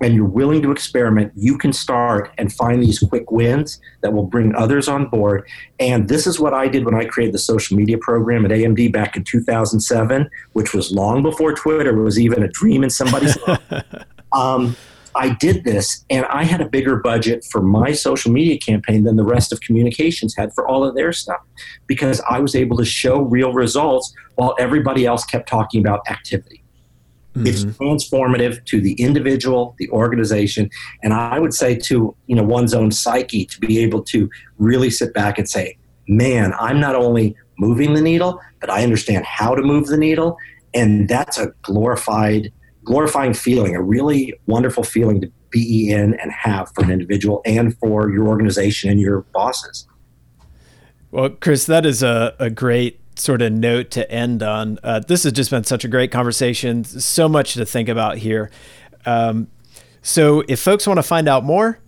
and 0.00 0.14
you're 0.14 0.24
willing 0.24 0.62
to 0.62 0.72
experiment, 0.72 1.32
you 1.36 1.58
can 1.58 1.72
start 1.72 2.30
and 2.38 2.52
find 2.52 2.82
these 2.82 2.98
quick 2.98 3.30
wins 3.30 3.80
that 4.02 4.12
will 4.12 4.24
bring 4.24 4.54
others 4.54 4.88
on 4.88 5.06
board. 5.06 5.46
And 5.78 6.08
this 6.08 6.26
is 6.26 6.40
what 6.40 6.54
I 6.54 6.68
did 6.68 6.84
when 6.84 6.94
I 6.94 7.04
created 7.04 7.34
the 7.34 7.38
social 7.38 7.76
media 7.76 7.98
program 7.98 8.44
at 8.44 8.50
AMD 8.50 8.92
back 8.92 9.16
in 9.16 9.24
2007, 9.24 10.28
which 10.52 10.72
was 10.72 10.90
long 10.90 11.22
before 11.22 11.52
Twitter 11.52 11.94
was 11.94 12.18
even 12.18 12.42
a 12.42 12.48
dream 12.48 12.82
in 12.82 12.90
somebody's 12.90 13.36
life. 13.46 13.60
Um, 14.32 14.76
I 15.14 15.34
did 15.34 15.64
this 15.64 16.04
and 16.08 16.24
I 16.26 16.44
had 16.44 16.60
a 16.60 16.68
bigger 16.68 16.96
budget 16.96 17.44
for 17.44 17.60
my 17.60 17.92
social 17.92 18.30
media 18.30 18.58
campaign 18.58 19.04
than 19.04 19.16
the 19.16 19.24
rest 19.24 19.52
of 19.52 19.60
communications 19.60 20.36
had 20.36 20.54
for 20.54 20.68
all 20.68 20.84
of 20.84 20.94
their 20.94 21.12
stuff 21.12 21.40
because 21.86 22.22
I 22.30 22.38
was 22.38 22.54
able 22.54 22.76
to 22.76 22.84
show 22.84 23.22
real 23.22 23.52
results 23.52 24.14
while 24.36 24.54
everybody 24.58 25.06
else 25.06 25.24
kept 25.24 25.48
talking 25.48 25.80
about 25.80 26.08
activity. 26.08 26.59
Mm-hmm. 27.34 27.46
It's 27.46 27.64
transformative 27.64 28.64
to 28.66 28.80
the 28.80 28.94
individual, 28.94 29.76
the 29.78 29.88
organization, 29.90 30.68
and 31.02 31.12
I 31.14 31.38
would 31.38 31.54
say 31.54 31.76
to 31.76 32.14
you 32.26 32.36
know 32.36 32.42
one's 32.42 32.74
own 32.74 32.90
psyche 32.90 33.44
to 33.44 33.60
be 33.60 33.78
able 33.78 34.02
to 34.04 34.28
really 34.58 34.90
sit 34.90 35.14
back 35.14 35.38
and 35.38 35.48
say, 35.48 35.76
"Man, 36.08 36.52
I'm 36.58 36.80
not 36.80 36.96
only 36.96 37.36
moving 37.56 37.94
the 37.94 38.00
needle, 38.00 38.40
but 38.60 38.68
I 38.68 38.82
understand 38.82 39.24
how 39.26 39.54
to 39.54 39.62
move 39.62 39.86
the 39.86 39.96
needle." 39.96 40.36
And 40.74 41.08
that's 41.08 41.38
a 41.38 41.52
glorified 41.62 42.52
glorifying 42.84 43.34
feeling, 43.34 43.76
a 43.76 43.82
really 43.82 44.34
wonderful 44.46 44.82
feeling 44.82 45.20
to 45.20 45.30
be 45.50 45.90
in 45.90 46.14
and 46.14 46.32
have 46.32 46.72
for 46.74 46.84
an 46.84 46.90
individual 46.90 47.42
and 47.44 47.76
for 47.78 48.10
your 48.10 48.26
organization 48.26 48.90
and 48.90 49.00
your 49.00 49.20
bosses. 49.32 49.86
Well, 51.10 51.30
Chris, 51.30 51.66
that 51.66 51.84
is 51.86 52.02
a, 52.02 52.34
a 52.38 52.50
great 52.50 52.99
sort 53.20 53.42
of 53.42 53.52
note 53.52 53.90
to 53.92 54.10
end 54.10 54.42
on. 54.42 54.78
Uh, 54.82 55.00
this 55.00 55.24
has 55.24 55.32
just 55.32 55.50
been 55.50 55.64
such 55.64 55.84
a 55.84 55.88
great 55.88 56.10
conversation. 56.10 56.84
So 56.84 57.28
much 57.28 57.54
to 57.54 57.64
think 57.64 57.88
about 57.88 58.18
here. 58.18 58.50
Um, 59.06 59.48
so, 60.02 60.42
if 60.48 60.60
folks 60.60 60.86
want 60.86 60.98
to 60.98 61.02
find 61.02 61.28
out 61.28 61.44
more, 61.44 61.78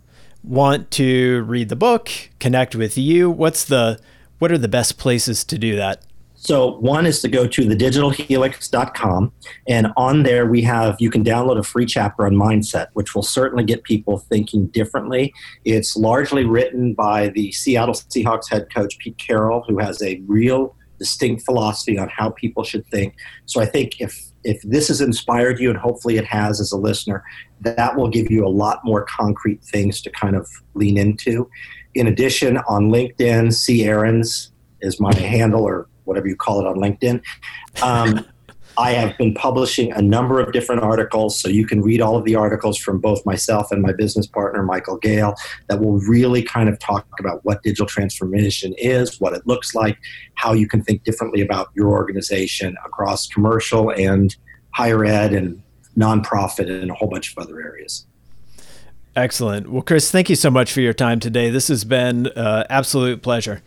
want 0.43 0.91
to 0.91 1.43
read 1.43 1.69
the 1.69 1.75
book, 1.75 2.09
connect 2.39 2.75
with 2.75 2.97
you, 2.97 3.29
what's 3.29 3.65
the 3.65 3.99
what 4.39 4.51
are 4.51 4.57
the 4.57 4.67
best 4.67 4.97
places 4.97 5.43
to 5.45 5.57
do 5.57 5.75
that? 5.77 6.03
So 6.35 6.77
one 6.79 7.05
is 7.05 7.21
to 7.21 7.29
go 7.29 7.47
to 7.47 7.61
thedigitalhelix.com, 7.61 9.31
and 9.69 9.87
on 9.95 10.23
there 10.23 10.45
we 10.45 10.61
have 10.63 10.97
you 10.99 11.09
can 11.09 11.23
download 11.23 11.57
a 11.57 11.63
free 11.63 11.85
chapter 11.85 12.25
on 12.25 12.33
mindset, 12.33 12.87
which 12.93 13.15
will 13.15 13.23
certainly 13.23 13.63
get 13.63 13.83
people 13.83 14.19
thinking 14.19 14.67
differently. 14.67 15.33
It's 15.63 15.95
largely 15.95 16.43
written 16.43 16.93
by 16.93 17.29
the 17.29 17.53
Seattle 17.53 17.93
Seahawks 17.93 18.49
head 18.49 18.67
coach 18.73 18.99
Pete 18.99 19.17
Carroll, 19.17 19.63
who 19.65 19.77
has 19.79 20.01
a 20.01 20.21
real 20.27 20.75
distinct 21.03 21.43
philosophy 21.43 21.97
on 21.99 22.07
how 22.07 22.29
people 22.29 22.63
should 22.63 22.85
think. 22.87 23.13
So 23.45 23.59
I 23.59 23.65
think 23.65 23.99
if 23.99 24.13
if 24.45 24.61
this 24.63 24.87
has 24.89 24.99
inspired 25.01 25.59
you, 25.59 25.69
and 25.69 25.79
hopefully 25.79 26.17
it 26.17 26.25
has 26.25 26.59
as 26.59 26.71
a 26.71 26.77
listener, 26.77 27.23
that 27.61 27.95
will 27.97 28.09
give 28.09 28.29
you 28.29 28.45
a 28.45 28.53
lot 28.63 28.79
more 28.83 29.03
concrete 29.05 29.61
things 29.63 30.01
to 30.01 30.09
kind 30.09 30.35
of 30.35 30.49
lean 30.73 30.97
into. 30.97 31.49
In 31.93 32.07
addition, 32.07 32.57
on 32.75 32.89
LinkedIn, 32.89 33.53
C. 33.53 33.85
Aarons 33.85 34.51
is 34.81 34.99
my 34.99 35.15
handle, 35.15 35.63
or 35.63 35.87
whatever 36.05 36.27
you 36.27 36.35
call 36.35 36.59
it 36.61 36.67
on 36.67 36.75
LinkedIn. 36.75 37.21
Um, 37.81 38.25
I 38.77 38.91
have 38.93 39.17
been 39.17 39.33
publishing 39.33 39.91
a 39.91 40.01
number 40.01 40.39
of 40.39 40.51
different 40.51 40.81
articles, 40.81 41.39
so 41.39 41.47
you 41.47 41.65
can 41.65 41.81
read 41.81 42.01
all 42.01 42.15
of 42.15 42.25
the 42.25 42.35
articles 42.35 42.77
from 42.77 42.99
both 42.99 43.23
myself 43.25 43.71
and 43.71 43.81
my 43.81 43.93
business 43.93 44.25
partner, 44.25 44.63
Michael 44.63 44.97
Gale, 44.97 45.35
that 45.67 45.79
will 45.79 45.99
really 45.99 46.41
kind 46.41 46.69
of 46.69 46.79
talk 46.79 47.05
about 47.19 47.45
what 47.45 47.61
digital 47.61 47.85
transformation 47.85 48.73
is, 48.77 49.19
what 49.19 49.33
it 49.33 49.45
looks 49.45 49.75
like, 49.75 49.97
how 50.35 50.53
you 50.53 50.67
can 50.67 50.83
think 50.83 51.03
differently 51.03 51.41
about 51.41 51.69
your 51.75 51.89
organization 51.89 52.75
across 52.85 53.27
commercial 53.27 53.91
and 53.91 54.35
higher 54.71 55.05
ed 55.05 55.33
and 55.33 55.61
nonprofit 55.95 56.69
and 56.69 56.89
a 56.89 56.93
whole 56.95 57.09
bunch 57.09 57.31
of 57.31 57.43
other 57.43 57.61
areas. 57.61 58.07
Excellent. 59.15 59.69
Well, 59.69 59.83
Chris, 59.83 60.09
thank 60.09 60.29
you 60.29 60.35
so 60.35 60.49
much 60.49 60.71
for 60.71 60.81
your 60.81 60.93
time 60.93 61.19
today. 61.19 61.51
This 61.51 61.67
has 61.67 61.85
been 61.85 62.25
an 62.27 62.37
uh, 62.37 62.65
absolute 62.71 63.21
pleasure. 63.21 63.61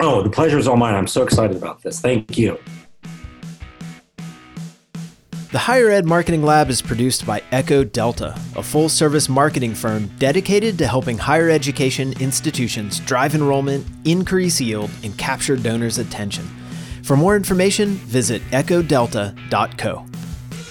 Oh, 0.00 0.22
the 0.22 0.30
pleasure 0.30 0.58
is 0.58 0.66
all 0.66 0.76
mine. 0.76 0.94
I'm 0.94 1.06
so 1.06 1.22
excited 1.22 1.56
about 1.56 1.82
this. 1.82 2.00
Thank 2.00 2.36
you. 2.36 2.58
The 5.52 5.58
Higher 5.58 5.90
Ed 5.90 6.06
Marketing 6.06 6.44
Lab 6.44 6.70
is 6.70 6.80
produced 6.80 7.26
by 7.26 7.42
Echo 7.50 7.82
Delta, 7.82 8.40
a 8.54 8.62
full 8.62 8.88
service 8.88 9.28
marketing 9.28 9.74
firm 9.74 10.08
dedicated 10.16 10.78
to 10.78 10.86
helping 10.86 11.18
higher 11.18 11.50
education 11.50 12.12
institutions 12.20 13.00
drive 13.00 13.34
enrollment, 13.34 13.84
increase 14.04 14.60
yield, 14.60 14.90
and 15.02 15.18
capture 15.18 15.56
donors' 15.56 15.98
attention. 15.98 16.48
For 17.02 17.16
more 17.16 17.34
information, 17.34 17.94
visit 17.94 18.42
echodelta.co. 18.52 20.06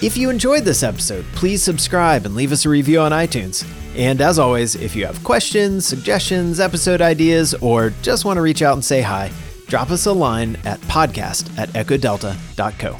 If 0.00 0.16
you 0.16 0.30
enjoyed 0.30 0.64
this 0.64 0.82
episode, 0.82 1.26
please 1.34 1.62
subscribe 1.62 2.24
and 2.24 2.34
leave 2.34 2.50
us 2.50 2.64
a 2.64 2.70
review 2.70 3.00
on 3.00 3.12
iTunes. 3.12 3.68
And 3.94 4.22
as 4.22 4.38
always, 4.38 4.76
if 4.76 4.96
you 4.96 5.04
have 5.04 5.22
questions, 5.24 5.84
suggestions, 5.84 6.58
episode 6.58 7.02
ideas, 7.02 7.52
or 7.60 7.90
just 8.00 8.24
want 8.24 8.38
to 8.38 8.42
reach 8.42 8.62
out 8.62 8.74
and 8.74 8.84
say 8.84 9.02
hi, 9.02 9.30
drop 9.66 9.90
us 9.90 10.06
a 10.06 10.12
line 10.12 10.56
at 10.64 10.80
podcast 10.82 11.58
at 11.58 11.68
echodelta.co. 11.70 12.96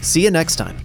See 0.00 0.22
you 0.22 0.30
next 0.30 0.54
time. 0.54 0.83